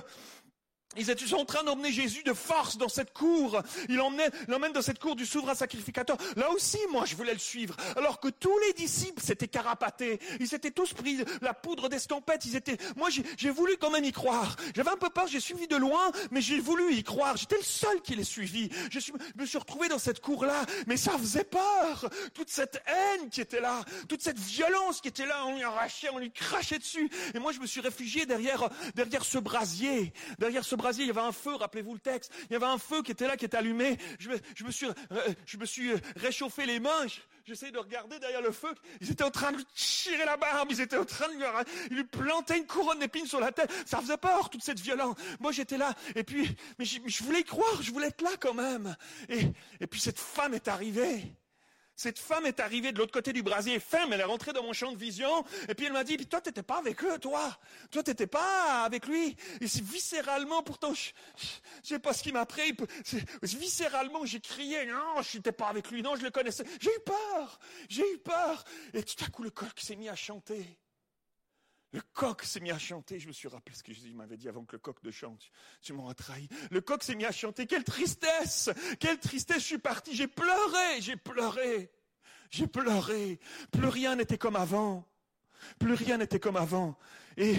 Ils 0.95 1.09
étaient 1.09 1.33
en 1.33 1.45
train 1.45 1.63
d'emmener 1.63 1.91
Jésus 1.91 2.23
de 2.23 2.33
force 2.33 2.77
dans 2.77 2.89
cette 2.89 3.13
cour. 3.13 3.61
Il 3.89 3.95
l'emmène 3.95 4.73
dans 4.73 4.81
cette 4.81 4.99
cour 4.99 5.15
du 5.15 5.25
souverain 5.25 5.55
sacrificateur. 5.55 6.17
Là 6.35 6.49
aussi, 6.51 6.77
moi, 6.91 7.05
je 7.05 7.15
voulais 7.15 7.33
le 7.33 7.39
suivre. 7.39 7.75
Alors 7.95 8.19
que 8.19 8.27
tous 8.27 8.57
les 8.67 8.73
disciples 8.73 9.21
s'étaient 9.21 9.47
carapatés. 9.47 10.19
Ils 10.39 10.47
s'étaient 10.47 10.71
tous 10.71 10.93
pris 10.93 11.23
la 11.41 11.53
poudre 11.53 11.89
d'escampette. 11.89 12.45
Ils 12.45 12.55
étaient, 12.55 12.77
moi, 12.95 13.09
j'ai 13.37 13.49
voulu 13.49 13.77
quand 13.77 13.89
même 13.89 14.05
y 14.05 14.11
croire. 14.11 14.55
J'avais 14.75 14.91
un 14.91 14.97
peu 14.97 15.09
peur, 15.09 15.27
j'ai 15.27 15.39
suivi 15.39 15.67
de 15.67 15.75
loin, 15.75 16.11
mais 16.31 16.41
j'ai 16.41 16.59
voulu 16.59 16.93
y 16.93 17.03
croire. 17.03 17.37
J'étais 17.37 17.57
le 17.57 17.63
seul 17.63 18.01
qui 18.01 18.15
les 18.15 18.23
suivi. 18.23 18.69
Je, 18.91 18.99
me 19.35 19.45
suis 19.45 19.57
retrouvé 19.57 19.87
dans 19.87 19.99
cette 19.99 20.21
cour-là, 20.21 20.65
mais 20.87 20.97
ça 20.97 21.17
faisait 21.17 21.43
peur. 21.43 22.09
Toute 22.33 22.49
cette 22.49 22.81
haine 22.87 23.29
qui 23.29 23.41
était 23.41 23.61
là, 23.61 23.83
toute 24.07 24.21
cette 24.21 24.39
violence 24.39 25.01
qui 25.01 25.07
était 25.07 25.25
là, 25.25 25.45
on 25.45 25.55
lui 25.55 25.63
arrachait, 25.63 26.09
on 26.11 26.19
lui 26.19 26.31
crachait 26.31 26.79
dessus. 26.79 27.09
Et 27.33 27.39
moi, 27.39 27.51
je 27.51 27.59
me 27.59 27.65
suis 27.65 27.81
réfugié 27.81 28.25
derrière, 28.25 28.69
derrière 28.95 29.25
ce 29.25 29.37
brasier, 29.37 30.13
derrière 30.39 30.63
ce 30.63 30.75
il 30.91 31.07
y 31.07 31.09
avait 31.09 31.21
un 31.21 31.31
feu, 31.31 31.55
rappelez-vous 31.55 31.93
le 31.93 31.99
texte, 31.99 32.31
il 32.49 32.53
y 32.53 32.55
avait 32.55 32.65
un 32.65 32.77
feu 32.77 33.01
qui 33.01 33.11
était 33.11 33.27
là, 33.27 33.37
qui 33.37 33.45
était 33.45 33.57
allumé. 33.57 33.97
Je 34.19 34.29
me, 34.63 34.71
suis, 34.71 34.87
me 35.57 35.65
suis 35.65 35.91
réchauffé 36.15 36.65
les 36.65 36.79
mains, 36.79 37.05
j'essayais 37.45 37.71
de 37.71 37.77
regarder 37.77 38.19
derrière 38.19 38.41
le 38.41 38.51
feu. 38.51 38.73
Ils 39.01 39.11
étaient 39.11 39.23
en 39.23 39.31
train 39.31 39.51
de 39.51 39.57
lui 39.57 39.65
tirer 39.75 40.25
la 40.25 40.37
barbe, 40.37 40.69
ils 40.71 40.81
étaient 40.81 40.97
en 40.97 41.05
train 41.05 41.27
de 41.27 41.93
lui, 41.93 42.03
planter 42.03 42.57
une 42.57 42.67
couronne 42.67 42.99
d'épines 42.99 43.25
sur 43.25 43.39
la 43.39 43.51
tête. 43.51 43.71
Ça 43.85 43.99
faisait 43.99 44.17
peur, 44.17 44.49
toute 44.49 44.63
cette 44.63 44.79
violence. 44.79 45.15
Moi, 45.39 45.51
j'étais 45.51 45.77
là, 45.77 45.93
et 46.15 46.23
puis, 46.23 46.55
mais 46.79 46.85
je, 46.85 47.23
voulais 47.23 47.43
croire, 47.43 47.81
je 47.81 47.91
voulais 47.91 48.07
être 48.07 48.21
là 48.21 48.31
quand 48.39 48.53
même. 48.53 48.95
Et 49.29 49.87
puis 49.87 49.99
cette 49.99 50.19
femme 50.19 50.53
est 50.53 50.67
arrivée. 50.67 51.35
Cette 51.95 52.19
femme 52.19 52.45
est 52.45 52.59
arrivée 52.59 52.91
de 52.91 52.97
l'autre 52.97 53.11
côté 53.11 53.33
du 53.33 53.43
brasier 53.43 53.79
ferme, 53.79 54.13
elle 54.13 54.21
est 54.21 54.25
rentrée 54.25 54.51
dans 54.51 54.63
mon 54.63 54.73
champ 54.73 54.91
de 54.91 54.97
vision, 54.97 55.45
et 55.69 55.75
puis 55.75 55.85
elle 55.85 55.93
m'a 55.93 56.03
dit, 56.03 56.17
toi, 56.17 56.41
t'étais 56.41 56.63
pas 56.63 56.77
avec 56.77 57.03
eux, 57.03 57.19
toi. 57.19 57.57
Toi, 57.91 58.03
t'étais 58.03 58.27
pas 58.27 58.83
avec 58.83 59.07
lui. 59.07 59.35
Et 59.61 59.67
c'est 59.67 59.83
viscéralement, 59.83 60.63
pourtant, 60.63 60.93
je, 60.93 61.11
je, 61.83 61.89
sais 61.89 61.99
pas 61.99 62.13
ce 62.13 62.23
qui 62.23 62.31
m'a 62.31 62.45
pris. 62.45 62.75
Viscéralement, 63.43 64.25
j'ai 64.25 64.39
crié, 64.39 64.85
non, 64.85 65.21
je 65.21 65.37
n'étais 65.37 65.51
pas 65.51 65.67
avec 65.67 65.91
lui, 65.91 66.01
non, 66.01 66.15
je 66.15 66.23
le 66.23 66.31
connaissais. 66.31 66.65
J'ai 66.79 66.89
eu 66.89 66.99
peur, 67.05 67.59
j'ai 67.89 68.13
eu 68.13 68.17
peur. 68.17 68.63
Et 68.93 69.03
tout 69.03 69.23
à 69.23 69.29
coup, 69.29 69.43
le 69.43 69.51
coq 69.51 69.79
s'est 69.79 69.95
mis 69.95 70.09
à 70.09 70.15
chanter. 70.15 70.65
Le 71.93 72.01
coq 72.13 72.43
s'est 72.43 72.59
mis 72.59 72.71
à 72.71 72.79
chanter. 72.79 73.19
Je 73.19 73.27
me 73.27 73.33
suis 73.33 73.47
rappelé 73.47 73.75
ce 73.75 73.83
que 73.83 73.93
Jésus 73.93 74.13
m'avait 74.13 74.35
dit 74.35 74.49
avant 74.49 74.65
que 74.65 74.75
le 74.75 74.79
coq 74.79 74.97
ne 75.03 75.11
chante. 75.11 75.51
Tu 75.81 75.93
m'auras 75.93 76.15
trahi. 76.15 76.49
Le 76.71 76.81
coq 76.81 77.03
s'est 77.03 77.13
mis 77.13 77.25
à 77.25 77.31
chanter. 77.31 77.67
Quelle 77.67 77.83
tristesse! 77.83 78.71
Quelle 78.99 79.19
tristesse! 79.19 79.59
Je 79.59 79.67
suis 79.67 79.77
parti. 79.77 80.15
J'ai 80.15 80.27
pleuré. 80.27 81.01
J'ai 81.01 81.15
pleuré. 81.15 81.91
J'ai 82.49 82.65
pleuré. 82.65 83.39
Plus 83.71 83.87
rien 83.87 84.15
n'était 84.15 84.39
comme 84.39 84.55
avant. 84.55 85.07
Plus 85.77 85.93
rien 85.93 86.17
n'était 86.17 86.39
comme 86.39 86.57
avant. 86.57 86.97
Et, 87.37 87.55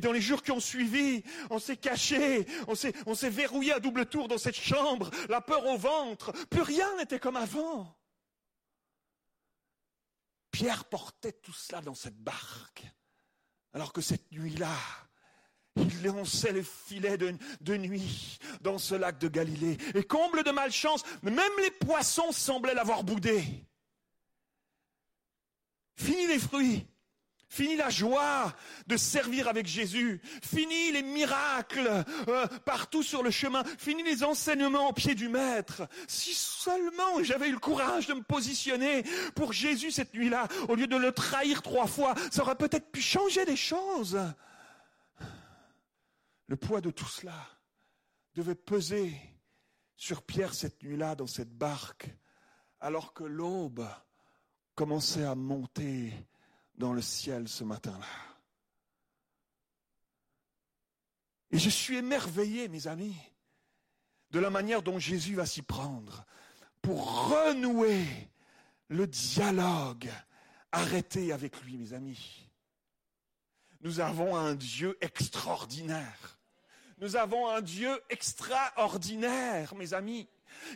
dans 0.00 0.12
les 0.12 0.20
jours 0.20 0.42
qui 0.42 0.52
ont 0.52 0.60
suivi, 0.60 1.22
on 1.50 1.58
s'est 1.58 1.76
caché, 1.76 2.46
on 2.68 3.14
s'est 3.14 3.30
verrouillé 3.30 3.72
à 3.72 3.80
double 3.80 4.06
tour 4.06 4.28
dans 4.28 4.38
cette 4.38 4.56
chambre, 4.56 5.10
la 5.28 5.40
peur 5.40 5.66
au 5.66 5.76
ventre. 5.76 6.32
Plus 6.46 6.62
rien 6.62 6.96
n'était 6.96 7.20
comme 7.20 7.36
avant. 7.36 7.96
Pierre 10.50 10.84
portait 10.84 11.32
tout 11.32 11.52
cela 11.52 11.80
dans 11.80 11.94
cette 11.94 12.18
barque. 12.18 12.84
Alors 13.74 13.92
que 13.92 14.00
cette 14.00 14.30
nuit-là, 14.30 14.72
il 15.76 16.04
lançait 16.04 16.52
le 16.52 16.62
filet 16.62 17.18
de, 17.18 17.76
nuit 17.76 18.38
dans 18.60 18.78
ce 18.78 18.94
lac 18.94 19.18
de 19.18 19.26
Galilée. 19.28 19.76
Et 19.94 20.04
comble 20.04 20.44
de 20.44 20.52
malchance, 20.52 21.02
même 21.22 21.36
les 21.60 21.72
poissons 21.72 22.30
semblaient 22.30 22.74
l'avoir 22.74 23.02
boudé. 23.02 23.42
Fini 25.96 26.26
les 26.28 26.38
fruits. 26.38 26.86
Fini 27.54 27.76
la 27.76 27.88
joie 27.88 28.52
de 28.88 28.96
servir 28.96 29.46
avec 29.46 29.68
Jésus. 29.68 30.20
Fini 30.42 30.90
les 30.90 31.04
miracles 31.04 32.04
euh, 32.26 32.48
partout 32.64 33.04
sur 33.04 33.22
le 33.22 33.30
chemin. 33.30 33.62
Fini 33.78 34.02
les 34.02 34.24
enseignements 34.24 34.88
au 34.88 34.92
pied 34.92 35.14
du 35.14 35.28
Maître. 35.28 35.86
Si 36.08 36.34
seulement 36.34 37.22
j'avais 37.22 37.50
eu 37.50 37.52
le 37.52 37.60
courage 37.60 38.08
de 38.08 38.14
me 38.14 38.24
positionner 38.24 39.04
pour 39.36 39.52
Jésus 39.52 39.92
cette 39.92 40.14
nuit-là, 40.14 40.48
au 40.68 40.74
lieu 40.74 40.88
de 40.88 40.96
le 40.96 41.12
trahir 41.12 41.62
trois 41.62 41.86
fois, 41.86 42.16
ça 42.32 42.42
aurait 42.42 42.56
peut-être 42.56 42.90
pu 42.90 43.00
changer 43.00 43.44
des 43.44 43.54
choses. 43.54 44.18
Le 46.48 46.56
poids 46.56 46.80
de 46.80 46.90
tout 46.90 47.06
cela 47.06 47.38
devait 48.34 48.56
peser 48.56 49.14
sur 49.96 50.22
Pierre 50.22 50.54
cette 50.54 50.82
nuit-là 50.82 51.14
dans 51.14 51.28
cette 51.28 51.56
barque, 51.56 52.08
alors 52.80 53.14
que 53.14 53.22
l'aube 53.22 53.86
commençait 54.74 55.22
à 55.22 55.36
monter 55.36 56.12
dans 56.76 56.92
le 56.92 57.02
ciel 57.02 57.48
ce 57.48 57.64
matin-là. 57.64 58.06
Et 61.50 61.58
je 61.58 61.70
suis 61.70 61.96
émerveillé, 61.96 62.68
mes 62.68 62.88
amis, 62.88 63.16
de 64.30 64.40
la 64.40 64.50
manière 64.50 64.82
dont 64.82 64.98
Jésus 64.98 65.36
va 65.36 65.46
s'y 65.46 65.62
prendre 65.62 66.24
pour 66.82 67.28
renouer 67.28 68.04
le 68.88 69.06
dialogue 69.06 70.10
arrêté 70.72 71.32
avec 71.32 71.62
lui, 71.62 71.78
mes 71.78 71.92
amis. 71.92 72.50
Nous 73.80 74.00
avons 74.00 74.36
un 74.36 74.54
Dieu 74.54 74.98
extraordinaire. 75.00 76.38
Nous 76.98 77.16
avons 77.16 77.48
un 77.48 77.60
Dieu 77.60 78.02
extraordinaire, 78.08 79.74
mes 79.74 79.94
amis, 79.94 80.28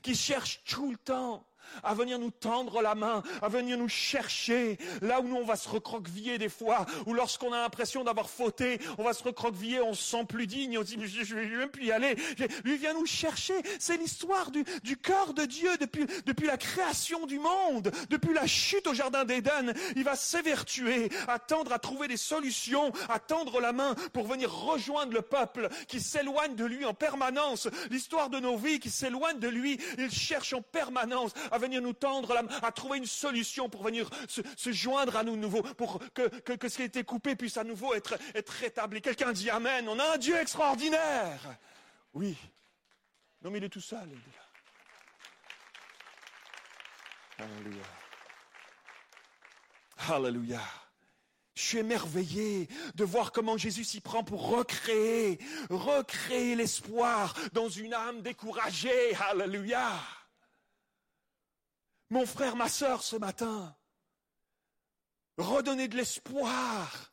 qui 0.02 0.14
cherche 0.14 0.62
tout 0.64 0.90
le 0.90 0.98
temps 0.98 1.47
à 1.82 1.94
venir 1.94 2.18
nous 2.18 2.30
tendre 2.30 2.82
la 2.82 2.94
main, 2.94 3.22
à 3.42 3.48
venir 3.48 3.78
nous 3.78 3.88
chercher, 3.88 4.78
là 5.02 5.20
où 5.20 5.28
nous 5.28 5.36
on 5.36 5.44
va 5.44 5.56
se 5.56 5.68
recroqueviller 5.68 6.38
des 6.38 6.48
fois, 6.48 6.86
ou 7.06 7.14
lorsqu'on 7.14 7.52
a 7.52 7.60
l'impression 7.60 8.04
d'avoir 8.04 8.28
fauté, 8.28 8.80
on 8.98 9.04
va 9.04 9.12
se 9.12 9.22
recroqueviller, 9.22 9.80
on 9.80 9.94
se 9.94 10.02
sent 10.02 10.24
plus 10.28 10.46
digne, 10.46 10.78
on 10.78 10.82
se 10.82 10.94
dit, 10.94 11.06
je, 11.06 11.24
je 11.24 11.34
vais 11.34 11.46
même 11.46 11.70
plus 11.70 11.86
y 11.86 11.92
aller. 11.92 12.16
Lui 12.64 12.76
vient 12.76 12.94
nous 12.94 13.06
chercher. 13.06 13.54
C'est 13.78 13.96
l'histoire 13.96 14.50
du, 14.50 14.64
du 14.82 14.96
cœur 14.96 15.34
de 15.34 15.44
Dieu 15.44 15.70
depuis, 15.78 16.06
depuis 16.26 16.46
la 16.46 16.56
création 16.56 17.26
du 17.26 17.38
monde, 17.38 17.90
depuis 18.10 18.32
la 18.32 18.46
chute 18.46 18.86
au 18.86 18.94
jardin 18.94 19.24
d'Éden. 19.24 19.72
Il 19.96 20.04
va 20.04 20.16
s'évertuer, 20.16 21.10
attendre 21.26 21.72
à 21.72 21.78
trouver 21.78 22.08
des 22.08 22.16
solutions, 22.16 22.92
à 23.08 23.18
tendre 23.18 23.60
la 23.60 23.72
main 23.72 23.94
pour 24.12 24.26
venir 24.26 24.52
rejoindre 24.52 25.12
le 25.12 25.22
peuple 25.22 25.68
qui 25.86 26.00
s'éloigne 26.00 26.54
de 26.54 26.64
lui 26.64 26.84
en 26.84 26.94
permanence. 26.94 27.68
L'histoire 27.90 28.30
de 28.30 28.40
nos 28.40 28.56
vies 28.56 28.80
qui 28.80 28.90
s'éloigne 28.90 29.38
de 29.38 29.48
lui, 29.48 29.80
il 29.98 30.10
cherche 30.10 30.52
en 30.52 30.62
permanence 30.62 31.32
venir 31.58 31.82
nous 31.82 31.92
tendre 31.92 32.34
la 32.34 32.42
main, 32.42 32.50
à 32.62 32.72
trouver 32.72 32.98
une 32.98 33.06
solution 33.06 33.68
pour 33.68 33.82
venir 33.82 34.08
se, 34.28 34.72
joindre 34.72 35.16
à 35.16 35.24
nous 35.24 35.36
nouveau, 35.36 35.62
pour 35.62 36.00
que, 36.14 36.68
ce 36.68 36.76
qui 36.76 36.82
a 36.82 36.86
été 36.86 37.04
coupé 37.04 37.36
puisse 37.36 37.56
à 37.56 37.64
nouveau 37.64 37.94
être, 37.94 38.18
rétabli. 38.60 39.00
Quelqu'un 39.00 39.32
dit 39.32 39.50
Amen. 39.50 39.88
On 39.88 39.98
a 39.98 40.14
un 40.14 40.18
Dieu 40.18 40.36
extraordinaire. 40.36 41.40
Oui. 42.14 42.36
Non, 43.42 43.50
mais 43.50 43.58
il 43.58 43.64
est 43.64 43.68
tout 43.68 43.80
seul. 43.80 44.08
Alléluia. 47.38 47.84
Alléluia. 50.08 50.60
Je 51.54 51.62
suis 51.62 51.78
émerveillé 51.78 52.68
de 52.94 53.04
voir 53.04 53.32
comment 53.32 53.56
Jésus 53.56 53.82
s'y 53.82 54.00
prend 54.00 54.22
pour 54.22 54.48
recréer, 54.48 55.40
recréer 55.70 56.54
l'espoir 56.54 57.34
dans 57.52 57.68
une 57.68 57.94
âme 57.94 58.22
découragée. 58.22 59.14
Alléluia. 59.28 59.90
Mon 62.10 62.26
frère, 62.26 62.56
ma 62.56 62.68
sœur, 62.68 63.02
ce 63.02 63.16
matin, 63.16 63.74
redonner 65.36 65.88
de 65.88 65.96
l'espoir. 65.96 67.12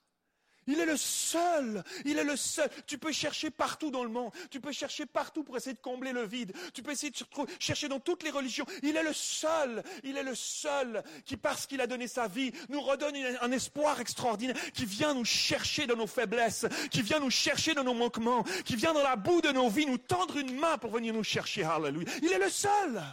Il 0.67 0.79
est 0.79 0.85
le 0.85 0.97
seul, 0.97 1.83
il 2.05 2.17
est 2.17 2.23
le 2.23 2.35
seul. 2.35 2.69
Tu 2.87 2.97
peux 2.97 3.11
chercher 3.11 3.51
partout 3.51 3.91
dans 3.91 4.03
le 4.03 4.09
monde, 4.09 4.31
tu 4.49 4.59
peux 4.59 4.71
chercher 4.71 5.05
partout 5.05 5.43
pour 5.43 5.55
essayer 5.57 5.75
de 5.75 5.81
combler 5.81 6.11
le 6.11 6.25
vide, 6.25 6.53
tu 6.73 6.81
peux 6.81 6.91
essayer 6.91 7.11
de 7.11 7.17
chercher 7.59 7.87
dans 7.87 7.99
toutes 7.99 8.23
les 8.23 8.31
religions. 8.31 8.65
Il 8.81 8.97
est 8.97 9.03
le 9.03 9.13
seul, 9.13 9.83
il 10.03 10.17
est 10.17 10.23
le 10.23 10.33
seul 10.33 11.03
qui, 11.25 11.37
parce 11.37 11.67
qu'il 11.67 11.81
a 11.81 11.87
donné 11.87 12.07
sa 12.07 12.27
vie, 12.27 12.51
nous 12.69 12.81
redonne 12.81 13.15
un 13.41 13.51
espoir 13.51 13.99
extraordinaire, 13.99 14.55
qui 14.73 14.85
vient 14.85 15.13
nous 15.13 15.25
chercher 15.25 15.85
dans 15.85 15.97
nos 15.97 16.07
faiblesses, 16.07 16.65
qui 16.89 17.03
vient 17.03 17.19
nous 17.19 17.29
chercher 17.29 17.75
dans 17.75 17.83
nos 17.83 17.93
manquements, 17.93 18.43
qui 18.63 18.75
vient 18.75 18.93
dans 18.93 19.03
la 19.03 19.17
boue 19.17 19.41
de 19.41 19.49
nos 19.49 19.69
vies 19.69 19.85
nous 19.85 19.99
tendre 19.99 20.37
une 20.37 20.57
main 20.57 20.79
pour 20.79 20.89
venir 20.89 21.13
nous 21.13 21.23
chercher. 21.23 21.63
Alléluia. 21.63 22.09
Il 22.23 22.31
est 22.31 22.39
le 22.39 22.49
seul. 22.49 23.03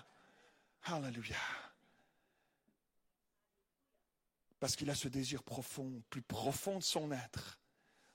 Alléluia. 0.85 1.37
Parce 4.63 4.77
qu'il 4.77 4.91
a 4.91 4.95
ce 4.95 5.09
désir 5.09 5.43
profond, 5.43 6.05
plus 6.09 6.23
profond 6.23 6.79
de 6.79 6.85
son 6.85 7.11
être, 7.11 7.59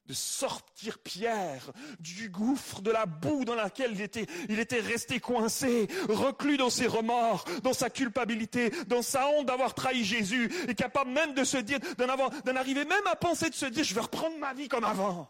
de 0.05 0.13
sortir 0.13 0.97
Pierre 0.99 1.73
du 1.99 2.29
gouffre, 2.29 2.81
de 2.81 2.89
la 2.89 3.05
boue 3.05 3.43
dans 3.43 3.53
laquelle 3.53 3.91
il 3.91 4.57
était, 4.57 4.79
resté 4.79 5.19
coincé, 5.19 5.89
reclus 6.07 6.55
dans 6.55 6.69
ses 6.69 6.87
remords, 6.87 7.43
dans 7.63 7.73
sa 7.73 7.89
culpabilité, 7.89 8.69
dans 8.85 9.01
sa 9.01 9.27
honte 9.27 9.47
d'avoir 9.47 9.73
trahi 9.73 10.05
Jésus, 10.05 10.49
et 10.69 10.73
capable 10.73 11.11
même 11.11 11.33
de 11.33 11.43
se 11.43 11.57
dire, 11.57 11.79
d'en 11.97 12.55
arriver 12.55 12.85
même 12.85 13.07
à 13.07 13.17
penser 13.17 13.49
de 13.49 13.53
se 13.53 13.65
dire, 13.65 13.83
je 13.83 13.93
vais 13.93 13.99
reprendre 13.99 14.37
ma 14.37 14.53
vie 14.53 14.69
comme 14.69 14.85
avant. 14.85 15.29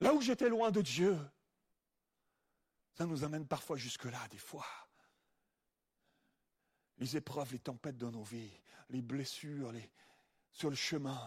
Là 0.00 0.14
où 0.14 0.22
j'étais 0.22 0.48
loin 0.48 0.70
de 0.70 0.80
Dieu. 0.80 1.18
Ça 2.96 3.04
nous 3.04 3.24
amène 3.24 3.46
parfois 3.46 3.76
jusque-là, 3.76 4.26
des 4.30 4.38
fois. 4.38 4.64
Les 7.02 7.16
épreuves, 7.16 7.50
les 7.50 7.58
tempêtes 7.58 7.98
dans 7.98 8.12
nos 8.12 8.22
vies, 8.22 8.52
les 8.88 9.02
blessures, 9.02 9.72
les, 9.72 9.90
sur 10.52 10.70
le 10.70 10.76
chemin, 10.76 11.20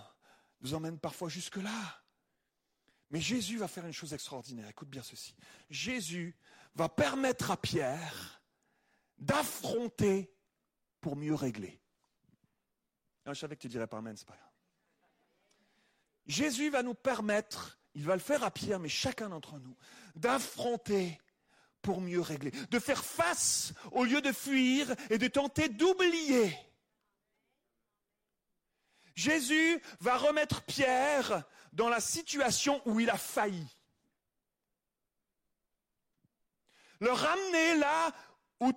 nous 0.61 0.73
emmènent 0.73 0.97
parfois 0.97 1.27
jusque-là. 1.27 2.01
Mais 3.09 3.19
Jésus 3.19 3.57
va 3.57 3.67
faire 3.67 3.85
une 3.85 3.91
chose 3.91 4.13
extraordinaire. 4.13 4.69
Écoute 4.69 4.88
bien 4.88 5.03
ceci. 5.03 5.35
Jésus 5.69 6.33
va 6.75 6.88
permettre 6.88 7.51
à 7.51 7.57
Pierre 7.57 8.41
d'affronter 9.17 10.33
pour 11.01 11.17
mieux 11.17 11.35
régler. 11.35 11.81
je 13.25 13.33
savais 13.33 13.57
que 13.57 13.61
tu 13.61 13.67
dirais 13.67 13.88
pas 13.88 13.97
Amen, 13.97 14.15
c'est 14.15 14.29
pas 14.29 14.38
grave. 14.38 14.51
Jésus 16.25 16.69
va 16.69 16.83
nous 16.83 16.95
permettre, 16.95 17.77
il 17.95 18.05
va 18.05 18.13
le 18.13 18.21
faire 18.21 18.45
à 18.45 18.49
Pierre, 18.49 18.79
mais 18.79 18.88
chacun 18.88 19.27
d'entre 19.27 19.59
nous, 19.59 19.75
d'affronter 20.15 21.19
pour 21.86 22.02
mieux 22.02 22.19
régler, 22.19 22.50
de 22.71 22.80
faire 22.80 23.06
face 23.06 23.74
au 23.91 24.04
lieu 24.04 24.19
de 24.19 24.32
fuir 24.32 24.93
et 25.12 25.19
de 25.19 25.28
tenter 25.28 25.69
d'oublier. 25.69 26.58
Jésus 29.13 29.80
va 30.00 30.17
remettre 30.17 30.63
Pierre 30.63 31.43
dans 31.74 31.88
la 31.88 32.00
situation 32.00 32.82
où 32.86 33.00
il 33.00 33.10
a 33.12 33.17
failli. 33.17 33.67
Le 37.00 37.12
ramener 37.12 37.76
là 37.76 38.12
où 38.60 38.71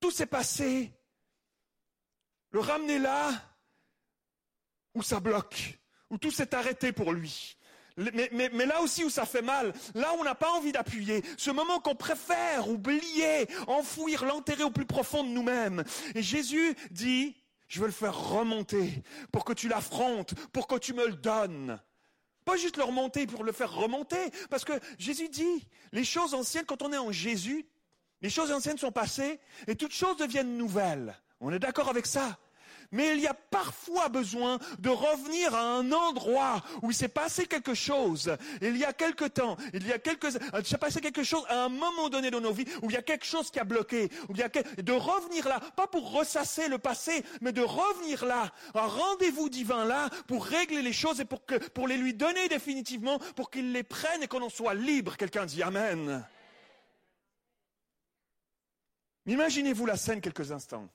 tout 0.00 0.10
s'est 0.10 0.26
passé. 0.26 0.92
Le 2.50 2.58
ramener 2.58 2.98
là 2.98 3.30
où 4.94 5.04
ça 5.04 5.20
bloque, 5.20 5.78
où 6.10 6.18
tout 6.18 6.32
s'est 6.32 6.52
arrêté 6.52 6.90
pour 6.92 7.12
lui. 7.12 7.56
Mais, 7.96 8.66
là 8.66 8.80
aussi 8.80 9.04
où 9.04 9.10
ça 9.10 9.26
fait 9.26 9.42
mal, 9.42 9.72
là 9.94 10.12
où 10.14 10.20
on 10.20 10.24
n'a 10.24 10.34
pas 10.34 10.50
envie 10.52 10.72
d'appuyer, 10.72 11.22
ce 11.36 11.50
moment 11.50 11.80
qu'on 11.80 11.94
préfère 11.94 12.68
oublier, 12.68 13.46
enfouir, 13.66 14.24
l'enterrer 14.24 14.64
au 14.64 14.70
plus 14.70 14.86
profond 14.86 15.24
de 15.24 15.28
nous-mêmes. 15.28 15.84
Et 16.14 16.22
Jésus 16.22 16.74
dit, 16.90 17.36
je 17.68 17.80
veux 17.80 17.86
le 17.86 17.92
faire 17.92 18.18
remonter 18.18 19.02
pour 19.32 19.44
que 19.44 19.52
tu 19.52 19.68
l'affrontes, 19.68 20.34
pour 20.52 20.66
que 20.66 20.76
tu 20.76 20.92
me 20.92 21.06
le 21.06 21.14
donnes. 21.14 21.80
Pas 22.44 22.56
juste 22.56 22.76
le 22.76 22.84
remonter 22.84 23.26
pour 23.26 23.44
le 23.44 23.52
faire 23.52 23.72
remonter, 23.72 24.30
parce 24.48 24.64
que 24.64 24.72
Jésus 24.98 25.28
dit, 25.28 25.68
les 25.92 26.04
choses 26.04 26.34
anciennes, 26.34 26.64
quand 26.64 26.82
on 26.82 26.92
est 26.92 26.98
en 26.98 27.12
Jésus, 27.12 27.66
les 28.22 28.30
choses 28.30 28.50
anciennes 28.50 28.78
sont 28.78 28.92
passées 28.92 29.40
et 29.66 29.76
toutes 29.76 29.92
choses 29.92 30.16
deviennent 30.16 30.56
nouvelles. 30.56 31.14
On 31.40 31.52
est 31.52 31.58
d'accord 31.58 31.88
avec 31.88 32.06
ça? 32.06 32.38
Mais 32.92 33.14
il 33.14 33.20
y 33.20 33.26
a 33.26 33.34
parfois 33.34 34.08
besoin 34.08 34.58
de 34.78 34.88
revenir 34.88 35.54
à 35.54 35.62
un 35.62 35.92
endroit 35.92 36.62
où 36.82 36.90
il 36.90 36.94
s'est 36.94 37.08
passé 37.08 37.46
quelque 37.46 37.74
chose. 37.74 38.36
Il 38.60 38.76
y 38.76 38.84
a 38.84 38.92
quelque 38.92 39.24
temps, 39.24 39.56
il 39.72 39.86
y 39.86 39.92
a 39.92 39.98
quelques, 39.98 40.38
il 40.58 40.66
s'est 40.66 40.78
passé 40.78 41.00
quelque 41.00 41.22
chose 41.22 41.44
à 41.48 41.64
un 41.64 41.68
moment 41.68 42.08
donné 42.08 42.30
dans 42.30 42.40
nos 42.40 42.52
vies 42.52 42.66
où 42.82 42.90
il 42.90 42.94
y 42.94 42.96
a 42.96 43.02
quelque 43.02 43.24
chose 43.24 43.50
qui 43.50 43.60
a 43.60 43.64
bloqué, 43.64 44.10
où 44.28 44.32
il 44.32 44.38
y 44.38 44.42
a 44.42 44.48
de 44.48 44.92
revenir 44.92 45.48
là, 45.48 45.60
pas 45.76 45.86
pour 45.86 46.12
ressasser 46.12 46.68
le 46.68 46.78
passé, 46.78 47.24
mais 47.40 47.52
de 47.52 47.62
revenir 47.62 48.24
là, 48.24 48.52
un 48.74 48.86
rendez-vous 48.86 49.48
divin 49.48 49.84
là, 49.84 50.10
pour 50.26 50.44
régler 50.44 50.82
les 50.82 50.92
choses 50.92 51.20
et 51.20 51.24
pour 51.24 51.44
que, 51.46 51.56
pour 51.70 51.86
les 51.86 51.96
lui 51.96 52.14
donner 52.14 52.48
définitivement, 52.48 53.18
pour 53.36 53.50
qu'il 53.50 53.72
les 53.72 53.82
prenne 53.82 54.22
et 54.22 54.28
qu'on 54.28 54.42
en 54.42 54.48
soit 54.48 54.74
libre. 54.74 55.16
Quelqu'un 55.16 55.46
dit 55.46 55.62
Amen. 55.62 56.24
Imaginez-vous 59.26 59.86
la 59.86 59.96
scène 59.96 60.20
quelques 60.20 60.50
instants. 60.50 60.88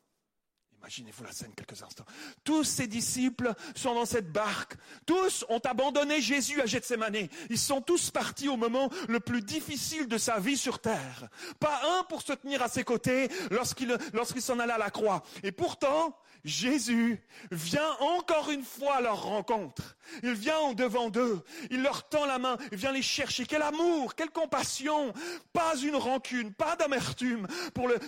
Imaginez-vous 0.85 1.23
la 1.23 1.31
scène 1.31 1.51
quelques 1.55 1.81
instants. 1.81 2.05
Tous 2.43 2.63
ces 2.63 2.85
disciples 2.85 3.55
sont 3.73 3.95
dans 3.95 4.05
cette 4.05 4.31
barque. 4.31 4.75
Tous 5.07 5.43
ont 5.49 5.57
abandonné 5.57 6.21
Jésus 6.21 6.61
à 6.61 6.67
Gethsemane. 6.67 7.27
Ils 7.49 7.57
sont 7.57 7.81
tous 7.81 8.11
partis 8.11 8.49
au 8.49 8.55
moment 8.55 8.91
le 9.07 9.19
plus 9.19 9.41
difficile 9.41 10.07
de 10.07 10.19
sa 10.19 10.37
vie 10.37 10.57
sur 10.57 10.77
terre. 10.77 11.27
Pas 11.59 11.81
un 11.97 12.03
pour 12.03 12.21
se 12.21 12.33
tenir 12.33 12.61
à 12.61 12.67
ses 12.67 12.83
côtés 12.83 13.29
lorsqu'il 13.49 14.41
s'en 14.43 14.59
allait 14.59 14.73
à 14.73 14.77
la 14.77 14.91
croix. 14.91 15.23
Et 15.41 15.51
pourtant, 15.51 16.15
Jésus 16.45 17.19
vient 17.49 17.97
encore 17.99 18.51
une 18.51 18.63
fois 18.63 18.97
à 18.97 19.01
leur 19.01 19.23
rencontre. 19.23 19.97
Il 20.21 20.33
vient 20.33 20.59
en 20.59 20.73
devant 20.73 21.09
d'eux. 21.09 21.43
Il 21.71 21.81
leur 21.81 22.07
tend 22.07 22.27
la 22.27 22.37
main. 22.37 22.57
Il 22.71 22.77
vient 22.77 22.91
les 22.91 23.01
chercher. 23.01 23.47
Quel 23.47 23.63
amour, 23.63 24.13
quelle 24.13 24.29
compassion. 24.29 25.11
Pas 25.51 25.75
une 25.77 25.95
rancune, 25.95 26.53
pas 26.53 26.75
d'amertume 26.75 27.47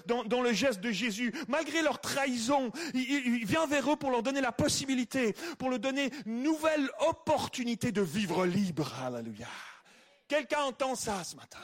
dans, 0.05 0.23
dans 0.23 0.41
le 0.43 0.53
geste 0.53 0.79
de 0.81 0.91
Jésus. 0.91 1.33
Malgré 1.47 1.81
leur 1.81 1.99
trahison, 1.99 2.66
il, 2.93 3.45
vient 3.45 3.65
vers 3.65 3.91
eux 3.91 3.95
pour 3.95 4.11
leur 4.11 4.23
donner 4.23 4.41
la 4.41 4.51
possibilité, 4.51 5.33
pour 5.57 5.69
leur 5.69 5.79
donner 5.79 6.11
une 6.25 6.43
nouvelle 6.43 6.89
opportunité 6.99 7.91
de 7.91 8.01
vivre 8.01 8.45
libre. 8.45 8.93
Alléluia. 9.01 9.47
Quelqu'un 10.27 10.61
entend 10.61 10.95
ça 10.95 11.23
ce 11.23 11.35
matin. 11.35 11.59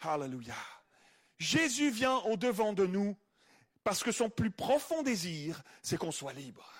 Alléluia. 0.00 0.56
Jésus 1.38 1.90
vient 1.90 2.16
au 2.18 2.36
devant 2.36 2.72
de 2.72 2.86
nous 2.86 3.16
parce 3.84 4.02
que 4.02 4.12
son 4.12 4.28
plus 4.28 4.50
profond 4.50 5.02
désir, 5.02 5.62
c'est 5.82 5.96
qu'on 5.96 6.12
soit 6.12 6.32
libre. 6.32 6.70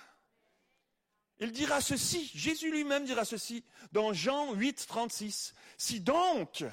Il 1.41 1.53
dira 1.53 1.81
ceci, 1.81 2.31
Jésus 2.35 2.71
lui-même 2.71 3.05
dira 3.05 3.25
ceci 3.25 3.65
dans 3.93 4.13
Jean 4.13 4.53
8, 4.55 4.87
36. 4.89 5.55
Si 5.77 6.01
donc 6.01 6.65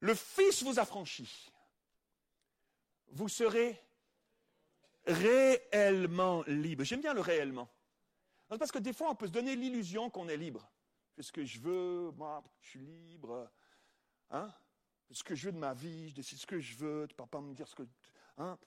le 0.00 0.14
Fils 0.14 0.64
vous 0.64 0.80
affranchit, 0.80 1.50
vous 3.12 3.28
serez 3.28 3.80
réellement 5.06 6.42
libre. 6.46 6.84
J'aime 6.84 7.00
bien 7.00 7.14
le 7.14 7.20
réellement. 7.20 7.68
Parce 8.48 8.72
que 8.72 8.78
des 8.78 8.92
fois, 8.92 9.10
on 9.10 9.14
peut 9.14 9.26
se 9.26 9.32
donner 9.32 9.56
l'illusion 9.56 10.10
qu'on 10.10 10.28
est 10.28 10.36
libre. 10.36 10.68
Je 11.10 11.16
fais 11.16 11.22
ce 11.22 11.32
que 11.32 11.44
je 11.44 11.60
veux, 11.60 12.10
moi, 12.12 12.42
je 12.60 12.68
suis 12.70 12.80
libre. 12.80 13.50
Hein? 14.30 14.52
Ce 15.10 15.22
que 15.22 15.34
je 15.34 15.46
veux 15.46 15.52
de 15.52 15.58
ma 15.58 15.74
vie, 15.74 16.10
je 16.10 16.14
décide 16.14 16.38
ce 16.38 16.46
que 16.46 16.58
je 16.58 16.76
veux, 16.76 17.06
tu 17.08 17.14
ne 17.14 17.16
peux 17.16 17.26
pas 17.26 17.40
me 17.40 17.54
dire 17.54 17.68
ce 17.68 17.74
que. 17.74 17.82
Hein? 18.38 18.58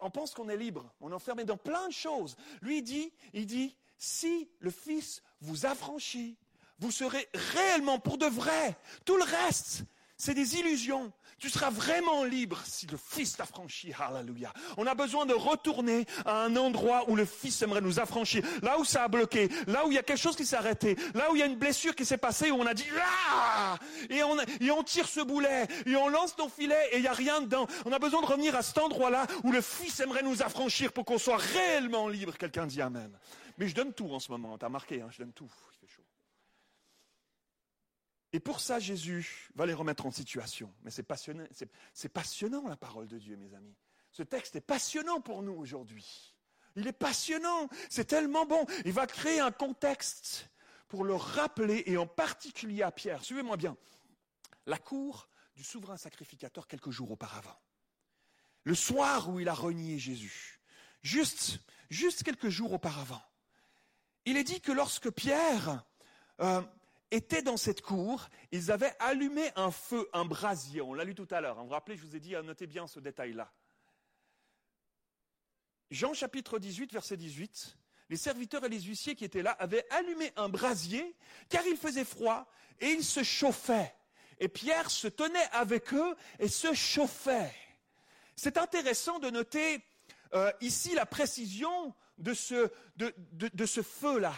On 0.00 0.10
pense 0.10 0.34
qu'on 0.34 0.48
est 0.48 0.56
libre, 0.56 0.90
on 1.00 1.10
est 1.10 1.14
enfermé 1.14 1.44
dans 1.44 1.56
plein 1.56 1.88
de 1.88 1.92
choses. 1.92 2.36
Lui 2.62 2.82
dit, 2.82 3.12
il 3.34 3.46
dit, 3.46 3.76
si 3.98 4.50
le 4.60 4.70
Fils 4.70 5.22
vous 5.40 5.66
affranchit, 5.66 6.38
vous 6.78 6.90
serez 6.90 7.28
réellement 7.34 7.98
pour 7.98 8.18
de 8.18 8.26
vrai. 8.26 8.76
Tout 9.04 9.16
le 9.16 9.24
reste, 9.24 9.84
c'est 10.16 10.34
des 10.34 10.56
illusions. 10.56 11.12
Tu 11.38 11.50
seras 11.50 11.70
vraiment 11.70 12.24
libre 12.24 12.60
si 12.64 12.86
le 12.86 12.96
Fils 12.96 13.36
t'affranchit. 13.36 13.92
Alléluia. 13.98 14.52
On 14.76 14.86
a 14.86 14.94
besoin 14.94 15.26
de 15.26 15.34
retourner 15.34 16.06
à 16.24 16.44
un 16.44 16.56
endroit 16.56 17.10
où 17.10 17.16
le 17.16 17.24
Fils 17.24 17.60
aimerait 17.62 17.80
nous 17.80 17.98
affranchir. 17.98 18.44
Là 18.62 18.78
où 18.78 18.84
ça 18.84 19.04
a 19.04 19.08
bloqué. 19.08 19.48
Là 19.66 19.84
où 19.84 19.90
il 19.90 19.94
y 19.94 19.98
a 19.98 20.02
quelque 20.02 20.20
chose 20.20 20.36
qui 20.36 20.46
s'est 20.46 20.56
arrêté. 20.56 20.96
Là 21.14 21.30
où 21.30 21.36
il 21.36 21.40
y 21.40 21.42
a 21.42 21.46
une 21.46 21.56
blessure 21.56 21.94
qui 21.94 22.04
s'est 22.04 22.18
passée 22.18 22.50
où 22.50 22.56
on 22.56 22.66
a 22.66 22.74
dit 22.74 22.86
ah 23.02 23.76
et 24.08 24.22
on, 24.22 24.38
et 24.60 24.70
on 24.70 24.82
tire 24.84 25.08
ce 25.08 25.20
boulet. 25.20 25.66
Et 25.86 25.96
on 25.96 26.08
lance 26.08 26.36
ton 26.36 26.48
filet 26.48 26.88
et 26.92 26.96
il 26.96 27.02
n'y 27.02 27.08
a 27.08 27.12
rien 27.12 27.40
dedans. 27.40 27.66
On 27.84 27.92
a 27.92 27.98
besoin 27.98 28.20
de 28.22 28.26
revenir 28.26 28.54
à 28.54 28.62
cet 28.62 28.78
endroit-là 28.78 29.26
où 29.42 29.50
le 29.50 29.60
Fils 29.60 29.98
aimerait 30.00 30.22
nous 30.22 30.42
affranchir 30.42 30.92
pour 30.92 31.04
qu'on 31.04 31.18
soit 31.18 31.38
réellement 31.38 32.08
libre. 32.08 32.36
Quelqu'un 32.38 32.66
dit 32.66 32.80
Amen. 32.80 33.10
Mais 33.58 33.68
je 33.68 33.74
donne 33.74 33.92
tout 33.92 34.10
en 34.12 34.20
ce 34.20 34.30
moment. 34.30 34.56
T'as 34.58 34.68
marqué, 34.68 35.00
hein, 35.00 35.08
je 35.10 35.18
donne 35.18 35.32
tout. 35.32 35.50
Et 38.34 38.40
pour 38.40 38.58
ça, 38.58 38.80
Jésus 38.80 39.48
va 39.54 39.64
les 39.64 39.74
remettre 39.74 40.06
en 40.06 40.10
situation. 40.10 40.74
Mais 40.82 40.90
c'est 40.90 41.04
passionnant, 41.04 42.66
la 42.66 42.76
parole 42.76 43.06
de 43.06 43.16
Dieu, 43.16 43.36
mes 43.36 43.54
amis. 43.54 43.76
Ce 44.10 44.24
texte 44.24 44.56
est 44.56 44.60
passionnant 44.60 45.20
pour 45.20 45.44
nous 45.44 45.52
aujourd'hui. 45.52 46.34
Il 46.74 46.88
est 46.88 46.92
passionnant, 46.92 47.68
c'est 47.88 48.06
tellement 48.06 48.44
bon. 48.44 48.66
Il 48.84 48.92
va 48.92 49.06
créer 49.06 49.38
un 49.38 49.52
contexte 49.52 50.50
pour 50.88 51.04
le 51.04 51.14
rappeler, 51.14 51.84
et 51.86 51.96
en 51.96 52.08
particulier 52.08 52.82
à 52.82 52.90
Pierre. 52.90 53.22
Suivez-moi 53.22 53.56
bien. 53.56 53.76
La 54.66 54.78
cour 54.78 55.28
du 55.54 55.62
souverain 55.62 55.96
sacrificateur 55.96 56.66
quelques 56.66 56.90
jours 56.90 57.12
auparavant. 57.12 57.60
Le 58.64 58.74
soir 58.74 59.28
où 59.28 59.38
il 59.38 59.48
a 59.48 59.54
renié 59.54 60.00
Jésus. 60.00 60.60
Juste, 61.02 61.60
juste 61.88 62.24
quelques 62.24 62.48
jours 62.48 62.72
auparavant. 62.72 63.22
Il 64.24 64.36
est 64.36 64.42
dit 64.42 64.60
que 64.60 64.72
lorsque 64.72 65.12
Pierre 65.12 65.84
euh, 66.40 66.62
étaient 67.10 67.42
dans 67.42 67.56
cette 67.56 67.82
cour, 67.82 68.28
ils 68.52 68.70
avaient 68.70 68.94
allumé 68.98 69.50
un 69.56 69.70
feu, 69.70 70.08
un 70.12 70.24
brasier. 70.24 70.80
On 70.80 70.94
l'a 70.94 71.04
lu 71.04 71.14
tout 71.14 71.28
à 71.30 71.40
l'heure. 71.40 71.56
Vous 71.56 71.64
vous 71.64 71.70
rappelez, 71.70 71.96
je 71.96 72.04
vous 72.04 72.16
ai 72.16 72.20
dit, 72.20 72.34
notez 72.44 72.66
bien 72.66 72.86
ce 72.86 73.00
détail-là. 73.00 73.52
Jean 75.90 76.14
chapitre 76.14 76.58
18, 76.58 76.92
verset 76.92 77.16
18. 77.16 77.76
Les 78.10 78.16
serviteurs 78.16 78.64
et 78.64 78.68
les 78.68 78.82
huissiers 78.82 79.14
qui 79.14 79.24
étaient 79.24 79.42
là 79.42 79.52
avaient 79.52 79.86
allumé 79.90 80.32
un 80.36 80.48
brasier 80.48 81.16
car 81.48 81.66
il 81.66 81.76
faisait 81.76 82.04
froid 82.04 82.46
et 82.80 82.88
ils 82.88 83.04
se 83.04 83.22
chauffaient. 83.22 83.94
Et 84.38 84.48
Pierre 84.48 84.90
se 84.90 85.08
tenait 85.08 85.48
avec 85.52 85.94
eux 85.94 86.16
et 86.38 86.48
se 86.48 86.74
chauffait. 86.74 87.54
C'est 88.36 88.58
intéressant 88.58 89.20
de 89.20 89.30
noter 89.30 89.84
euh, 90.34 90.50
ici 90.60 90.94
la 90.94 91.06
précision 91.06 91.94
de 92.18 92.34
ce, 92.34 92.70
de 92.96 93.66
ce 93.66 93.82
feu-là 93.82 94.34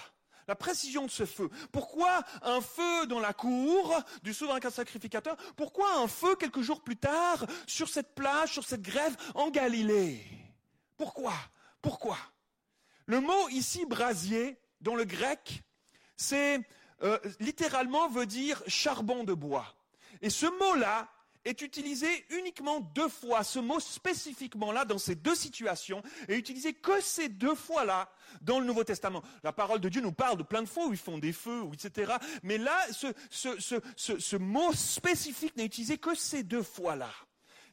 la 0.48 0.54
précision 0.54 1.06
de 1.06 1.10
ce 1.10 1.26
feu. 1.26 1.48
Pourquoi 1.72 2.22
un 2.42 2.60
feu 2.60 3.06
dans 3.06 3.20
la 3.20 3.32
cour 3.32 4.00
du 4.22 4.32
souverain 4.32 4.60
sacrificateur 4.70 5.36
Pourquoi 5.56 5.98
un 5.98 6.08
feu 6.08 6.36
quelques 6.36 6.60
jours 6.60 6.82
plus 6.82 6.96
tard 6.96 7.46
sur 7.66 7.88
cette 7.88 8.14
plage, 8.14 8.52
sur 8.52 8.64
cette 8.64 8.82
grève 8.82 9.16
en 9.34 9.50
Galilée? 9.50 10.24
Pourquoi? 10.96 11.34
Pourquoi? 11.82 12.18
Le 13.06 13.20
mot 13.20 13.48
ici 13.50 13.86
brasier, 13.86 14.58
dans 14.80 14.94
le 14.94 15.04
grec, 15.04 15.62
c'est 16.16 16.60
euh, 17.02 17.18
littéralement 17.40 18.08
veut 18.08 18.26
dire 18.26 18.62
charbon 18.66 19.24
de 19.24 19.34
bois. 19.34 19.74
Et 20.22 20.30
ce 20.30 20.46
mot-là 20.46 21.08
est 21.46 21.62
utilisé 21.62 22.06
uniquement 22.30 22.80
deux 22.80 23.08
fois. 23.08 23.44
Ce 23.44 23.58
mot 23.58 23.80
spécifiquement 23.80 24.72
là, 24.72 24.84
dans 24.84 24.98
ces 24.98 25.14
deux 25.14 25.34
situations, 25.34 26.02
est 26.28 26.36
utilisé 26.36 26.74
que 26.74 27.00
ces 27.00 27.28
deux 27.28 27.54
fois-là 27.54 28.10
dans 28.42 28.58
le 28.58 28.66
Nouveau 28.66 28.84
Testament. 28.84 29.22
La 29.42 29.52
parole 29.52 29.80
de 29.80 29.88
Dieu 29.88 30.00
nous 30.00 30.12
parle 30.12 30.36
de 30.36 30.42
plein 30.42 30.62
de 30.62 30.68
fois 30.68 30.86
où 30.86 30.92
ils 30.92 30.98
font 30.98 31.18
des 31.18 31.32
feux, 31.32 31.62
etc. 31.72 32.12
Mais 32.42 32.58
là, 32.58 32.76
ce, 32.90 33.08
ce 33.30 34.36
mot 34.36 34.72
spécifique 34.72 35.56
n'est 35.56 35.66
utilisé 35.66 35.98
que 35.98 36.14
ces 36.14 36.42
deux 36.42 36.62
fois-là 36.62 37.10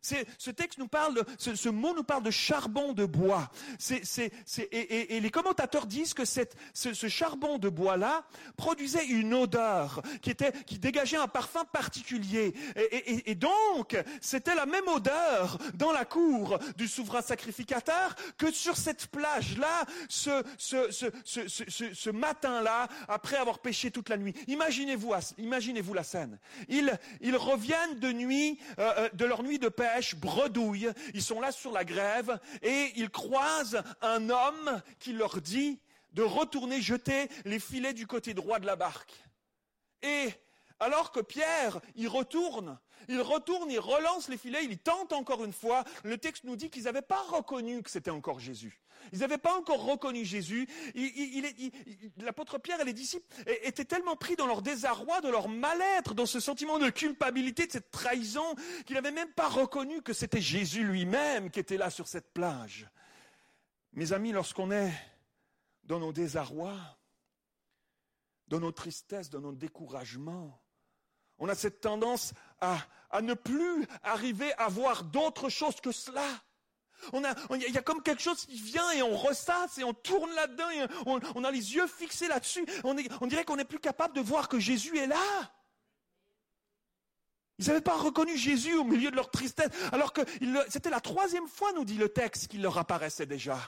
ce 0.03 0.51
texte 0.51 0.79
nous 0.79 0.87
parle, 0.87 1.23
ce, 1.37 1.69
mot 1.69 1.93
nous 1.95 2.03
parle 2.03 2.23
de 2.23 2.31
charbon 2.31 2.93
de 2.93 3.05
bois. 3.05 3.49
et, 3.89 5.19
les 5.19 5.31
commentateurs 5.31 5.85
disent 5.85 6.13
que 6.13 6.25
ce, 6.25 7.07
charbon 7.07 7.57
de 7.57 7.69
bois-là 7.69 8.25
produisait 8.57 9.05
une 9.05 9.33
odeur 9.33 10.01
qui, 10.21 10.29
était, 10.29 10.51
qui 10.65 10.77
dégageait 10.79 11.17
un 11.17 11.27
parfum 11.27 11.63
particulier. 11.65 12.53
Et, 12.91 13.35
donc, 13.35 13.97
c'était 14.21 14.55
la 14.55 14.65
même 14.65 14.87
odeur 14.87 15.57
dans 15.73 15.91
la 15.91 16.05
cour 16.05 16.59
du 16.77 16.87
souverain 16.87 17.21
sacrificateur 17.21 18.15
que 18.37 18.51
sur 18.51 18.77
cette 18.77 19.07
plage-là, 19.07 19.85
ce, 20.09 20.43
ce, 20.57 22.09
matin-là, 22.09 22.87
après 23.07 23.37
avoir 23.37 23.59
pêché 23.59 23.91
toute 23.91 24.09
la 24.09 24.17
nuit. 24.17 24.33
Imaginez-vous, 24.47 25.13
imaginez-vous 25.37 25.93
la 25.93 26.03
scène. 26.03 26.37
Ils, 26.67 26.97
ils 27.21 27.37
reviennent 27.37 27.99
de 27.99 28.11
nuit, 28.11 28.59
euh, 28.79 28.93
euh, 28.97 29.09
de 29.13 29.25
leur 29.25 29.43
nuit 29.43 29.59
de 29.59 29.69
bredouille, 30.15 30.91
ils 31.13 31.21
sont 31.21 31.39
là 31.39 31.51
sur 31.51 31.71
la 31.71 31.85
grève 31.85 32.39
et 32.61 32.91
ils 32.95 33.09
croisent 33.09 33.81
un 34.01 34.29
homme 34.29 34.81
qui 34.99 35.13
leur 35.13 35.41
dit 35.41 35.79
de 36.11 36.21
retourner 36.21 36.81
jeter 36.81 37.27
les 37.45 37.59
filets 37.59 37.93
du 37.93 38.07
côté 38.07 38.33
droit 38.33 38.59
de 38.59 38.65
la 38.65 38.75
barque. 38.75 39.13
Et 40.01 40.29
alors 40.79 41.11
que 41.11 41.21
Pierre, 41.21 41.79
il 41.95 42.07
retourne, 42.07 42.77
il 43.07 43.21
retourne, 43.21 43.69
il 43.71 43.79
relance 43.79 44.29
les 44.29 44.37
filets, 44.37 44.65
il 44.65 44.77
tente 44.77 45.13
encore 45.13 45.43
une 45.43 45.53
fois, 45.53 45.83
le 46.03 46.17
texte 46.17 46.43
nous 46.43 46.55
dit 46.55 46.69
qu'ils 46.69 46.83
n'avaient 46.83 47.01
pas 47.01 47.21
reconnu 47.21 47.83
que 47.83 47.89
c'était 47.89 48.11
encore 48.11 48.39
Jésus. 48.39 48.79
Ils 49.11 49.19
n'avaient 49.19 49.37
pas 49.37 49.57
encore 49.57 49.83
reconnu 49.83 50.23
Jésus. 50.23 50.67
L'apôtre 52.17 52.57
Pierre 52.57 52.79
et 52.79 52.85
les 52.85 52.93
disciples 52.93 53.25
étaient 53.63 53.85
tellement 53.85 54.15
pris 54.15 54.35
dans 54.35 54.47
leur 54.47 54.61
désarroi, 54.61 55.21
de 55.21 55.29
leur 55.29 55.49
mal-être, 55.49 56.13
dans 56.13 56.25
ce 56.25 56.39
sentiment 56.39 56.79
de 56.79 56.89
culpabilité, 56.89 57.67
de 57.67 57.71
cette 57.73 57.91
trahison, 57.91 58.55
qu'ils 58.85 58.95
n'avaient 58.95 59.11
même 59.11 59.31
pas 59.33 59.49
reconnu 59.49 60.01
que 60.01 60.13
c'était 60.13 60.41
Jésus 60.41 60.83
lui-même 60.83 61.49
qui 61.49 61.59
était 61.59 61.77
là 61.77 61.89
sur 61.89 62.07
cette 62.07 62.31
plage. 62.33 62.87
Mes 63.91 64.13
amis, 64.13 64.31
lorsqu'on 64.31 64.71
est 64.71 64.93
dans 65.83 65.99
nos 65.99 66.13
désarrois, 66.13 66.79
dans 68.47 68.59
nos 68.59 68.71
tristesses, 68.71 69.29
dans 69.29 69.41
nos 69.41 69.53
découragements, 69.53 70.62
on 71.43 71.49
a 71.49 71.55
cette 71.55 71.81
tendance 71.81 72.33
à, 72.61 72.77
ne 73.21 73.33
plus 73.33 73.85
arriver 74.01 74.53
à 74.53 74.69
voir 74.69 75.03
d'autre 75.03 75.49
chose 75.49 75.75
que 75.81 75.91
cela. 75.91 76.25
Il 77.11 77.73
y 77.73 77.77
a 77.77 77.81
comme 77.81 78.01
quelque 78.01 78.21
chose 78.21 78.45
qui 78.45 78.55
vient 78.55 78.89
et 78.91 79.03
on 79.03 79.17
ressasse 79.17 79.77
et 79.77 79.83
on 79.83 79.93
tourne 79.93 80.31
là-dedans 80.35 80.69
et 80.69 80.85
on, 81.05 81.43
a 81.43 81.51
les 81.51 81.75
yeux 81.75 81.85
fixés 81.87 82.29
là-dessus. 82.29 82.65
On, 82.85 82.95
on 83.19 83.27
dirait 83.27 83.43
qu'on 83.43 83.57
n'est 83.57 83.65
plus 83.65 83.81
capable 83.81 84.15
de 84.15 84.21
voir 84.21 84.47
que 84.47 84.57
Jésus 84.57 84.97
est 84.97 85.05
là. 85.05 85.51
Ils 87.59 87.67
n'avaient 87.67 87.81
pas 87.81 87.97
reconnu 87.97 88.37
Jésus 88.37 88.75
au 88.75 88.85
milieu 88.85 89.11
de 89.11 89.17
leur 89.17 89.29
tristesse, 89.29 89.69
alors 89.91 90.13
que 90.13 90.21
c'était 90.69 90.89
la 90.89 91.01
troisième 91.01 91.49
fois, 91.49 91.73
nous 91.73 91.83
dit 91.83 91.97
le 91.97 92.07
texte, 92.07 92.47
qu'il 92.47 92.61
leur 92.61 92.77
apparaissait 92.77 93.25
déjà. 93.25 93.59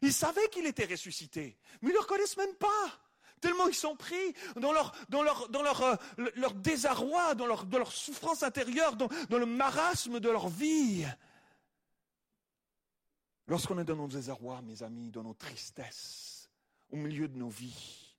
Ils 0.00 0.14
savaient 0.14 0.48
qu'il 0.48 0.64
était 0.64 0.86
ressuscité, 0.86 1.58
mais 1.82 1.90
ils 1.90 1.92
ne 1.92 1.98
le 1.98 2.00
reconnaissent 2.00 2.38
même 2.38 2.54
pas. 2.54 3.09
Tellement 3.40 3.68
ils 3.68 3.74
sont 3.74 3.96
pris 3.96 4.34
dans 4.56 4.72
leur, 4.72 4.94
dans 5.08 5.22
leur, 5.22 5.48
dans 5.48 5.62
leur, 5.62 5.82
euh, 5.82 5.96
leur 6.36 6.54
désarroi, 6.54 7.34
dans 7.34 7.46
leur, 7.46 7.64
dans 7.64 7.78
leur 7.78 7.92
souffrance 7.92 8.42
intérieure, 8.42 8.96
dans, 8.96 9.08
dans 9.28 9.38
le 9.38 9.46
marasme 9.46 10.20
de 10.20 10.28
leur 10.28 10.48
vie. 10.48 11.06
Lorsqu'on 13.46 13.78
est 13.78 13.84
dans 13.84 13.96
nos 13.96 14.08
désarrois, 14.08 14.60
mes 14.62 14.82
amis, 14.82 15.10
dans 15.10 15.22
nos 15.22 15.34
tristesses, 15.34 16.48
au 16.90 16.96
milieu 16.96 17.28
de 17.28 17.36
nos 17.36 17.48
vies, 17.48 18.14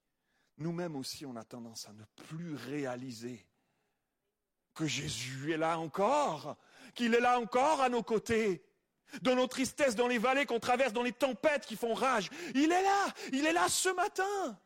nous-mêmes 0.57 0.95
aussi, 0.95 1.25
on 1.25 1.35
a 1.35 1.43
tendance 1.43 1.87
à 1.87 1.93
ne 1.93 2.03
plus 2.27 2.55
réaliser 2.55 3.45
que 4.73 4.85
Jésus 4.85 5.53
est 5.53 5.57
là 5.57 5.79
encore, 5.79 6.57
qu'il 6.95 7.13
est 7.13 7.19
là 7.19 7.39
encore 7.39 7.81
à 7.81 7.89
nos 7.89 8.03
côtés. 8.03 8.63
Dans 9.21 9.35
nos 9.35 9.47
tristesses, 9.47 9.95
dans 9.95 10.07
les 10.07 10.17
vallées 10.17 10.45
qu'on 10.45 10.59
traverse, 10.61 10.93
dans 10.93 11.03
les 11.03 11.11
tempêtes 11.11 11.65
qui 11.65 11.75
font 11.75 11.93
rage. 11.93 12.29
Il 12.55 12.71
est 12.71 12.83
là, 12.83 13.07
il 13.33 13.45
est 13.45 13.51
là 13.51 13.67
ce 13.67 13.89
matin. 13.89 14.57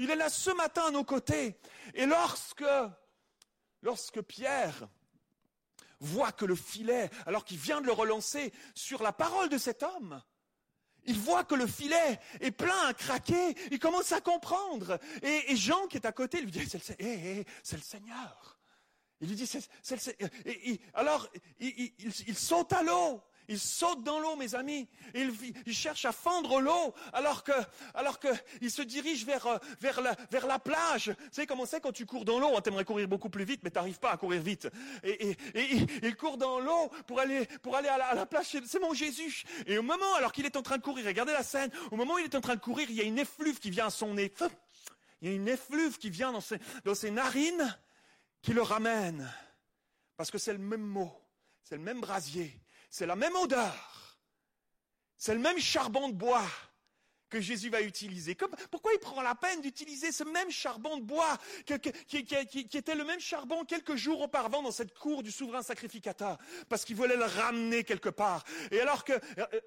Il 0.00 0.10
est 0.10 0.16
là 0.16 0.30
ce 0.30 0.50
matin 0.50 0.86
à 0.86 0.90
nos 0.90 1.04
côtés. 1.04 1.60
Et 1.92 2.06
lorsque, 2.06 2.64
lorsque 3.82 4.22
Pierre 4.22 4.88
voit 6.00 6.32
que 6.32 6.46
le 6.46 6.54
filet, 6.54 7.10
alors 7.26 7.44
qu'il 7.44 7.58
vient 7.58 7.82
de 7.82 7.86
le 7.86 7.92
relancer 7.92 8.50
sur 8.74 9.02
la 9.02 9.12
parole 9.12 9.50
de 9.50 9.58
cet 9.58 9.82
homme, 9.82 10.22
il 11.04 11.18
voit 11.18 11.44
que 11.44 11.54
le 11.54 11.66
filet 11.66 12.18
est 12.40 12.50
plein 12.50 12.86
à 12.86 12.94
craquer, 12.94 13.54
il 13.70 13.78
commence 13.78 14.12
à 14.12 14.22
comprendre. 14.22 14.98
Et, 15.22 15.54
Jean 15.54 15.86
qui 15.86 15.98
est 15.98 16.06
à 16.06 16.12
côté 16.12 16.40
lui 16.40 16.50
dit, 16.50 16.66
c'est 16.66 16.88
le, 16.88 16.94
eh, 16.98 17.40
eh, 17.40 17.76
Seigneur. 17.82 18.58
Il 19.20 19.28
lui 19.28 19.36
dit, 19.36 19.46
c'est, 19.46 19.68
le 19.90 19.98
Seigneur. 19.98 20.30
Alors, 20.94 21.28
il 21.58 22.38
saute 22.38 22.72
à 22.72 22.82
l'eau. 22.82 23.22
Il 23.50 23.58
saute 23.58 24.04
dans 24.04 24.20
l'eau, 24.20 24.36
mes 24.36 24.54
amis. 24.54 24.88
Il, 25.12 25.34
il, 25.66 25.74
cherche 25.74 26.04
à 26.04 26.12
fendre 26.12 26.60
l'eau, 26.60 26.94
alors 27.12 27.42
que, 27.42 27.50
alors 27.94 28.20
que, 28.20 28.28
se 28.68 28.80
dirige 28.80 29.26
vers, 29.26 29.44
euh, 29.44 29.58
vers 29.80 30.00
la, 30.00 30.58
plage. 30.60 31.08
Vous 31.08 31.28
savez 31.32 31.48
comment 31.48 31.66
c'est 31.66 31.80
quand 31.80 31.90
tu 31.90 32.06
cours 32.06 32.24
dans 32.24 32.38
l'eau? 32.38 32.60
T'aimerais 32.60 32.84
courir 32.84 33.08
beaucoup 33.08 33.28
plus 33.28 33.42
vite, 33.42 33.62
mais 33.64 33.70
t'arrives 33.70 33.98
pas 33.98 34.12
à 34.12 34.16
courir 34.16 34.40
vite. 34.40 34.68
Et, 35.02 35.36
il 36.00 36.16
court 36.16 36.36
dans 36.36 36.60
l'eau 36.60 36.90
pour 37.08 37.18
aller, 37.18 37.44
pour 37.60 37.74
aller 37.74 37.88
à 37.88 37.98
la, 37.98 38.06
à 38.06 38.14
la 38.14 38.24
plage. 38.24 38.46
C'est 38.64 38.80
mon 38.80 38.94
Jésus. 38.94 39.42
Et 39.66 39.78
au 39.78 39.82
moment, 39.82 40.14
alors 40.14 40.30
qu'il 40.30 40.46
est 40.46 40.56
en 40.56 40.62
train 40.62 40.76
de 40.76 40.82
courir, 40.82 41.04
regardez 41.04 41.32
la 41.32 41.42
scène. 41.42 41.72
Au 41.90 41.96
moment 41.96 42.14
où 42.14 42.18
il 42.18 42.26
est 42.26 42.36
en 42.36 42.40
train 42.40 42.54
de 42.54 42.60
courir, 42.60 42.88
il 42.88 42.94
y 42.94 43.00
a 43.00 43.04
une 43.04 43.18
effluve 43.18 43.58
qui 43.58 43.70
vient 43.70 43.86
à 43.86 43.90
son 43.90 44.14
nez. 44.14 44.32
Il 45.22 45.28
y 45.28 45.32
a 45.32 45.34
une 45.34 45.48
effluve 45.48 45.98
qui 45.98 46.10
vient 46.10 46.30
dans 46.30 46.40
ses, 46.40 46.60
dans 46.84 46.94
ses 46.94 47.10
narines 47.10 47.76
qui 48.42 48.52
le 48.52 48.62
ramène. 48.62 49.28
Parce 50.16 50.30
que 50.30 50.38
c'est 50.38 50.52
le 50.52 50.60
même 50.60 50.82
mot. 50.82 51.12
C'est 51.64 51.76
le 51.76 51.82
même 51.82 52.00
brasier 52.00 52.59
c'est 52.90 53.06
la 53.06 53.16
même 53.16 53.34
odeur. 53.36 54.18
C'est 55.16 55.34
le 55.34 55.40
même 55.40 55.58
charbon 55.58 56.08
de 56.08 56.14
bois 56.14 56.46
que 57.28 57.40
Jésus 57.40 57.70
va 57.70 57.80
utiliser. 57.80 58.36
pourquoi 58.70 58.92
il 58.92 58.98
prend 58.98 59.22
la 59.22 59.36
peine 59.36 59.60
d'utiliser 59.60 60.10
ce 60.10 60.24
même 60.24 60.50
charbon 60.50 60.96
de 60.96 61.04
bois 61.04 61.38
qui, 61.64 62.16
était 62.16 62.94
le 62.96 63.04
même 63.04 63.20
charbon 63.20 63.64
quelques 63.64 63.94
jours 63.94 64.20
auparavant 64.20 64.62
dans 64.62 64.72
cette 64.72 64.98
cour 64.98 65.22
du 65.22 65.30
souverain 65.30 65.62
sacrificateur 65.62 66.38
Parce 66.68 66.84
qu'il 66.84 66.96
voulait 66.96 67.16
le 67.16 67.24
ramener 67.24 67.84
quelque 67.84 68.08
part. 68.08 68.44
Et 68.72 68.80
alors 68.80 69.04
que... 69.04 69.12
Euh, 69.12 69.46
euh, 69.54 69.60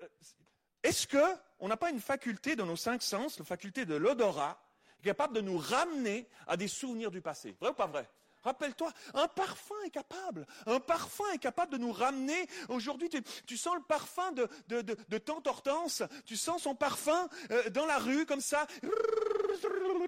est-ce 0.83 1.07
que 1.07 1.23
on 1.59 1.69
n'a 1.69 1.77
pas 1.77 1.91
une 1.91 2.01
faculté 2.01 2.57
dans 2.57 2.65
nos 2.65 2.75
cinq 2.75 3.01
sens, 3.01 3.39
la 3.39 3.45
faculté 3.45 3.86
de 3.86 3.95
l'odorat, 3.95 4.62
capable 5.01 5.33
de 5.33 5.39
nous 5.39 5.57
ramener 5.57 6.27
à 6.45 6.57
des 6.57 6.67
souvenirs 6.67 7.09
du 7.09 7.21
passé? 7.21 7.55
Vrai 7.62 7.69
ou 7.69 7.73
pas 7.73 7.88
vrai? 7.88 8.09
Rappelle-toi, 8.43 8.91
un 9.13 9.27
parfum 9.27 9.75
est 9.86 9.89
capable. 9.89 10.45
Un 10.65 10.79
parfum 10.79 11.23
est 11.34 11.38
capable 11.38 11.71
de 11.73 11.77
nous 11.77 11.91
ramener. 11.91 12.47
Aujourd'hui, 12.69 13.10
tu, 13.45 13.58
sens 13.58 13.75
le 13.75 13.82
parfum 13.82 14.32
de, 14.34 15.17
Tante 15.17 15.47
Hortense. 15.47 16.03
Tu 16.25 16.36
sens 16.36 16.63
son 16.63 16.75
parfum 16.75 17.27
euh, 17.51 17.69
dans 17.69 17.86
la 17.86 17.99
rue, 17.99 18.25
comme 18.25 18.41
ça. 18.41 18.67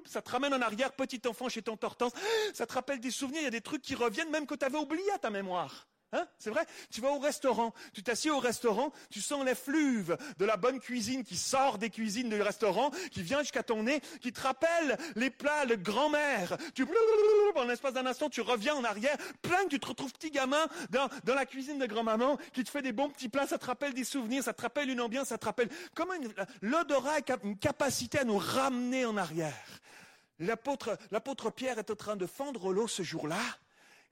Ça 0.06 0.22
te 0.22 0.30
ramène 0.30 0.54
en 0.54 0.62
arrière, 0.62 0.92
petit 0.94 1.22
enfant 1.28 1.50
chez 1.50 1.62
Tante 1.62 1.84
Hortense. 1.84 2.14
Ça 2.54 2.66
te 2.66 2.74
rappelle 2.74 3.00
des 3.00 3.12
souvenirs. 3.12 3.42
Il 3.42 3.46
y 3.46 3.48
a 3.48 3.52
des 3.52 3.62
trucs 3.62 3.82
qui 3.82 3.96
reviennent, 3.96 4.30
même 4.30 4.46
que 4.46 4.56
tu 4.56 4.66
avais 4.66 4.78
oublié 4.78 5.12
à 5.12 5.18
ta 5.18 5.30
mémoire. 5.30 5.88
Hein 6.16 6.28
c'est 6.40 6.50
vrai? 6.50 6.66
Tu 6.92 7.02
vas 7.02 7.10
au 7.10 7.20
restaurant, 7.20 7.74
tu 7.94 8.02
t'assieds 8.02 8.32
au 8.32 8.40
restaurant, 8.40 8.94
tu 9.10 9.22
sens 9.22 9.44
l'effluve 9.44 10.18
de 10.38 10.46
la 10.46 10.56
bonne 10.56 10.80
cuisine 10.80 11.26
qui 11.26 11.36
sort 11.36 11.78
des 11.78 11.90
cuisines 11.90 12.30
du 12.30 12.42
restaurant, 12.42 12.90
qui 13.12 13.22
vient 13.22 13.40
jusqu'à 13.40 13.64
ton 13.64 13.84
nez, 13.84 14.00
qui 14.22 14.32
te 14.32 14.40
rappelle 14.40 14.98
les 15.16 15.30
plats 15.30 15.66
de 15.66 15.76
grand-mère. 15.76 16.58
Tu, 16.74 16.88
en 17.56 17.64
l'espace 17.66 17.94
d'un 17.94 18.06
instant, 18.06 18.30
tu 18.30 18.40
reviens 18.40 18.76
en 18.76 18.84
arrière, 18.86 19.18
plein, 19.42 19.68
tu 19.70 19.78
te 19.78 19.88
retrouves 19.88 20.14
petit 20.14 20.32
gamin 20.32 20.66
dans, 20.90 21.10
dans 21.26 21.36
la 21.36 21.46
cuisine 21.46 21.80
de 21.80 21.86
grand-maman, 21.86 22.38
qui 22.54 22.64
te 22.64 22.70
fait 22.70 22.82
des 22.82 22.94
bons 22.94 23.10
petits 23.10 23.30
plats, 23.30 23.48
ça 23.48 23.58
te 23.58 23.66
rappelle 23.66 23.94
des 23.94 24.06
souvenirs, 24.06 24.44
ça 24.44 24.54
te 24.54 24.62
rappelle 24.62 24.90
une 24.90 25.02
ambiance, 25.02 25.28
ça 25.28 25.38
te 25.38 25.46
rappelle 25.46 25.70
comment 25.94 26.14
l'odorat 26.62 27.16
a 27.16 27.38
une 27.44 27.58
capacité 27.58 28.20
à 28.20 28.24
nous 28.24 28.38
ramener 28.38 29.06
en 29.06 29.18
arrière. 29.18 29.82
L'apôtre, 30.40 30.98
l'apôtre 31.12 31.50
Pierre 31.50 31.80
est 31.80 31.92
en 31.92 31.96
train 31.96 32.16
de 32.16 32.26
fendre 32.26 32.74
l'eau 32.74 32.88
ce 32.88 33.04
jour-là, 33.04 33.42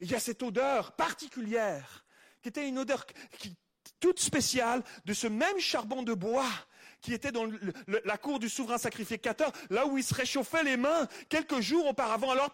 il 0.04 0.12
y 0.12 0.16
a 0.16 0.20
cette 0.20 0.44
odeur 0.44 0.92
particulière, 0.92 2.06
qui 2.42 2.50
était 2.50 2.68
une 2.68 2.78
odeur 2.78 3.06
toute 4.00 4.20
spéciale 4.20 4.84
de 5.06 5.14
ce 5.14 5.28
même 5.28 5.60
charbon 5.60 6.04
de 6.04 6.14
bois 6.14 6.50
qui 7.02 7.14
était 7.14 7.34
dans 7.34 7.46
la 8.06 8.18
cour 8.18 8.40
du 8.40 8.48
souverain 8.48 8.78
sacrificateur, 8.78 9.52
là 9.70 9.86
où 9.86 9.98
il 9.98 10.04
se 10.06 10.14
réchauffait 10.14 10.64
les 10.64 10.78
mains 10.78 11.08
quelques 11.28 11.60
jours 11.60 11.86
auparavant. 11.86 12.32
Alors, 12.32 12.54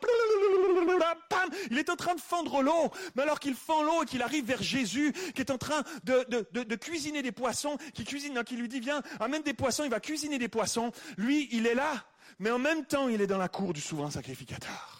il 1.69 1.77
est 1.77 1.89
en 1.91 1.95
train 1.95 2.15
de 2.15 2.19
fendre 2.19 2.63
l'eau, 2.63 2.91
mais 3.15 3.21
alors 3.21 3.39
qu'il 3.39 3.53
fend 3.53 3.83
l'eau 3.83 4.01
et 4.01 4.05
qu'il 4.07 4.23
arrive 4.23 4.45
vers 4.45 4.63
Jésus, 4.63 5.13
qui 5.35 5.41
est 5.41 5.51
en 5.51 5.59
train 5.59 5.83
de, 6.03 6.75
cuisiner 6.75 7.21
des 7.21 7.31
poissons, 7.31 7.77
qui 7.93 8.03
cuisine, 8.05 8.43
qui 8.43 8.55
lui 8.55 8.67
dit, 8.67 8.79
viens, 8.79 9.03
amène 9.19 9.43
des 9.43 9.53
poissons, 9.53 9.83
il 9.83 9.91
va 9.91 9.99
cuisiner 9.99 10.39
des 10.39 10.49
poissons. 10.49 10.91
Lui, 11.17 11.47
il 11.51 11.67
est 11.67 11.75
là, 11.75 12.05
mais 12.39 12.49
en 12.49 12.59
même 12.59 12.85
temps, 12.85 13.07
il 13.07 13.21
est 13.21 13.27
dans 13.27 13.37
la 13.37 13.49
cour 13.49 13.73
du 13.73 13.81
souverain 13.81 14.09
sacrificateur. 14.09 14.98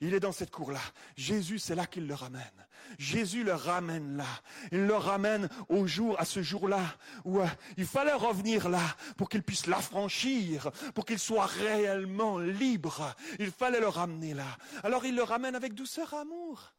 Il 0.00 0.14
est 0.14 0.20
dans 0.20 0.32
cette 0.32 0.50
cour-là. 0.50 0.80
Jésus, 1.16 1.58
c'est 1.58 1.74
là 1.74 1.86
qu'il 1.86 2.06
le 2.06 2.14
ramène. 2.14 2.66
Jésus 2.98 3.44
le 3.44 3.54
ramène 3.54 4.16
là. 4.16 4.26
Il 4.72 4.86
le 4.86 4.94
ramène 4.94 5.48
au 5.68 5.86
jour, 5.86 6.18
à 6.20 6.24
ce 6.24 6.42
jour-là, 6.42 6.82
où 7.24 7.40
euh, 7.40 7.46
il 7.76 7.86
fallait 7.86 8.12
revenir 8.12 8.68
là 8.68 8.82
pour 9.16 9.28
qu'il 9.28 9.42
puisse 9.42 9.66
l'affranchir, 9.66 10.70
pour 10.94 11.04
qu'il 11.06 11.18
soit 11.18 11.46
réellement 11.46 12.38
libre. 12.38 13.14
Il 13.38 13.50
fallait 13.50 13.80
le 13.80 13.88
ramener 13.88 14.34
là. 14.34 14.56
Alors 14.82 15.04
il 15.06 15.14
le 15.14 15.22
ramène 15.22 15.54
avec 15.54 15.74
douceur, 15.74 16.12
amour. 16.14 16.72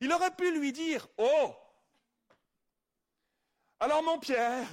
Il 0.00 0.12
aurait 0.12 0.34
pu 0.34 0.52
lui 0.58 0.72
dire, 0.72 1.06
oh, 1.16 1.54
alors 3.80 4.02
mon 4.02 4.18
Pierre, 4.18 4.66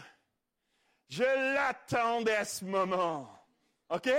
je 1.10 1.24
l'attendais 1.54 2.36
à 2.36 2.46
ce 2.46 2.66
moment. 2.66 3.30
OK? 3.90 4.10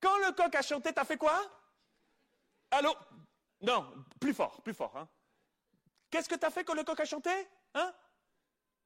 Quand 0.00 0.16
le 0.18 0.32
coq 0.32 0.54
a 0.54 0.62
chanté, 0.62 0.92
t'as 0.92 1.04
fait 1.04 1.16
quoi? 1.16 1.40
Allô? 2.74 2.92
Non, 3.60 4.04
plus 4.20 4.34
fort, 4.34 4.60
plus 4.62 4.74
fort. 4.74 4.96
Hein? 4.96 5.08
Qu'est-ce 6.10 6.28
que 6.28 6.34
tu 6.34 6.44
as 6.44 6.50
fait 6.50 6.64
quand 6.64 6.74
le 6.74 6.82
coq 6.82 6.98
a 6.98 7.04
chanté? 7.04 7.30
Hein? 7.74 7.94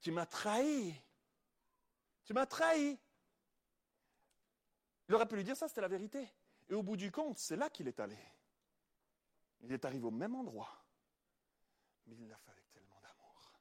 Tu 0.00 0.10
m'as 0.10 0.26
trahi. 0.26 0.94
Tu 2.24 2.34
m'as 2.34 2.44
trahi. 2.44 2.98
Il 5.08 5.14
aurait 5.14 5.26
pu 5.26 5.36
lui 5.36 5.44
dire 5.44 5.56
ça, 5.56 5.68
c'était 5.68 5.80
la 5.80 5.88
vérité. 5.88 6.28
Et 6.68 6.74
au 6.74 6.82
bout 6.82 6.98
du 6.98 7.10
compte, 7.10 7.38
c'est 7.38 7.56
là 7.56 7.70
qu'il 7.70 7.88
est 7.88 7.98
allé. 7.98 8.18
Il 9.60 9.72
est 9.72 9.84
arrivé 9.86 10.04
au 10.04 10.10
même 10.10 10.34
endroit. 10.34 10.84
Mais 12.06 12.16
il 12.16 12.28
l'a 12.28 12.36
fait 12.36 12.50
avec 12.50 12.70
tellement 12.70 13.00
d'amour. 13.00 13.52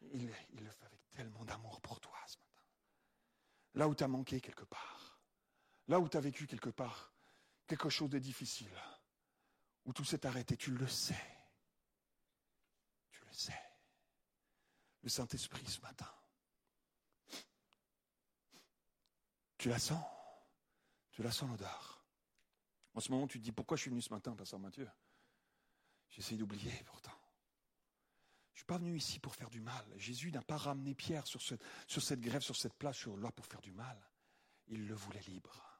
Il, 0.00 0.32
il, 0.52 0.64
le 0.64 0.70
fait 0.70 0.86
avec 0.86 1.00
tellement 1.10 1.44
d'amour 1.44 1.80
pour 1.80 1.98
toi 2.00 2.16
ce 2.28 2.38
matin. 2.38 2.62
Là 3.74 3.88
où 3.88 3.96
tu 3.96 4.04
as 4.04 4.08
manqué 4.08 4.40
quelque 4.40 4.64
part. 4.64 5.20
Là 5.88 5.98
où 5.98 6.08
tu 6.08 6.16
as 6.16 6.20
vécu 6.20 6.46
quelque 6.46 6.70
part 6.70 7.11
quelque 7.76 7.88
chose 7.88 8.10
de 8.10 8.18
difficile, 8.18 8.76
où 9.86 9.94
tout 9.94 10.04
s'est 10.04 10.26
arrêté, 10.26 10.58
tu 10.58 10.72
le 10.72 10.86
sais. 10.86 11.26
Tu 13.10 13.24
le 13.24 13.32
sais. 13.32 13.62
Le 15.00 15.08
Saint-Esprit 15.08 15.66
ce 15.66 15.80
matin. 15.80 16.12
Tu 19.56 19.70
la 19.70 19.78
sens. 19.78 20.04
Tu 21.12 21.22
la 21.22 21.32
sens 21.32 21.48
l'odeur. 21.48 22.04
En 22.92 23.00
ce 23.00 23.10
moment, 23.10 23.26
tu 23.26 23.38
te 23.38 23.44
dis 23.44 23.52
pourquoi 23.52 23.78
je 23.78 23.82
suis 23.82 23.90
venu 23.90 24.02
ce 24.02 24.10
matin, 24.10 24.36
Pasteur 24.36 24.60
Mathieu? 24.60 24.88
J'essaie 26.10 26.36
d'oublier 26.36 26.84
pourtant. 26.84 27.18
Je 28.52 28.56
ne 28.56 28.58
suis 28.58 28.66
pas 28.66 28.78
venu 28.78 28.96
ici 28.98 29.18
pour 29.18 29.34
faire 29.34 29.48
du 29.48 29.60
mal. 29.62 29.86
Jésus 29.96 30.30
n'a 30.30 30.42
pas 30.42 30.58
ramené 30.58 30.94
Pierre 30.94 31.26
sur, 31.26 31.40
cette 31.40 32.20
grève, 32.20 32.42
sur 32.42 32.56
cette 32.56 32.74
place, 32.74 32.98
sur 32.98 33.16
là 33.16 33.32
pour 33.32 33.46
faire 33.46 33.62
du 33.62 33.72
mal. 33.72 33.98
Il 34.66 34.86
le 34.86 34.94
voulait 34.94 35.22
libre. 35.22 35.71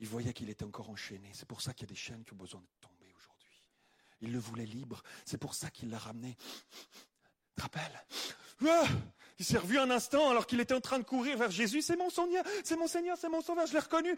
Il 0.00 0.08
voyait 0.08 0.32
qu'il 0.32 0.48
était 0.50 0.64
encore 0.64 0.90
enchaîné. 0.90 1.30
C'est 1.32 1.48
pour 1.48 1.60
ça 1.60 1.74
qu'il 1.74 1.88
y 1.88 1.90
a 1.90 1.92
des 1.92 1.98
chaînes 1.98 2.24
qui 2.24 2.32
ont 2.32 2.36
besoin 2.36 2.60
de 2.60 2.66
tomber 2.80 3.12
aujourd'hui. 3.16 3.64
Il 4.20 4.32
le 4.32 4.38
voulait 4.38 4.66
libre. 4.66 5.02
C'est 5.24 5.38
pour 5.38 5.54
ça 5.54 5.70
qu'il 5.70 5.90
l'a 5.90 5.98
ramené. 5.98 6.36
Te 7.56 7.62
rappelles? 7.62 8.04
Ah 8.66 8.84
Il 9.38 9.44
s'est 9.44 9.58
revu 9.58 9.78
un 9.78 9.90
instant 9.90 10.30
alors 10.30 10.46
qu'il 10.46 10.60
était 10.60 10.74
en 10.74 10.80
train 10.80 10.98
de 10.98 11.04
courir 11.04 11.38
vers 11.38 11.50
Jésus. 11.50 11.82
C'est 11.82 11.96
mon 11.96 12.10
Seigneur, 12.10 12.44
c'est 12.64 12.76
mon 12.76 12.88
Seigneur, 12.88 13.16
c'est 13.16 13.28
mon 13.28 13.40
Sauveur, 13.40 13.66
je 13.66 13.72
l'ai 13.72 13.78
reconnu. 13.78 14.14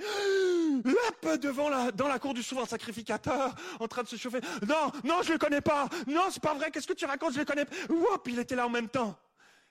Là, 0.84 1.36
devant 1.36 1.68
la, 1.68 1.92
dans 1.92 2.08
la 2.08 2.18
cour 2.18 2.32
du 2.32 2.42
souverain 2.42 2.66
sacrificateur, 2.66 3.54
en 3.80 3.88
train 3.88 4.02
de 4.02 4.08
se 4.08 4.16
chauffer. 4.16 4.40
Non, 4.66 4.90
non, 5.04 5.22
je 5.22 5.32
le 5.32 5.38
connais 5.38 5.60
pas. 5.60 5.88
Non, 6.06 6.28
c'est 6.30 6.42
pas 6.42 6.54
vrai. 6.54 6.70
Qu'est-ce 6.70 6.86
que 6.86 6.94
tu 6.94 7.04
racontes? 7.04 7.34
Je 7.34 7.40
le 7.40 7.44
connais. 7.44 7.66
Hop, 7.90 8.28
il 8.28 8.38
était 8.38 8.56
là 8.56 8.66
en 8.66 8.70
même 8.70 8.88
temps. 8.88 9.18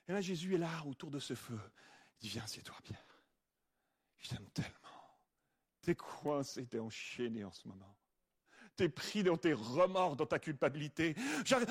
Et 0.08 0.12
là, 0.12 0.20
Jésus 0.20 0.54
est 0.54 0.58
là, 0.58 0.70
autour 0.86 1.10
de 1.10 1.18
ce 1.18 1.34
feu. 1.34 1.58
Il 2.20 2.22
dit, 2.22 2.28
viens, 2.28 2.46
c'est 2.46 2.62
toi, 2.62 2.76
Pierre. 2.84 3.04
Je 4.18 4.28
t'aime 4.28 4.46
tellement. 4.54 4.79
T'es 5.90 5.96
coincé, 5.96 6.64
t'es 6.66 6.78
enchaîné 6.78 7.42
en 7.42 7.50
ce 7.50 7.66
moment. 7.66 7.98
T'es 8.76 8.88
pris 8.88 9.24
dans 9.24 9.36
tes 9.36 9.52
remords, 9.52 10.14
dans 10.14 10.24
ta 10.24 10.38
culpabilité. 10.38 11.16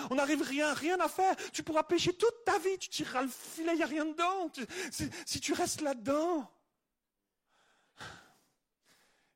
On 0.10 0.16
n'arrive 0.16 0.42
rien, 0.42 0.74
rien 0.74 1.00
à 1.00 1.08
faire. 1.08 1.38
Tu 1.54 1.64
pourras 1.64 1.84
pécher 1.84 2.12
toute 2.12 2.44
ta 2.44 2.60
vie. 2.60 2.78
Tu 2.80 2.90
tireras 2.90 3.22
le 3.22 3.30
filet, 3.30 3.72
il 3.72 3.78
n'y 3.78 3.84
a 3.84 3.86
rien 3.86 4.04
dedans. 4.04 4.52
si, 5.26 5.40
tu 5.40 5.54
restes 5.54 5.80
là-dedans. 5.80 6.52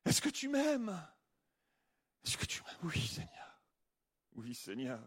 Est-ce 0.04 0.20
que 0.20 0.28
tu 0.28 0.48
m'aimes? 0.48 0.94
Est-ce 2.26 2.36
que 2.36 2.44
tu 2.44 2.62
m'aimes? 2.62 2.76
Oui, 2.82 3.06
Seigneur. 3.06 3.62
Oui, 4.34 4.54
Seigneur. 4.54 5.00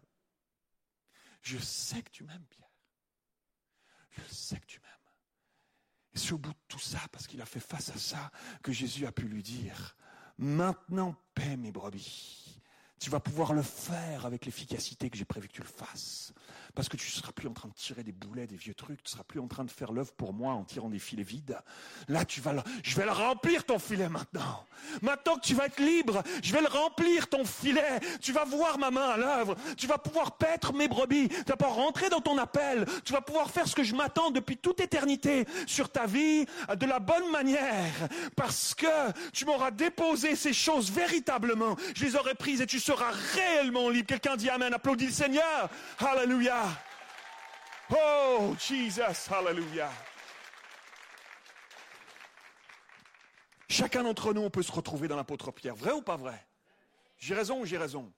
Je 1.43 1.59
sais 1.59 2.01
que 2.01 2.09
tu 2.09 2.23
m'aimes, 2.23 2.47
Pierre. 2.49 2.73
Je 4.09 4.33
sais 4.33 4.59
que 4.59 4.65
tu 4.65 4.79
m'aimes. 4.79 4.96
C'est 6.17 6.33
au 6.33 6.37
bout 6.37 6.51
de 6.51 6.57
tout 6.67 6.79
ça, 6.79 6.99
parce 7.11 7.27
qu'il 7.27 7.41
a 7.41 7.45
fait 7.45 7.59
face 7.59 7.89
à 7.89 7.97
ça, 7.97 8.31
que 8.63 8.71
Jésus 8.71 9.05
a 9.05 9.11
pu 9.11 9.27
lui 9.27 9.43
dire, 9.43 9.95
maintenant 10.37 11.15
paie 11.33 11.57
mes 11.57 11.71
brebis. 11.71 12.59
Tu 12.99 13.11
vas 13.11 13.19
pouvoir 13.19 13.53
le 13.53 13.61
faire 13.61 14.25
avec 14.25 14.45
l'efficacité 14.45 15.09
que 15.09 15.17
j'ai 15.17 15.25
prévu 15.25 15.47
que 15.47 15.53
tu 15.53 15.61
le 15.61 15.67
fasses. 15.67 16.33
Parce 16.77 16.89
que 16.89 16.95
tu 16.95 17.07
ne 17.07 17.11
seras 17.11 17.31
plus 17.31 17.47
en 17.47 17.53
train 17.53 17.69
de 17.69 17.73
tirer 17.73 18.03
des 18.03 18.11
boulets, 18.11 18.45
des 18.45 18.55
vieux 18.55 18.75
trucs. 18.75 19.01
Tu 19.01 19.07
ne 19.07 19.13
seras 19.13 19.23
plus 19.23 19.39
en 19.39 19.47
train 19.47 19.65
de 19.65 19.71
faire 19.71 19.91
l'œuvre 19.91 20.11
pour 20.13 20.31
moi 20.31 20.53
en 20.53 20.63
tirant 20.63 20.89
des 20.89 20.99
filets 20.99 21.23
vides. 21.23 21.57
Là, 22.07 22.23
tu 22.23 22.39
vas 22.39 22.53
je 22.83 22.95
vais 22.95 23.05
le 23.05 23.11
remplir 23.11 23.63
ton 23.63 23.79
filet 23.79 24.09
maintenant. 24.09 24.63
Maintenant 25.01 25.37
que 25.37 25.41
tu 25.41 25.55
vas 25.55 25.65
être 25.65 25.79
libre, 25.79 26.21
je 26.43 26.53
vais 26.53 26.61
le 26.61 26.67
remplir 26.67 27.29
ton 27.29 27.45
filet. 27.45 27.99
Tu 28.21 28.31
vas 28.31 28.45
voir 28.45 28.77
ma 28.77 28.91
main 28.91 29.09
à 29.09 29.17
l'œuvre. 29.17 29.55
Tu 29.75 29.87
vas 29.87 29.97
pouvoir 29.97 30.37
paître 30.37 30.71
mes 30.71 30.87
brebis. 30.87 31.29
Tu 31.29 31.45
vas 31.47 31.57
pouvoir 31.57 31.77
rentrer 31.77 32.09
dans 32.09 32.21
ton 32.21 32.37
appel. 32.37 32.85
Tu 33.03 33.11
vas 33.11 33.21
pouvoir 33.21 33.49
faire 33.49 33.67
ce 33.67 33.75
que 33.75 33.83
je 33.83 33.95
m'attends 33.95 34.29
depuis 34.29 34.57
toute 34.57 34.79
éternité 34.79 35.47
sur 35.65 35.89
ta 35.89 36.05
vie 36.05 36.45
de 36.75 36.85
la 36.85 36.99
bonne 36.99 37.31
manière. 37.31 38.07
Parce 38.35 38.75
que 38.75 38.85
tu 39.33 39.45
m'auras 39.45 39.71
déposé 39.71 40.35
ces 40.35 40.53
choses 40.53 40.91
véritablement. 40.91 41.75
Je 41.95 42.05
les 42.05 42.15
aurai 42.15 42.35
prises 42.35 42.61
et 42.61 42.67
tu 42.67 42.79
sera 42.79 43.09
réellement 43.33 43.89
libre. 43.89 44.09
Quelqu'un 44.09 44.35
dit 44.35 44.51
Amen. 44.51 44.71
Applaudis 44.75 45.07
le 45.07 45.11
Seigneur. 45.11 45.71
Alléluia. 45.97 46.66
Oh, 47.89 48.55
Jesus. 48.59 49.31
Alléluia. 49.31 49.91
Chacun 53.69 54.03
d'entre 54.03 54.33
nous, 54.33 54.49
peut 54.49 54.63
se 54.63 54.71
retrouver 54.71 55.07
dans 55.07 55.15
l'apôtre 55.15 55.51
Pierre. 55.51 55.75
Vrai 55.75 55.91
ou 55.91 56.01
pas 56.01 56.17
vrai? 56.17 56.47
J'ai 57.17 57.35
raison 57.35 57.61
ou 57.61 57.65
j'ai 57.65 57.77
raison? 57.77 58.11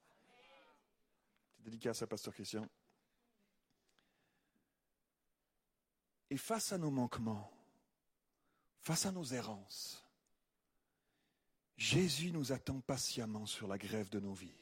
C'est 1.55 1.63
délicat 1.63 1.91
à 1.99 2.07
Pasteur 2.07 2.33
Christian. 2.33 2.67
Et 6.29 6.37
face 6.37 6.71
à 6.71 6.77
nos 6.77 6.91
manquements, 6.91 7.51
face 8.81 9.05
à 9.05 9.11
nos 9.11 9.23
errances, 9.23 10.05
Jésus 11.75 12.31
nous 12.31 12.51
attend 12.51 12.81
patiemment 12.81 13.45
sur 13.45 13.67
la 13.67 13.77
grève 13.77 14.09
de 14.09 14.19
nos 14.19 14.33
vies. 14.33 14.55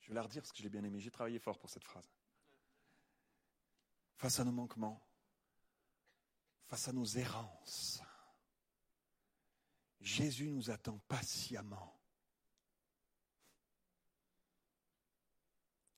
Je 0.00 0.08
vais 0.08 0.14
la 0.14 0.22
redire 0.22 0.40
parce 0.40 0.52
que 0.52 0.58
je 0.58 0.62
l'ai 0.62 0.70
bien 0.70 0.84
aimé. 0.84 1.00
J'ai 1.00 1.10
travaillé 1.10 1.38
fort 1.38 1.58
pour 1.58 1.68
cette 1.68 1.84
phrase. 1.84 2.08
Face 4.18 4.40
à 4.40 4.44
nos 4.44 4.52
manquements, 4.52 5.00
face 6.66 6.88
à 6.88 6.92
nos 6.92 7.04
errances, 7.04 8.02
Jésus 10.00 10.50
nous 10.50 10.70
attend 10.70 10.98
patiemment. 11.06 11.96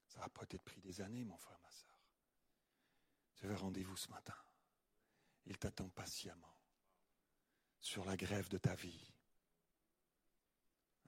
Ça 0.07 0.21
va 0.21 0.29
peut-être 0.29 0.63
pris 0.63 0.83
des 0.83 1.01
années, 1.01 1.25
mon 1.25 1.39
frère, 1.39 1.59
ma 1.63 1.71
soeur. 1.71 1.99
Tu 3.37 3.47
avais 3.47 3.57
rendez-vous 3.57 3.97
ce 3.97 4.11
matin? 4.11 4.37
Il 5.47 5.57
t'attend 5.57 5.89
patiemment 5.89 6.55
sur 7.81 8.05
la 8.05 8.19
grève 8.19 8.51
de 8.51 8.59
ta 8.59 8.75
vie. 8.75 9.15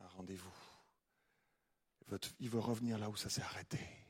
Un 0.01 0.09
rendez-vous. 0.09 0.57
Il 2.41 2.49
veut 2.49 2.59
revenir 2.59 2.99
là 2.99 3.11
où 3.11 3.17
ça 3.17 3.29
s'est 3.29 3.43
arrêté. 3.43 4.02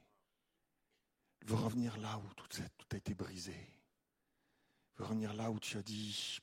Il 1.43 1.49
veut 1.49 1.57
revenir 1.57 1.97
là 1.99 2.18
où 2.18 2.34
tout, 2.34 2.49
a 2.93 2.97
été 2.97 3.14
brisé. 3.14 3.53
Il 3.53 4.99
veut 4.99 5.05
revenir 5.05 5.34
là 5.34 5.51
où 5.51 5.59
tu 5.61 5.76
as 5.76 5.82
dit 5.82 6.40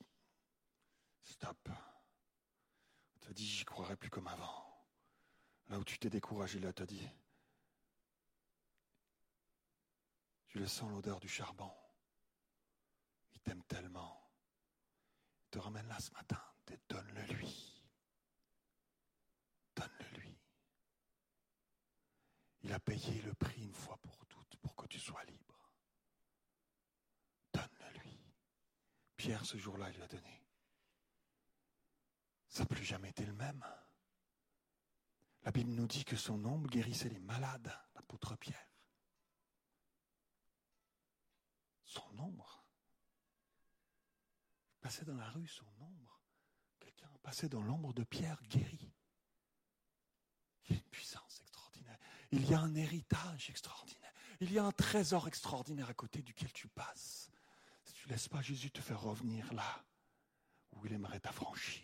stop. 1.23 1.69
Tu 3.21 3.29
as 3.29 3.33
dit 3.33 3.45
j'y 3.45 3.65
croirai 3.65 3.95
plus 3.95 4.09
comme 4.09 4.27
avant. 4.27 4.65
Là 5.69 5.79
où 5.79 5.83
tu 5.83 5.97
t'es 5.99 6.09
découragé, 6.09 6.59
là 6.59 6.73
tu 6.73 6.83
as 6.83 6.85
dit 6.85 7.07
je 10.49 10.59
le 10.59 10.67
sens 10.67 10.89
l'odeur 10.89 11.19
du 11.19 11.27
charbon. 11.27 11.71
Il 13.33 13.39
t'aime 13.41 13.63
tellement 13.63 14.19
te 15.49 15.59
ramène 15.59 15.87
là 15.87 15.99
ce 15.99 16.11
matin. 16.11 16.39
Donne-le 16.87 17.21
lui. 17.33 17.83
Donne-le 19.75 20.19
lui. 20.19 20.37
Il 22.61 22.71
a 22.73 22.79
payé 22.79 23.21
le 23.23 23.33
prix 23.33 23.63
une 23.63 23.73
fois 23.73 23.97
pour 23.97 24.18
tu 24.89 24.99
sois 24.99 25.23
libre. 25.25 25.69
Donne-le 27.53 27.99
lui. 27.99 28.19
Pierre, 29.15 29.45
ce 29.45 29.57
jour-là, 29.57 29.89
il 29.89 29.95
lui 29.95 30.03
a 30.03 30.07
donné. 30.07 30.43
Ça 32.47 32.61
n'a 32.61 32.65
plus 32.65 32.83
jamais 32.83 33.09
été 33.09 33.25
le 33.25 33.33
même. 33.33 33.63
La 35.43 35.51
Bible 35.51 35.71
nous 35.71 35.87
dit 35.87 36.03
que 36.03 36.15
son 36.15 36.43
ombre 36.45 36.69
guérissait 36.69 37.09
les 37.09 37.19
malades, 37.19 37.73
l'apôtre 37.95 38.35
Pierre. 38.35 38.67
Son 41.85 42.19
ombre 42.19 42.63
passait 44.81 45.05
dans 45.05 45.15
la 45.15 45.29
rue 45.29 45.47
son 45.47 45.65
ombre. 45.79 46.21
Quelqu'un 46.79 47.09
passé 47.23 47.49
dans 47.49 47.61
l'ombre 47.61 47.93
de 47.93 48.03
Pierre 48.03 48.41
guéri. 48.43 48.93
Il 50.65 50.71
y 50.71 50.73
a 50.73 50.81
une 50.81 50.89
puissance 50.89 51.41
extraordinaire. 51.41 51.97
Il 52.31 52.49
y 52.49 52.53
a 52.53 52.59
un 52.59 52.75
héritage 52.75 53.49
extraordinaire. 53.49 53.98
Il 54.41 54.53
y 54.53 54.59
a 54.59 54.63
un 54.63 54.71
trésor 54.71 55.27
extraordinaire 55.27 55.89
à 55.89 55.93
côté 55.93 56.21
duquel 56.21 56.51
tu 56.53 56.67
passes. 56.69 57.29
Si 57.83 57.93
tu 57.93 58.07
ne 58.07 58.13
laisses 58.13 58.29
pas 58.29 58.41
Jésus 58.41 58.71
te 58.71 58.81
faire 58.81 59.01
revenir 59.01 59.51
là 59.53 59.85
où 60.71 60.85
il 60.85 60.93
aimerait 60.93 61.19
t'affranchir. 61.19 61.83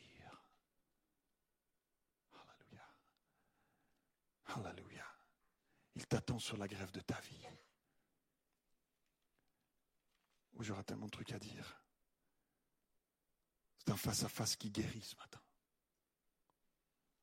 Alléluia. 2.34 2.88
Alléluia. 4.70 5.06
Il 5.96 6.08
t'attend 6.08 6.40
sur 6.40 6.58
la 6.58 6.68
grève 6.68 6.92
de 6.92 7.02
ta 7.02 7.20
vie. 7.22 7.48
Oh, 10.58 10.64
j'aurai 10.64 10.84
tellement 10.84 11.08
de 11.08 11.12
trucs 11.12 11.34
à 11.34 11.40
dire. 11.40 11.82
C'est 13.78 13.92
un 13.92 13.98
face-à-face 13.98 14.56
qui 14.56 14.72
guérit 14.72 15.02
ce 15.02 15.16
matin. 15.18 15.42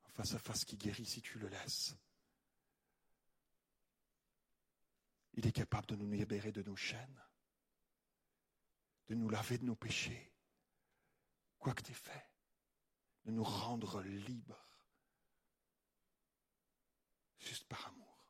Un 0.05 0.11
face-à-face 0.11 0.65
qui 0.65 0.77
guérit 0.77 1.05
si 1.05 1.21
tu 1.21 1.39
le 1.39 1.47
laisses. 1.47 1.95
Il 5.33 5.47
est 5.47 5.51
capable 5.51 5.87
de 5.87 5.95
nous 5.95 6.11
libérer 6.11 6.51
de 6.51 6.61
nos 6.63 6.75
chaînes, 6.75 7.23
de 9.07 9.15
nous 9.15 9.29
laver 9.29 9.57
de 9.57 9.65
nos 9.65 9.75
péchés, 9.75 10.31
quoi 11.57 11.73
que 11.73 11.81
tu 11.81 11.91
aies 11.91 11.95
fait, 11.95 12.29
de 13.25 13.31
nous 13.31 13.43
rendre 13.43 14.01
libres, 14.01 14.63
juste 17.39 17.65
par 17.65 17.87
amour. 17.87 18.27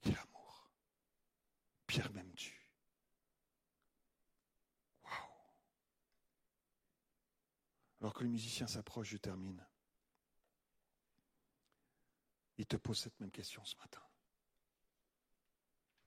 Quel 0.00 0.16
amour. 0.16 0.70
Pierre 1.86 2.12
m'aimes-tu? 2.12 2.62
Alors 8.00 8.14
que 8.14 8.24
le 8.24 8.30
musicien 8.30 8.66
s'approche, 8.66 9.10
je 9.10 9.16
termine. 9.16 9.64
Il 12.58 12.66
te 12.66 12.76
pose 12.76 12.98
cette 12.98 13.20
même 13.20 13.30
question 13.30 13.64
ce 13.64 13.76
matin. 13.76 14.02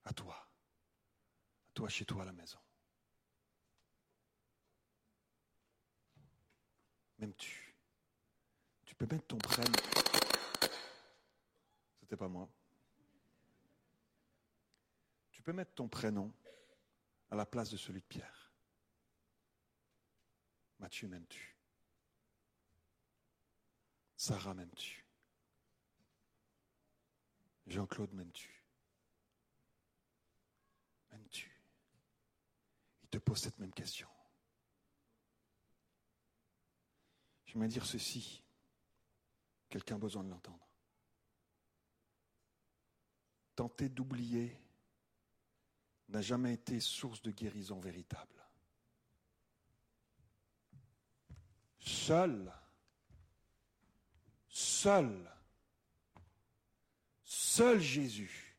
À 0.05 0.13
toi. 0.13 0.35
À 0.35 1.71
toi 1.73 1.89
chez 1.89 2.05
toi 2.05 2.21
à 2.21 2.25
la 2.25 2.33
maison. 2.33 2.59
Même 7.19 7.33
tu. 7.35 7.65
Peux 8.97 9.07
mettre 9.07 9.27
ton 9.27 9.37
prénom. 9.37 9.73
C'était 11.99 12.15
pas 12.15 12.29
moi. 12.29 12.49
Tu 15.31 15.41
peux 15.41 15.51
mettre 15.51 15.73
ton 15.73 15.89
prénom 15.89 16.33
à 17.29 17.35
la 17.35 17.45
place 17.45 17.69
de 17.69 17.77
celui 17.77 17.99
de 17.99 18.05
Pierre. 18.05 18.53
Mathieu, 20.79 21.09
m'aimes-tu? 21.09 21.57
Sarah, 24.15 24.53
m'aimes-tu? 24.53 25.05
Jean-Claude, 27.67 28.13
m'aimes-tu 28.13 28.63
M'aimes-tu 31.11 31.61
Il 33.03 33.05
te 33.16 33.20
pose 33.20 33.39
cette 33.39 33.59
même 33.59 33.74
question. 33.74 34.09
Je 37.45 37.57
vais 37.57 37.68
dire 37.70 37.86
ceci. 37.86 38.43
Quelqu'un 39.70 39.95
a 39.95 39.99
besoin 39.99 40.24
de 40.26 40.30
l'entendre. 40.30 40.68
Tenter 43.55 43.88
d'oublier 43.88 44.59
n'a 46.09 46.22
jamais 46.22 46.55
été 46.55 46.82
source 46.82 47.22
de 47.22 47.32
guérison 47.32 47.80
véritable. 47.80 48.45
Seul 51.80 52.53
Seul, 54.49 55.30
seul 57.26 57.82
Jésus 57.82 58.55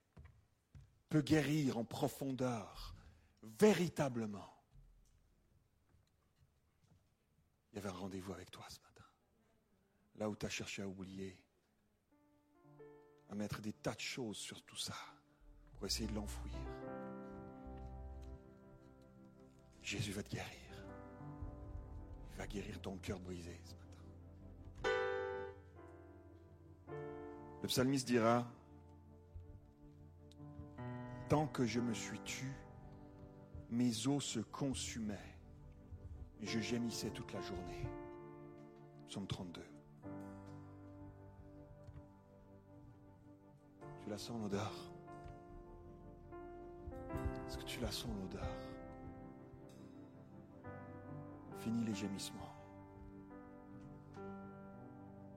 peut 1.09 1.23
guérir 1.23 1.79
en 1.79 1.85
profondeur, 1.85 2.96
véritablement. 3.59 4.53
Il 7.73 7.77
y 7.77 7.79
avait 7.79 7.89
un 7.89 7.99
rendez-vous 7.99 8.33
avec 8.33 8.51
toi 8.51 8.65
ce 8.69 8.81
matin. 8.81 9.05
Là 10.17 10.31
où 10.31 10.37
tu 10.37 10.47
as 10.47 10.51
cherché 10.51 10.83
à 10.83 10.89
oublier, 10.89 11.39
à 13.29 13.35
mettre 13.35 13.61
des 13.61 13.73
tas 13.73 13.95
de 13.95 14.01
choses 14.01 14.39
sur 14.39 14.63
tout 14.63 14.77
ça 14.77 14.97
pour 15.75 15.87
essayer 15.87 16.09
de 16.09 16.15
l'enfouir. 16.15 16.55
Jésus 19.83 20.13
va 20.13 20.23
te 20.23 20.31
guérir. 20.31 20.85
Il 22.33 22.39
va 22.39 22.47
guérir 22.47 22.81
ton 22.81 22.97
cœur 22.99 23.21
brisé 23.21 23.61
ce 23.65 23.75
matin. 23.75 23.87
Le 27.63 27.69
psalmiste 27.69 28.07
dira, 28.07 28.47
Tant 31.29 31.49
que 31.49 31.67
je 31.67 31.81
me 31.81 31.93
suis 31.93 32.21
tu, 32.21 32.53
mes 33.77 34.07
os 34.09 34.25
se 34.25 34.41
consumaient 34.41 35.35
et 36.41 36.47
je 36.47 36.61
gémissais 36.61 37.11
toute 37.11 37.33
la 37.35 37.43
journée. 37.43 37.87
Psaume 39.07 39.27
32. 39.27 39.63
Tu 44.03 44.11
la 44.11 44.17
sens 44.17 44.41
l'odeur? 44.41 44.73
Est-ce 47.47 47.59
que 47.59 47.65
tu 47.65 47.81
la 47.81 47.91
sens 47.91 48.11
l'odeur? 48.23 48.49
Fini 51.59 51.85
les 51.85 51.95
gémissements. 51.95 52.55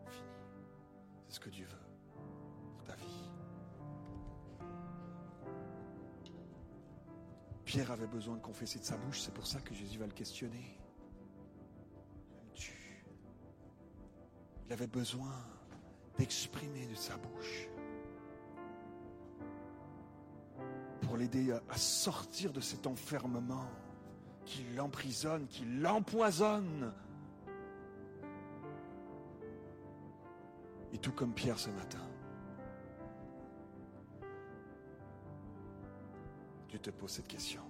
Fini. 0.07 0.27
C'est 1.27 1.35
ce 1.35 1.39
que 1.41 1.49
Dieu 1.49 1.65
veut. 1.65 1.78
Pierre 7.69 7.91
avait 7.91 8.07
besoin 8.07 8.35
de 8.35 8.41
confesser 8.41 8.79
de 8.79 8.83
sa 8.83 8.97
bouche, 8.97 9.21
c'est 9.21 9.31
pour 9.31 9.45
ça 9.45 9.61
que 9.61 9.75
Jésus 9.75 9.99
va 9.99 10.07
le 10.07 10.11
questionner. 10.11 10.75
Il 14.65 14.73
avait 14.73 14.87
besoin 14.87 15.35
d'exprimer 16.17 16.87
de 16.87 16.95
sa 16.95 17.15
bouche 17.17 17.67
pour 21.01 21.15
l'aider 21.15 21.51
à 21.51 21.77
sortir 21.77 22.51
de 22.51 22.59
cet 22.59 22.87
enfermement 22.87 23.69
qui 24.45 24.63
l'emprisonne, 24.75 25.45
qui 25.45 25.63
l'empoisonne. 25.65 26.91
Et 30.91 30.97
tout 30.97 31.11
comme 31.11 31.35
Pierre 31.35 31.59
ce 31.59 31.69
matin, 31.69 32.08
tu 36.69 36.79
te 36.79 36.89
poses 36.91 37.11
cette 37.11 37.27
question. 37.27 37.61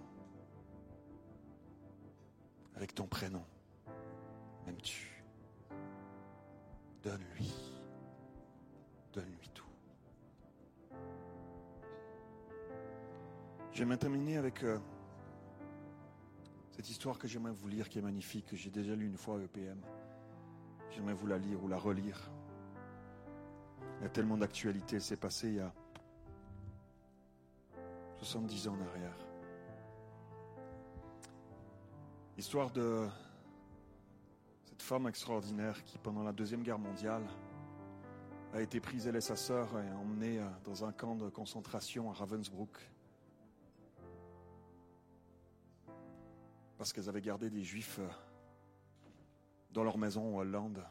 Avec 2.75 2.93
ton 2.93 3.07
prénom, 3.07 3.43
m'aimes-tu? 4.65 5.23
Donne-lui. 7.03 7.53
Donne-lui 9.13 9.49
tout. 9.53 9.65
J'aimerais 13.71 13.97
terminer 13.97 14.37
avec 14.37 14.63
euh, 14.63 14.77
cette 16.71 16.89
histoire 16.89 17.17
que 17.17 17.27
j'aimerais 17.27 17.53
vous 17.53 17.69
lire, 17.69 17.87
qui 17.87 17.99
est 17.99 18.01
magnifique, 18.01 18.47
que 18.47 18.57
j'ai 18.57 18.69
déjà 18.69 18.95
lu 18.95 19.05
une 19.07 19.17
fois 19.17 19.39
à 19.39 19.43
EPM. 19.43 19.79
J'aimerais 20.91 21.13
vous 21.13 21.27
la 21.27 21.37
lire 21.37 21.63
ou 21.63 21.69
la 21.69 21.77
relire. 21.77 22.29
Il 23.99 24.03
y 24.03 24.05
a 24.05 24.09
tellement 24.09 24.37
d'actualité, 24.37 24.99
c'est 24.99 25.17
passé 25.17 25.47
il 25.47 25.55
y 25.55 25.59
a 25.59 25.73
70 28.19 28.67
ans 28.67 28.75
en 28.75 28.85
arrière. 28.85 29.15
Histoire 32.37 32.69
de 32.71 33.07
cette 34.65 34.81
femme 34.81 35.07
extraordinaire 35.07 35.81
qui, 35.85 35.97
pendant 35.97 36.23
la 36.23 36.33
Deuxième 36.33 36.61
Guerre 36.61 36.79
mondiale, 36.79 37.23
a 38.53 38.61
été 38.61 38.81
prise, 38.81 39.07
elle 39.07 39.15
et 39.15 39.21
sa 39.21 39.35
sœur, 39.35 39.69
et 39.79 39.91
emmenée 39.93 40.39
euh, 40.39 40.47
dans 40.65 40.83
un 40.83 40.91
camp 40.91 41.15
de 41.15 41.29
concentration 41.29 42.09
à 42.09 42.13
Ravensbrück. 42.13 42.77
Parce 46.77 46.91
qu'elles 46.91 47.07
avaient 47.07 47.21
gardé 47.21 47.49
des 47.49 47.63
juifs 47.63 47.99
euh, 47.99 48.07
dans 49.71 49.83
leur 49.83 49.97
maison 49.97 50.35
en 50.35 50.39
Hollande. 50.39 50.83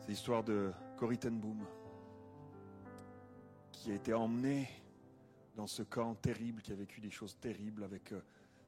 C'est 0.00 0.08
l'histoire 0.08 0.42
de 0.42 0.72
Corrie 0.96 1.18
ten 1.18 1.40
qui 3.70 3.92
a 3.92 3.94
été 3.94 4.12
emmenée 4.14 4.68
dans 5.58 5.66
ce 5.66 5.82
camp 5.82 6.14
terrible, 6.14 6.62
qui 6.62 6.70
a 6.70 6.76
vécu 6.76 7.00
des 7.00 7.10
choses 7.10 7.36
terribles 7.40 7.82
avec 7.82 8.12
euh, 8.12 8.22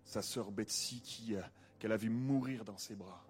sa 0.04 0.22
sœur 0.22 0.50
Betsy, 0.50 1.36
euh, 1.36 1.40
qu'elle 1.78 1.92
a 1.92 1.96
vu 1.96 2.10
mourir 2.10 2.64
dans 2.64 2.76
ses 2.76 2.96
bras, 2.96 3.24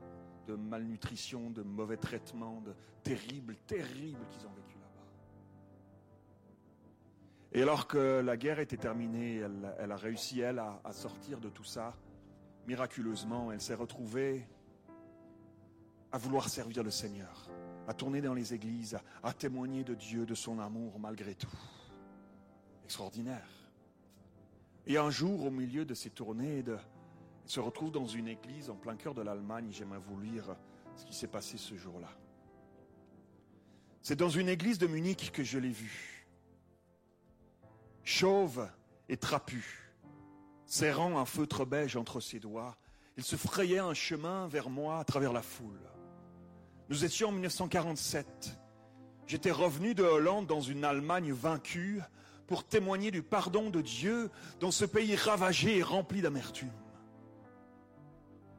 de 0.46 0.54
malnutrition, 0.54 1.50
de 1.50 1.62
mauvais 1.62 1.98
traitements, 1.98 2.62
de 2.62 2.72
terribles, 3.02 3.54
terribles 3.66 4.26
qu'ils 4.30 4.46
ont 4.46 4.52
vécu 4.54 4.78
là-bas. 4.78 5.06
Et 7.52 7.60
alors 7.60 7.86
que 7.86 8.22
la 8.24 8.38
guerre 8.38 8.60
était 8.60 8.78
terminée, 8.78 9.42
elle, 9.78 9.92
a 9.92 9.96
réussi, 9.96 10.40
elle, 10.40 10.58
à 10.58 10.92
sortir 10.94 11.38
de 11.38 11.50
tout 11.50 11.64
ça. 11.64 11.94
Miraculeusement, 12.66 13.52
elle 13.52 13.60
s'est 13.60 13.74
retrouvée 13.74 14.48
à 16.12 16.16
vouloir 16.16 16.48
servir 16.48 16.82
le 16.82 16.90
Seigneur, 16.90 17.50
à 17.86 17.92
tourner 17.92 18.22
dans 18.22 18.32
les 18.34 18.54
églises, 18.54 18.98
à, 19.22 19.34
témoigner 19.34 19.84
de 19.84 19.94
Dieu, 19.94 20.24
de 20.24 20.34
son 20.34 20.58
amour 20.58 20.98
malgré 20.98 21.34
tout. 21.34 21.58
Extraordinaire. 22.90 23.46
Et 24.84 24.96
un 24.96 25.10
jour, 25.10 25.44
au 25.44 25.50
milieu 25.52 25.84
de 25.84 25.94
ces 25.94 26.10
tournées, 26.10 26.64
de, 26.64 26.76
il 27.44 27.48
se 27.48 27.60
retrouve 27.60 27.92
dans 27.92 28.08
une 28.08 28.26
église 28.26 28.68
en 28.68 28.74
plein 28.74 28.96
cœur 28.96 29.14
de 29.14 29.22
l'Allemagne. 29.22 29.68
J'aimerais 29.70 30.00
vous 30.00 30.18
lire 30.20 30.56
ce 30.96 31.04
qui 31.04 31.14
s'est 31.14 31.28
passé 31.28 31.56
ce 31.56 31.76
jour-là. 31.76 32.08
C'est 34.02 34.16
dans 34.16 34.28
une 34.28 34.48
église 34.48 34.78
de 34.78 34.88
Munich 34.88 35.30
que 35.30 35.44
je 35.44 35.60
l'ai 35.60 35.70
vu. 35.70 36.26
Chauve 38.02 38.68
et 39.08 39.16
trapu, 39.16 39.92
serrant 40.66 41.16
un 41.16 41.26
feutre 41.26 41.64
beige 41.64 41.94
entre 41.94 42.18
ses 42.18 42.40
doigts, 42.40 42.76
il 43.16 43.22
se 43.22 43.36
frayait 43.36 43.78
un 43.78 43.94
chemin 43.94 44.48
vers 44.48 44.68
moi 44.68 44.98
à 44.98 45.04
travers 45.04 45.32
la 45.32 45.42
foule. 45.42 45.78
Nous 46.88 47.04
étions 47.04 47.28
en 47.28 47.32
1947. 47.32 48.58
J'étais 49.28 49.52
revenu 49.52 49.94
de 49.94 50.02
Hollande 50.02 50.48
dans 50.48 50.60
une 50.60 50.84
Allemagne 50.84 51.30
vaincue 51.30 52.00
pour 52.50 52.64
témoigner 52.64 53.12
du 53.12 53.22
pardon 53.22 53.70
de 53.70 53.80
Dieu 53.80 54.28
dans 54.58 54.72
ce 54.72 54.84
pays 54.84 55.14
ravagé 55.14 55.78
et 55.78 55.84
rempli 55.84 56.20
d'amertume. 56.20 56.72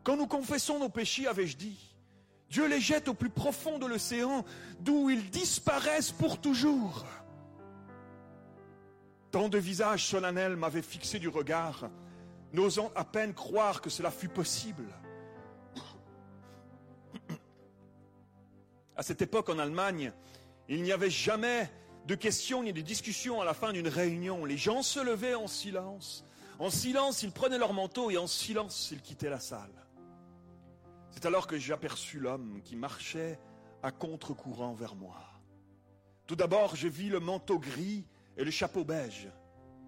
Quand 0.05 0.15
nous 0.15 0.27
confessons 0.27 0.79
nos 0.79 0.87
péchés, 0.87 1.27
avais-je 1.27 1.57
dit, 1.57 1.93
Dieu 2.49 2.69
les 2.69 2.79
jette 2.79 3.09
au 3.09 3.13
plus 3.13 3.29
profond 3.29 3.79
de 3.79 3.85
l'océan, 3.85 4.45
d'où 4.79 5.09
ils 5.09 5.29
disparaissent 5.29 6.13
pour 6.13 6.39
toujours. 6.39 7.05
Tant 9.29 9.49
de 9.49 9.57
visages 9.57 10.05
solennels 10.05 10.55
m'avaient 10.55 10.81
fixé 10.81 11.19
du 11.19 11.27
regard, 11.27 11.89
n'osant 12.53 12.93
à 12.95 13.03
peine 13.03 13.33
croire 13.33 13.81
que 13.81 13.89
cela 13.89 14.09
fût 14.09 14.29
possible. 14.29 14.87
À 18.95 19.03
cette 19.03 19.21
époque 19.21 19.49
en 19.49 19.59
Allemagne, 19.59 20.13
il 20.69 20.81
n'y 20.81 20.93
avait 20.93 21.09
jamais 21.09 21.69
de 22.07 22.15
questions 22.15 22.63
ni 22.63 22.73
de 22.73 22.81
discussions 22.81 23.41
à 23.41 23.45
la 23.45 23.53
fin 23.53 23.73
d'une 23.73 23.87
réunion. 23.87 24.45
Les 24.45 24.57
gens 24.57 24.81
se 24.81 24.99
levaient 24.99 25.35
en 25.35 25.47
silence. 25.47 26.25
En 26.59 26.69
silence, 26.69 27.23
ils 27.23 27.31
prenaient 27.31 27.57
leur 27.57 27.73
manteau 27.73 28.11
et 28.11 28.17
en 28.17 28.27
silence, 28.27 28.89
ils 28.91 29.01
quittaient 29.01 29.29
la 29.29 29.39
salle. 29.39 29.73
C'est 31.11 31.25
alors 31.25 31.47
que 31.47 31.57
j'aperçus 31.57 32.19
l'homme 32.19 32.61
qui 32.63 32.75
marchait 32.75 33.39
à 33.83 33.91
contre-courant 33.91 34.73
vers 34.73 34.95
moi. 34.95 35.17
Tout 36.27 36.35
d'abord, 36.35 36.75
je 36.75 36.87
vis 36.87 37.09
le 37.09 37.19
manteau 37.19 37.59
gris 37.59 38.05
et 38.37 38.43
le 38.43 38.51
chapeau 38.51 38.83
beige. 38.83 39.27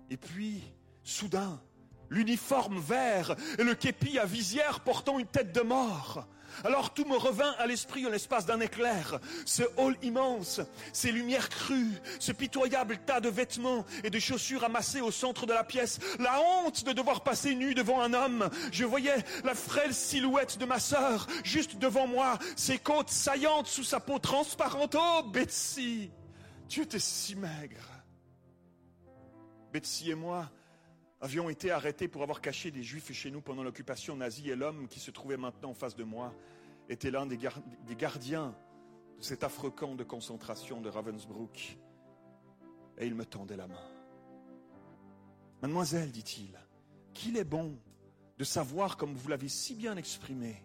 Et 0.09 0.17
puis, 0.17 0.63
soudain, 1.03 1.61
l'uniforme 2.09 2.79
vert 2.79 3.35
et 3.57 3.63
le 3.63 3.75
képi 3.75 4.19
à 4.19 4.25
visière 4.25 4.81
portant 4.81 5.19
une 5.19 5.27
tête 5.27 5.53
de 5.53 5.61
mort. 5.61 6.27
Alors 6.63 6.93
tout 6.93 7.05
me 7.05 7.15
revint 7.15 7.53
à 7.57 7.67
l'esprit 7.67 8.05
en 8.05 8.09
l'espace 8.09 8.45
d'un 8.45 8.59
éclair. 8.59 9.19
Ce 9.45 9.63
hall 9.77 9.97
immense, 10.01 10.61
ces 10.91 11.11
lumières 11.11 11.49
crues, 11.49 12.01
ce 12.19 12.31
pitoyable 12.31 12.99
tas 13.05 13.19
de 13.19 13.29
vêtements 13.29 13.85
et 14.03 14.09
de 14.09 14.19
chaussures 14.19 14.63
amassées 14.63 15.01
au 15.01 15.11
centre 15.11 15.45
de 15.45 15.53
la 15.53 15.63
pièce, 15.63 15.99
la 16.19 16.39
honte 16.41 16.83
de 16.85 16.93
devoir 16.93 17.21
passer 17.21 17.55
nu 17.55 17.73
devant 17.73 18.01
un 18.01 18.13
homme. 18.13 18.49
Je 18.71 18.85
voyais 18.85 19.23
la 19.43 19.55
frêle 19.55 19.93
silhouette 19.93 20.57
de 20.57 20.65
ma 20.65 20.79
sœur 20.79 21.27
juste 21.43 21.77
devant 21.77 22.07
moi, 22.07 22.37
ses 22.55 22.77
côtes 22.77 23.09
saillantes 23.09 23.67
sous 23.67 23.83
sa 23.83 23.99
peau 23.99 24.19
transparente. 24.19 24.95
Oh, 24.97 25.23
Betsy, 25.23 26.11
tu 26.67 26.81
étais 26.81 26.99
si 26.99 27.35
maigre. 27.35 27.87
Betsy 29.71 30.11
et 30.11 30.15
moi, 30.15 30.51
avions 31.23 31.49
été 31.49 31.71
arrêtés 31.71 32.09
pour 32.09 32.21
avoir 32.21 32.41
caché 32.41 32.69
des 32.69 32.83
juifs 32.83 33.13
chez 33.13 33.31
nous 33.31 33.39
pendant 33.39 33.63
l'occupation 33.63 34.17
nazie 34.17 34.49
et 34.49 34.57
l'homme 34.57 34.89
qui 34.89 34.99
se 34.99 35.09
trouvait 35.09 35.37
maintenant 35.37 35.69
en 35.69 35.73
face 35.73 35.95
de 35.95 36.03
moi 36.03 36.33
était 36.89 37.11
l'un 37.11 37.25
des, 37.25 37.39
gardiens 37.97 38.53
de 39.17 39.23
cet 39.23 39.45
affreux 39.45 39.71
camp 39.71 39.95
de 39.95 40.03
concentration 40.03 40.81
de 40.81 40.89
Ravensbrück. 40.89 41.77
Et 42.97 43.07
il 43.07 43.15
me 43.15 43.25
tendait 43.25 43.55
la 43.55 43.67
main. 43.67 43.87
Mademoiselle, 45.61 46.11
dit-il, 46.11 46.59
qu'il 47.13 47.37
est 47.37 47.45
bon 47.45 47.79
de 48.37 48.43
savoir, 48.43 48.97
comme 48.97 49.15
vous 49.15 49.29
l'avez 49.29 49.47
si 49.47 49.75
bien 49.75 49.95
exprimé, 49.95 50.61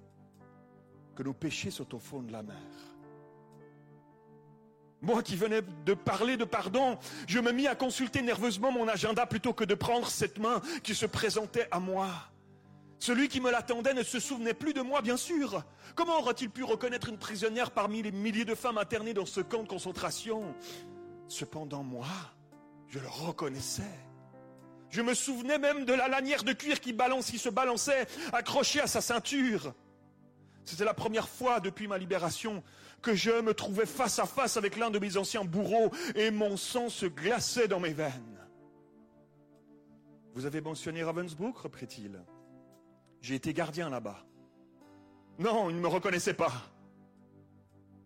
que 1.15 1.23
nos 1.23 1.35
péchés 1.35 1.71
sont 1.71 1.95
au 1.95 2.01
fond 2.01 2.21
de 2.21 2.33
la 2.33 2.43
mer. 2.43 2.57
Moi 5.01 5.23
qui 5.23 5.37
venais 5.37 5.63
de 5.85 5.95
parler 5.95 6.37
de 6.37 6.45
pardon, 6.45 6.99
je 7.29 7.39
me 7.39 7.53
mis 7.53 7.69
à 7.69 7.77
consulter 7.77 8.21
nerveusement 8.21 8.73
mon 8.73 8.89
agenda 8.89 9.27
plutôt 9.27 9.53
que 9.53 9.65
de 9.65 9.75
prendre 9.75 10.09
cette 10.09 10.39
main 10.39 10.61
qui 10.83 10.95
se 10.95 11.07
présentait 11.07 11.69
à 11.71 11.79
moi. 11.79 12.09
Celui 12.99 13.29
qui 13.29 13.41
me 13.41 13.51
l'attendait 13.51 13.95
ne 13.95 14.03
se 14.03 14.19
souvenait 14.19 14.55
plus 14.55 14.75
de 14.75 14.81
moi, 14.81 15.01
bien 15.03 15.17
sûr. 15.17 15.63
Comment 15.95 16.19
aurait-il 16.19 16.51
pu 16.51 16.65
reconnaître 16.65 17.09
une 17.09 17.19
prisonnière 17.19 17.71
parmi 17.71 18.03
les 18.03 18.11
milliers 18.11 18.45
de 18.45 18.57
femmes 18.57 18.79
internées 18.79 19.15
dans 19.15 19.27
ce 19.27 19.41
camp 19.41 19.63
de 19.63 19.69
concentration? 19.69 20.53
Cependant, 21.29 21.85
moi, 21.85 22.09
je 22.89 22.99
le 22.99 23.09
reconnaissais. 23.09 23.83
Je 24.91 25.03
me 25.03 25.15
souvenais 25.15 25.59
même 25.59 25.85
de 25.85 25.93
la 25.93 26.09
lanière 26.09 26.43
de 26.43 26.53
cuir 26.53 26.81
qui, 26.81 26.97
qui 26.97 27.39
se 27.39 27.49
balançait, 27.51 28.09
accrochée 28.33 28.81
à 28.81 28.89
sa 28.89 29.01
ceinture. 29.01 29.75
C'était 30.65 30.85
la 30.85 30.95
première 30.95 31.29
fois 31.29 31.61
depuis 31.61 31.87
ma 31.87 31.99
libération 31.99 32.65
que 33.03 33.15
je 33.15 33.41
me 33.41 33.55
trouvais 33.55 33.87
face 33.87 34.19
à 34.19 34.27
face 34.27 34.57
avec 34.57 34.77
l'un 34.77 34.91
de 34.91 34.99
mes 34.99 35.17
anciens 35.17 35.45
bourreaux 35.45 35.91
et 36.15 36.31
mon 36.31 36.57
sang 36.57 36.89
se 36.89 37.07
glaçait 37.07 37.69
dans 37.69 37.81
mes 37.81 37.93
veines. 37.93 38.39
Vous 40.35 40.47
avez 40.47 40.61
mentionné 40.61 41.03
Ravensbrück, 41.03 41.57
reprit-il. 41.57 42.23
J'ai 43.21 43.35
été 43.35 43.53
gardien 43.53 43.91
là-bas. 43.91 44.25
Non, 45.39 45.71
il 45.71 45.77
ne 45.77 45.81
me 45.81 45.89
reconnaissait 45.89 46.35
pas. 46.35 46.53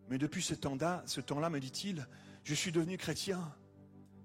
Mais 0.09 0.19
depuis 0.19 0.43
ce 0.43 0.55
temps-là, 0.55 1.03
ce 1.07 1.21
temps-là, 1.21 1.51
me 1.51 1.61
dit-il, 1.61 2.07
je 2.45 2.55
suis 2.55 2.73
devenu 2.73 2.99
chrétien. 2.99 3.41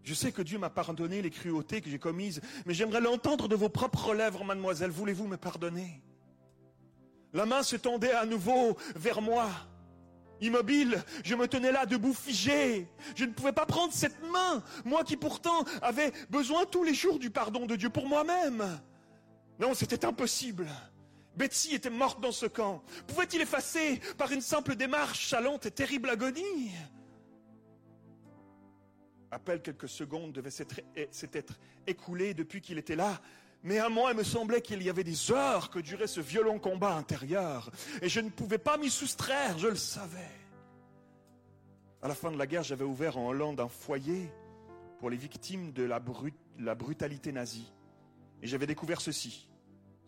Je 0.04 0.14
sais 0.14 0.32
que 0.32 0.42
Dieu 0.42 0.58
m'a 0.58 0.70
pardonné 0.70 1.22
les 1.22 1.30
cruautés 1.30 1.82
que 1.82 1.90
j'ai 1.90 2.00
commises, 2.00 2.42
mais 2.66 2.74
j'aimerais 2.74 3.02
l'entendre 3.02 3.48
de 3.48 3.56
vos 3.56 3.70
propres 3.70 4.14
lèvres, 4.14 4.44
mademoiselle. 4.44 4.92
Voulez-vous 4.92 5.28
me 5.28 5.38
pardonner? 5.38 6.02
La 7.34 7.46
main 7.46 7.62
se 7.62 7.76
tendait 7.76 8.14
à 8.14 8.26
nouveau 8.26 8.78
vers 8.96 9.22
moi. 9.22 9.50
Immobile, 10.42 11.04
je 11.24 11.36
me 11.36 11.48
tenais 11.48 11.72
là 11.72 11.86
debout 11.86 12.14
figé. 12.14 12.88
Je 13.16 13.26
ne 13.26 13.32
pouvais 13.32 13.54
pas 13.54 13.66
prendre 13.66 13.94
cette 13.94 14.22
main, 14.32 14.64
moi 14.86 15.04
qui 15.04 15.18
pourtant 15.18 15.64
avais 15.82 16.12
besoin 16.30 16.66
tous 16.66 16.84
les 16.84 16.94
jours 16.94 17.20
du 17.20 17.30
pardon 17.30 17.66
de 17.66 17.76
Dieu 17.76 17.90
pour 17.90 18.08
moi-même. 18.08 18.80
Non, 19.60 19.74
c'était 19.74 20.06
impossible. 20.06 20.68
Betsy 21.36 21.76
était 21.76 21.90
morte 21.90 22.20
dans 22.20 22.32
ce 22.32 22.46
camp. 22.48 22.84
Pouvait-il 23.08 23.42
effacer 23.42 24.00
par 24.18 24.32
une 24.32 24.42
simple 24.42 24.76
démarche 24.76 25.30
sa 25.30 25.42
et 25.66 25.72
terrible 25.72 26.10
agonie? 26.10 26.72
À 29.30 29.40
peine 29.40 29.60
quelques 29.62 29.90
secondes 29.90 30.32
devaient 30.32 30.50
s'être 30.52 31.54
écoulées 31.86 32.34
depuis 32.34 32.62
qu'il 32.62 32.78
était 32.78 32.96
là, 32.96 33.20
mais 33.68 33.80
à 33.80 33.90
moi, 33.90 34.12
il 34.12 34.18
me 34.18 34.24
semblait 34.24 34.62
qu'il 34.62 34.82
y 34.82 34.90
avait 34.90 35.04
des 35.04 35.30
heures 35.30 35.70
que 35.70 35.80
durait 35.80 36.08
ce 36.08 36.22
violent 36.22 36.58
combat 36.58 36.96
intérieur. 36.96 37.70
Et 38.02 38.08
je 38.08 38.22
ne 38.22 38.30
pouvais 38.30 38.60
pas 38.60 38.78
m'y 38.78 38.90
soustraire, 38.90 39.58
je 39.58 39.68
le 39.68 39.76
savais. 39.76 40.32
À 42.02 42.08
la 42.08 42.16
fin 42.16 42.32
de 42.32 42.38
la 42.38 42.48
guerre, 42.48 42.64
j'avais 42.64 42.86
ouvert 42.86 43.18
en 43.18 43.28
Hollande 43.28 43.60
un 43.60 43.68
foyer 43.68 44.32
pour 45.00 45.10
les 45.10 45.18
victimes 45.18 45.74
de 45.74 45.84
la, 45.84 46.02
la 46.60 46.76
brutalité 46.76 47.34
nazie. 47.34 47.70
Et 48.42 48.48
j'avais 48.48 48.68
découvert 48.68 49.02
ceci. 49.02 49.50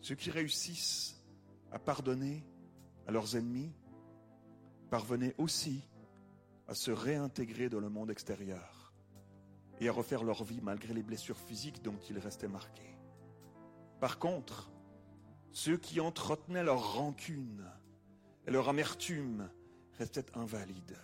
Ceux 0.00 0.14
qui 0.14 0.30
réussissent 0.30 1.20
à 1.70 1.78
pardonner 1.78 2.42
à 3.06 3.12
leurs 3.12 3.36
ennemis 3.36 3.74
parvenaient 4.88 5.34
aussi 5.36 5.82
à 6.66 6.74
se 6.74 6.92
réintégrer 6.92 7.68
dans 7.68 7.80
le 7.80 7.90
monde 7.90 8.10
extérieur 8.10 8.94
et 9.80 9.88
à 9.90 9.92
refaire 9.92 10.24
leur 10.24 10.44
vie 10.44 10.60
malgré 10.62 10.94
les 10.94 11.02
blessures 11.02 11.38
physiques 11.38 11.82
dont 11.82 11.98
ils 12.08 12.18
restaient 12.18 12.48
marqués. 12.48 12.99
Par 14.00 14.18
contre, 14.18 14.70
ceux 15.52 15.76
qui 15.76 16.00
entretenaient 16.00 16.64
leur 16.64 16.94
rancune 16.94 17.64
et 18.46 18.50
leur 18.50 18.68
amertume 18.68 19.50
restaient 19.98 20.34
invalides. 20.34 20.96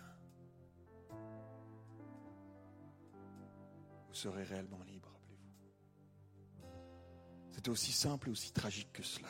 Vous 4.07 4.15
serez 4.15 4.43
réellement 4.43 4.81
libre, 4.87 5.09
rappelez-vous. 5.13 6.71
C'était 7.51 7.69
aussi 7.69 7.91
simple 7.91 8.29
et 8.29 8.31
aussi 8.31 8.51
tragique 8.51 8.91
que 8.91 9.03
cela. 9.03 9.29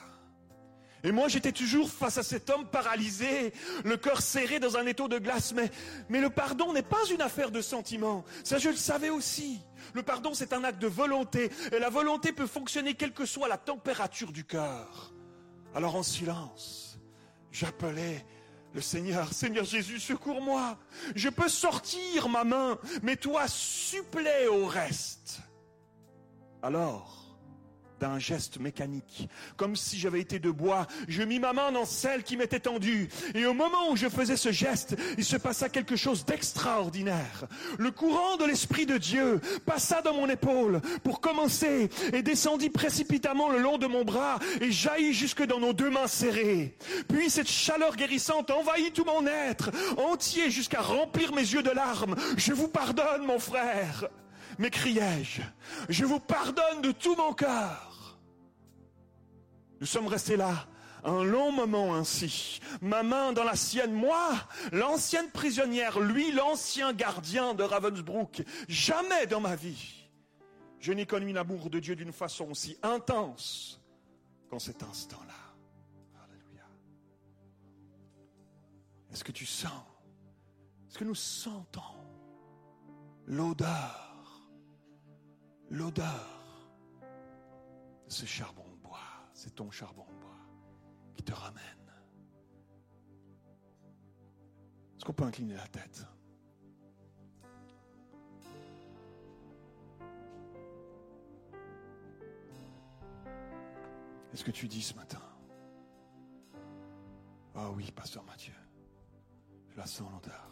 Et 1.03 1.11
moi, 1.11 1.27
j'étais 1.27 1.51
toujours 1.51 1.89
face 1.89 2.17
à 2.17 2.23
cet 2.23 2.49
homme 2.49 2.65
paralysé, 2.67 3.53
le 3.83 3.97
cœur 3.97 4.21
serré 4.21 4.59
dans 4.59 4.77
un 4.77 4.85
étau 4.85 5.07
de 5.07 5.19
glace. 5.19 5.53
Mais, 5.53 5.69
mais 6.09 6.19
le 6.19 6.29
pardon 6.29 6.73
n'est 6.73 6.81
pas 6.81 7.05
une 7.11 7.21
affaire 7.21 7.51
de 7.51 7.61
sentiment. 7.61 8.25
Ça, 8.43 8.57
je 8.57 8.69
le 8.69 8.75
savais 8.75 9.09
aussi. 9.09 9.61
Le 9.93 10.03
pardon, 10.03 10.33
c'est 10.33 10.53
un 10.53 10.63
acte 10.63 10.81
de 10.81 10.87
volonté. 10.87 11.49
Et 11.71 11.79
la 11.79 11.89
volonté 11.89 12.31
peut 12.31 12.47
fonctionner 12.47 12.93
quelle 12.93 13.13
que 13.13 13.25
soit 13.25 13.47
la 13.47 13.57
température 13.57 14.31
du 14.31 14.45
cœur. 14.45 15.13
Alors 15.75 15.95
en 15.95 16.03
silence, 16.03 16.99
j'appelais 17.51 18.25
le 18.73 18.81
Seigneur, 18.81 19.33
Seigneur 19.33 19.65
Jésus, 19.65 19.99
secours-moi. 19.99 20.77
Je 21.15 21.29
peux 21.29 21.49
sortir 21.49 22.29
ma 22.29 22.43
main, 22.43 22.77
mais 23.01 23.15
toi, 23.15 23.47
supplée 23.47 24.47
au 24.47 24.65
reste. 24.65 25.39
Alors, 26.61 27.26
d'un 27.99 28.19
geste 28.19 28.59
mécanique, 28.59 29.29
comme 29.55 29.75
si 29.75 29.97
j'avais 29.97 30.19
été 30.19 30.39
de 30.39 30.51
bois. 30.51 30.87
Je 31.07 31.23
mis 31.23 31.39
ma 31.39 31.53
main 31.53 31.71
dans 31.71 31.85
celle 31.85 32.23
qui 32.23 32.37
m'était 32.37 32.59
tendue, 32.59 33.09
et 33.33 33.45
au 33.45 33.53
moment 33.53 33.89
où 33.91 33.95
je 33.95 34.09
faisais 34.09 34.37
ce 34.37 34.51
geste, 34.51 34.95
il 35.17 35.23
se 35.23 35.37
passa 35.37 35.69
quelque 35.69 35.95
chose 35.95 36.25
d'extraordinaire. 36.25 37.45
Le 37.77 37.91
courant 37.91 38.37
de 38.37 38.45
l'Esprit 38.45 38.85
de 38.85 38.97
Dieu 38.97 39.39
passa 39.65 40.01
dans 40.01 40.13
mon 40.13 40.29
épaule 40.29 40.81
pour 41.03 41.21
commencer 41.21 41.89
et 42.13 42.21
descendit 42.21 42.69
précipitamment 42.69 43.49
le 43.49 43.59
long 43.59 43.77
de 43.77 43.87
mon 43.87 44.03
bras 44.03 44.39
et 44.61 44.71
jaillit 44.71 45.13
jusque 45.13 45.43
dans 45.43 45.59
nos 45.59 45.73
deux 45.73 45.89
mains 45.89 46.07
serrées. 46.07 46.75
Puis 47.07 47.29
cette 47.29 47.49
chaleur 47.49 47.95
guérissante 47.95 48.51
envahit 48.51 48.93
tout 48.93 49.05
mon 49.05 49.25
être 49.27 49.71
entier 49.97 50.49
jusqu'à 50.49 50.81
remplir 50.81 51.33
mes 51.33 51.41
yeux 51.41 51.63
de 51.63 51.71
larmes. 51.71 52.15
Je 52.37 52.53
vous 52.53 52.67
pardonne, 52.67 53.25
mon 53.25 53.39
frère 53.39 54.09
m'écriai-je, 54.59 55.41
je 55.89 56.05
vous 56.05 56.19
pardonne 56.19 56.81
de 56.81 56.91
tout 56.91 57.15
mon 57.15 57.33
cœur. 57.33 58.17
Nous 59.79 59.87
sommes 59.87 60.07
restés 60.07 60.37
là 60.37 60.67
un 61.03 61.23
long 61.23 61.51
moment 61.51 61.95
ainsi, 61.95 62.59
ma 62.81 63.01
main 63.01 63.31
dans 63.31 63.43
la 63.43 63.55
sienne, 63.55 63.93
moi, 63.93 64.33
l'ancienne 64.71 65.29
prisonnière, 65.31 65.99
lui, 65.99 66.31
l'ancien 66.31 66.91
gardien 66.91 67.53
de 67.53 67.63
Ravensbrück. 67.63 68.43
Jamais 68.67 69.25
dans 69.25 69.39
ma 69.39 69.55
vie, 69.55 70.09
je 70.79 70.91
n'ai 70.91 71.05
connu 71.05 71.31
l'amour 71.31 71.69
de 71.69 71.79
Dieu 71.79 71.95
d'une 71.95 72.11
façon 72.11 72.49
aussi 72.51 72.77
intense 72.83 73.81
qu'en 74.49 74.59
cet 74.59 74.83
instant-là. 74.83 75.33
Alléluia. 76.25 76.65
Est-ce 79.11 79.23
que 79.23 79.31
tu 79.31 79.45
sens, 79.45 79.71
est-ce 80.89 80.97
que 80.97 81.05
nous 81.05 81.15
sentons 81.15 81.81
l'odeur 83.27 84.06
l'odeur 85.69 86.41
de 88.05 88.11
ce 88.11 88.25
charbon 88.25 88.67
de 88.69 88.75
bois, 88.75 88.99
c'est 89.33 89.55
ton 89.55 89.69
charbon 89.71 90.05
de 90.05 90.19
bois 90.19 90.37
qui 91.15 91.23
te 91.23 91.33
ramène. 91.33 91.63
Est-ce 94.95 95.05
qu'on 95.05 95.13
peut 95.13 95.25
incliner 95.25 95.55
la 95.55 95.67
tête? 95.67 96.05
Est-ce 104.33 104.43
que 104.43 104.51
tu 104.51 104.67
dis 104.67 104.81
ce 104.81 104.93
matin? 104.93 105.21
Ah 107.55 107.71
oui, 107.71 107.91
pasteur 107.91 108.23
Mathieu, 108.23 108.53
je 109.69 109.77
la 109.77 109.87
sens 109.87 110.11
l'odeur. 110.11 110.51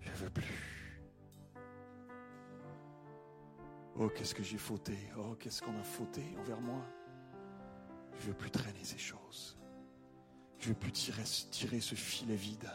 Je 0.00 0.10
ne 0.10 0.14
veux 0.14 0.30
plus. 0.30 0.83
Oh, 3.96 4.08
qu'est-ce 4.08 4.34
que 4.34 4.42
j'ai 4.42 4.58
fauté. 4.58 4.98
Oh, 5.16 5.36
qu'est-ce 5.38 5.62
qu'on 5.62 5.76
a 5.78 5.82
fauté 5.84 6.22
envers 6.40 6.60
moi. 6.60 6.84
Je 8.18 8.22
ne 8.22 8.26
veux 8.28 8.36
plus 8.36 8.50
traîner 8.50 8.82
ces 8.82 8.98
choses. 8.98 9.58
Je 10.58 10.68
ne 10.68 10.74
veux 10.74 10.78
plus 10.78 10.92
tirer, 10.92 11.24
ce 11.24 11.94
filet 11.94 12.36
vide. 12.36 12.70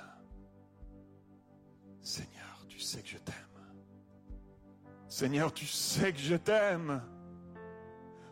Seigneur, 2.02 2.66
tu 2.68 2.80
sais 2.80 3.02
que 3.02 3.10
je 3.10 3.18
t'aime. 3.18 3.36
Seigneur, 5.08 5.54
tu 5.54 5.66
sais 5.66 6.14
que 6.14 6.20
je 6.20 6.36
t'aime. 6.36 7.02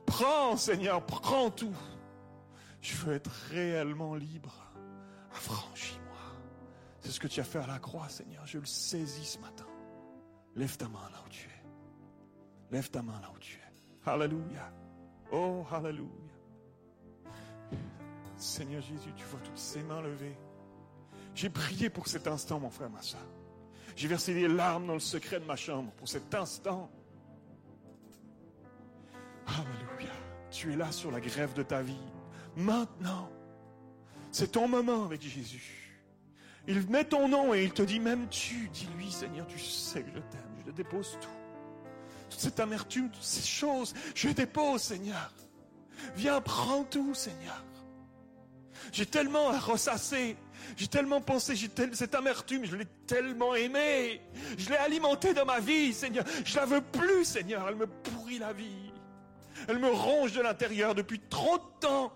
Prends, 0.06 0.56
Seigneur, 0.56 1.06
prends 1.06 1.50
tout. 1.50 1.76
Je 2.82 2.96
veux 2.98 3.16
être 3.16 3.32
réellement 3.50 4.16
libre. 4.16 4.54
Affranchis-moi. 5.32 6.18
C'est 7.02 7.12
ce 7.12 7.20
que 7.20 7.28
tu 7.28 7.40
as 7.42 7.44
fait 7.44 7.60
à 7.60 7.68
la 7.68 7.80
croix, 7.80 8.08
Seigneur. 8.10 8.46
Je 8.46 8.60
le 8.60 8.66
saisis 8.66 9.26
ce 9.26 9.40
matin. 9.40 9.68
Lève 10.56 10.78
ta 10.78 10.88
main 10.88 11.10
là 11.12 11.22
où 11.26 11.30
tu 11.30 11.48
es. 11.48 11.57
Lève 12.72 12.90
ta 12.90 13.02
main 13.02 13.20
là 13.22 13.30
où 13.34 13.40
tu 13.40 13.58
es. 13.58 14.10
Alléluia. 14.10 14.72
Oh, 15.32 15.66
Alléluia. 15.72 16.08
Seigneur 18.38 18.82
Jésus, 18.82 19.12
tu 19.16 19.26
vois 19.26 19.40
toutes 19.40 19.58
ces 19.58 19.82
mains 19.84 20.02
levées. 20.02 20.38
J'ai 21.34 21.50
prié 21.50 21.90
pour 21.90 22.08
cet 22.08 22.28
instant, 22.28 22.60
mon 22.60 22.70
frère, 22.70 22.90
ma 22.90 23.02
soeur. 23.02 23.26
J'ai 23.96 24.08
versé 24.08 24.34
des 24.34 24.48
larmes 24.48 24.88
dans 24.88 24.94
le 24.94 25.00
secret 25.00 25.40
de 25.40 25.46
ma 25.46 25.56
chambre 25.56 25.92
pour 25.94 26.08
cet 26.08 26.34
instant. 26.36 26.90
Alléluia. 29.48 30.14
Tu 30.52 30.74
es 30.74 30.76
là 30.76 30.92
sur 30.92 31.12
la 31.12 31.20
grève 31.20 31.54
de 31.54 31.64
ta 31.64 31.82
vie. 31.82 31.98
Maintenant, 32.56 33.30
c'est 34.32 34.52
ton 34.52 34.68
moment 34.68 35.06
avec 35.06 35.22
Jésus. 35.22 36.02
Il 36.68 36.88
met 36.90 37.06
ton 37.06 37.30
nom 37.30 37.54
et 37.54 37.64
il 37.64 37.72
te 37.72 37.82
dit, 37.82 38.00
même 38.00 38.28
tu, 38.30 38.68
dis-lui, 38.70 39.12
Seigneur, 39.12 39.48
tu 39.48 39.58
sais 39.58 40.04
que 40.04 40.10
je 40.10 40.20
t'aime. 40.20 40.56
Je 40.60 40.64
te 40.64 40.72
dépose 40.72 41.18
tout 41.22 41.47
toute 42.30 42.40
cette 42.40 42.60
amertume, 42.60 43.10
toutes 43.10 43.24
ces 43.24 43.46
choses, 43.46 43.94
je 44.16 44.30
dépose, 44.30 44.82
Seigneur. 44.82 45.34
Viens, 46.16 46.42
prends 46.42 46.84
tout, 46.84 47.14
Seigneur. 47.14 47.64
J'ai 48.92 49.06
tellement 49.06 49.50
ressassé, 49.60 50.38
j'ai 50.76 50.88
tellement 50.88 51.22
pensé, 51.22 51.56
j'ai 51.56 51.70
cette 51.94 52.16
amertume, 52.16 52.66
je 52.66 52.76
l'ai 52.76 52.86
tellement 53.06 53.56
aimée, 53.56 54.22
je 54.58 54.70
l'ai 54.70 54.78
alimentée 54.78 55.34
dans 55.34 55.46
ma 55.46 55.60
vie, 55.60 55.94
Seigneur. 55.94 56.24
Je 56.46 56.56
la 56.56 56.66
veux 56.66 56.82
plus, 56.82 57.26
Seigneur. 57.26 57.68
Elle 57.68 57.76
me 57.76 57.88
pourrit 57.88 58.40
la 58.40 58.54
vie. 58.54 58.92
Elle 59.68 59.80
me 59.80 59.90
ronge 59.90 60.34
de 60.34 60.42
l'intérieur 60.42 60.96
depuis 60.96 61.20
trop 61.20 61.58
de 61.58 61.80
temps. 61.80 62.14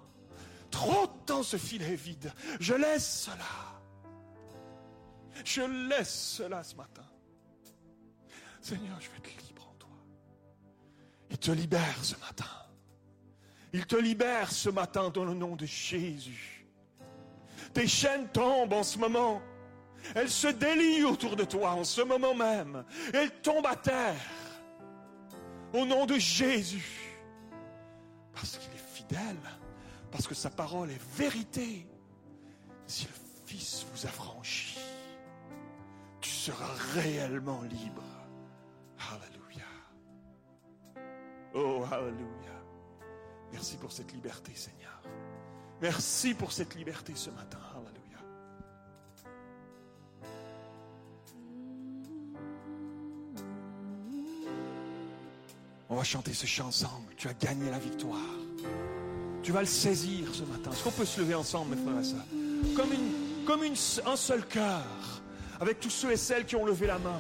Trop 0.70 1.08
de 1.08 1.26
temps 1.26 1.44
ce 1.44 1.58
filet 1.58 1.96
vide. 1.96 2.32
Je 2.60 2.74
laisse 2.74 3.24
cela. 3.26 3.72
Je 5.44 5.62
laisse 5.90 6.14
cela 6.38 6.64
ce 6.64 6.76
matin. 6.76 7.04
Seigneur, 8.62 8.98
je 9.02 9.10
vais 9.10 9.20
te 9.20 9.51
il 11.32 11.38
te 11.38 11.52
libère 11.52 12.04
ce 12.04 12.16
matin. 12.18 12.46
Il 13.74 13.86
te 13.86 13.96
libère 13.96 14.52
ce 14.52 14.70
matin 14.70 15.10
dans 15.10 15.24
le 15.24 15.34
nom 15.34 15.56
de 15.56 15.66
Jésus. 15.66 16.68
Tes 17.74 17.88
chaînes 17.88 18.28
tombent 18.34 18.74
en 18.74 18.84
ce 18.84 19.00
moment. 19.00 19.42
Elles 20.14 20.30
se 20.30 20.48
délient 20.48 21.06
autour 21.06 21.38
de 21.38 21.46
toi 21.46 21.72
en 21.72 21.86
ce 21.86 22.02
moment 22.02 22.36
même. 22.36 22.84
Elles 23.14 23.32
tombent 23.42 23.68
à 23.68 23.78
terre. 23.78 24.16
Au 25.74 25.86
nom 25.86 26.06
de 26.06 26.16
Jésus. 26.16 27.16
Parce 28.34 28.58
qu'il 28.58 28.74
est 28.74 28.94
fidèle. 28.94 29.40
Parce 30.12 30.28
que 30.28 30.36
sa 30.36 30.50
parole 30.50 30.92
est 30.92 31.02
vérité. 31.18 31.88
Si 32.88 33.06
le 33.06 33.14
Fils 33.46 33.86
vous 33.94 34.06
affranchit, 34.06 34.80
tu 36.20 36.30
seras 36.30 36.74
réellement 36.94 37.62
libre. 37.62 38.04
Oh, 41.54 41.84
Alléluia. 41.92 42.52
Merci 43.52 43.78
pour 43.78 43.92
cette 43.92 44.14
liberté, 44.14 44.52
Seigneur. 44.56 45.02
Merci 45.82 46.34
pour 46.34 46.52
cette 46.52 46.76
liberté 46.76 47.14
ce 47.16 47.30
matin. 47.32 47.58
Alléluia. 47.74 48.20
On 55.90 55.96
va 55.96 56.04
chanter 56.04 56.34
ce 56.34 56.46
chant 56.46 56.68
ensemble. 56.68 57.14
Tu 57.18 57.28
as 57.28 57.34
gagné 57.34 57.70
la 57.70 57.80
victoire. 57.80 58.20
Tu 59.44 59.52
vas 59.52 59.62
le 59.62 59.66
saisir 59.66 60.34
ce 60.34 60.44
matin. 60.44 60.72
Est-ce 60.72 60.84
qu'on 60.84 60.92
peut 60.92 61.06
se 61.06 61.20
lever 61.20 61.36
ensemble, 61.36 61.76
mes 61.76 61.84
frères 61.84 62.00
et 62.00 62.04
sœurs? 62.04 62.26
Comme, 63.46 63.64
un 63.64 64.16
seul 64.16 64.46
cœur, 64.48 64.86
avec 65.60 65.80
tous 65.80 65.90
ceux 65.90 66.12
et 66.12 66.18
celles 66.18 66.46
qui 66.46 66.56
ont 66.56 66.66
levé 66.66 66.88
la 66.88 67.00
main 67.00 67.20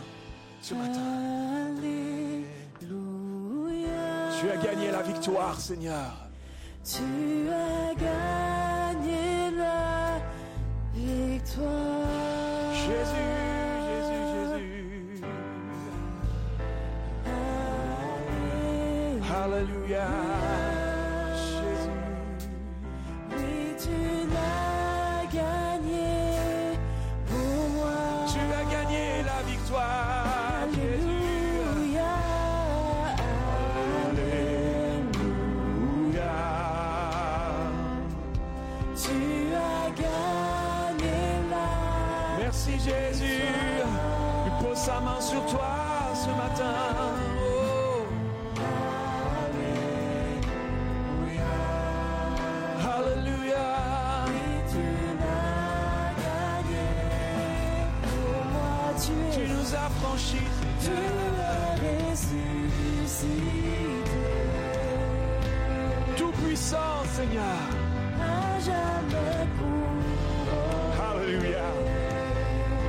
ce 0.61 0.75
matin. 0.75 1.21
Tu 4.41 4.49
as 4.49 4.57
gagné 4.57 4.89
la 4.89 5.03
victoire, 5.03 5.59
Seigneur. 5.59 6.13
Tu 6.83 7.03
as 7.47 7.93
gagné 7.93 9.51
la 9.55 10.19
victoire. 10.95 12.73
Jésus, 12.73 13.29
Jésus, 13.85 14.57
Jésus. 14.57 15.23
Alléluia. 19.31 20.51
Seigneur. 67.22 67.43
à 68.19 68.59
jamais 68.59 69.45
couronné. 69.57 70.15
Alléluia. 71.07 71.67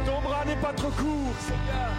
Ton 0.07 0.20
bras 0.22 0.45
n'est 0.47 0.57
pas 0.57 0.72
trop 0.72 0.89
court, 0.89 1.35
Seigneur. 1.39 1.91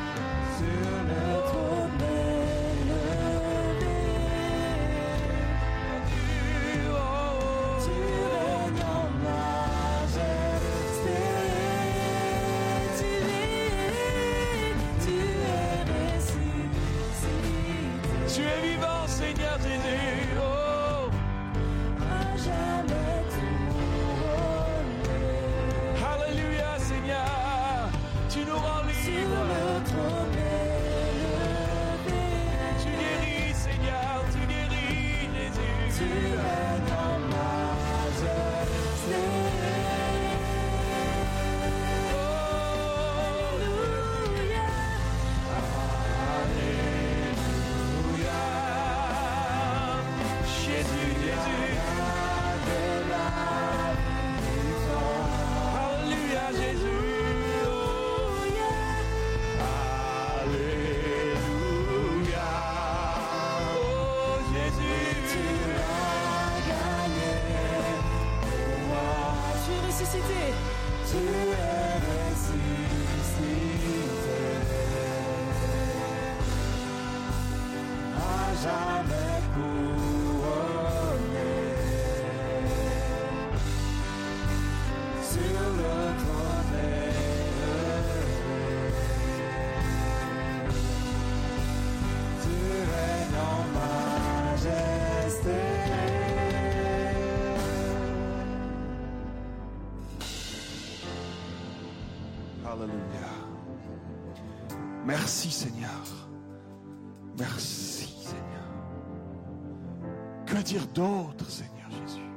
Que 110.74 110.80
dire 110.80 110.88
d'autre 110.88 111.48
Seigneur 111.52 111.88
Jésus 111.92 112.32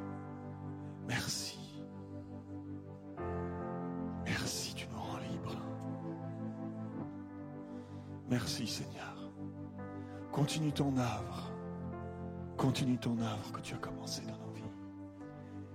Merci. 1.09 1.59
Merci, 4.27 4.75
tu 4.75 4.87
nous 4.93 5.01
rends 5.01 5.17
libres. 5.17 5.57
Merci 8.29 8.67
Seigneur. 8.67 9.33
Continue 10.33 10.71
ton 10.71 10.95
œuvre. 10.99 11.51
Continue 12.59 12.99
ton 12.99 13.19
œuvre 13.21 13.53
que 13.53 13.61
tu 13.63 13.75
as 13.75 13.79
commencée 13.79 14.27
dans 14.27 14.47
nos 14.47 14.53
vies. 14.53 14.63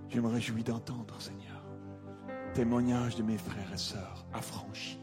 Je 0.08 0.20
me 0.20 0.28
réjouis 0.28 0.62
d'entendre 0.62 1.20
Seigneur 1.20 1.64
témoignage 2.54 3.16
de 3.16 3.24
mes 3.24 3.38
frères 3.38 3.72
et 3.74 3.78
sœurs 3.78 4.24
affranchis. 4.32 5.00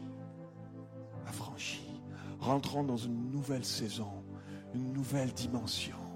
Affranchis. 1.26 2.00
Rentrons 2.38 2.84
dans 2.84 2.96
une 2.96 3.30
nouvelle 3.30 3.66
saison, 3.66 4.24
une 4.72 4.94
nouvelle 4.94 5.32
dimension. 5.34 6.09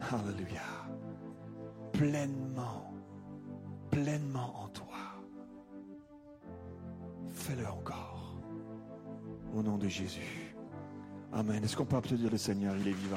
Alléluia. 0.00 0.62
Pleinement, 1.92 2.92
pleinement 3.90 4.64
en 4.64 4.68
toi. 4.68 4.98
Fais-le 7.32 7.66
encore. 7.66 8.36
Au 9.54 9.62
nom 9.62 9.78
de 9.78 9.88
Jésus. 9.88 10.54
Amen. 11.32 11.62
Est-ce 11.64 11.76
qu'on 11.76 11.84
peut 11.84 11.96
applaudir 11.96 12.30
le 12.30 12.38
Seigneur? 12.38 12.76
Il 12.76 12.88
est 12.88 12.92
vivant. 12.92 13.16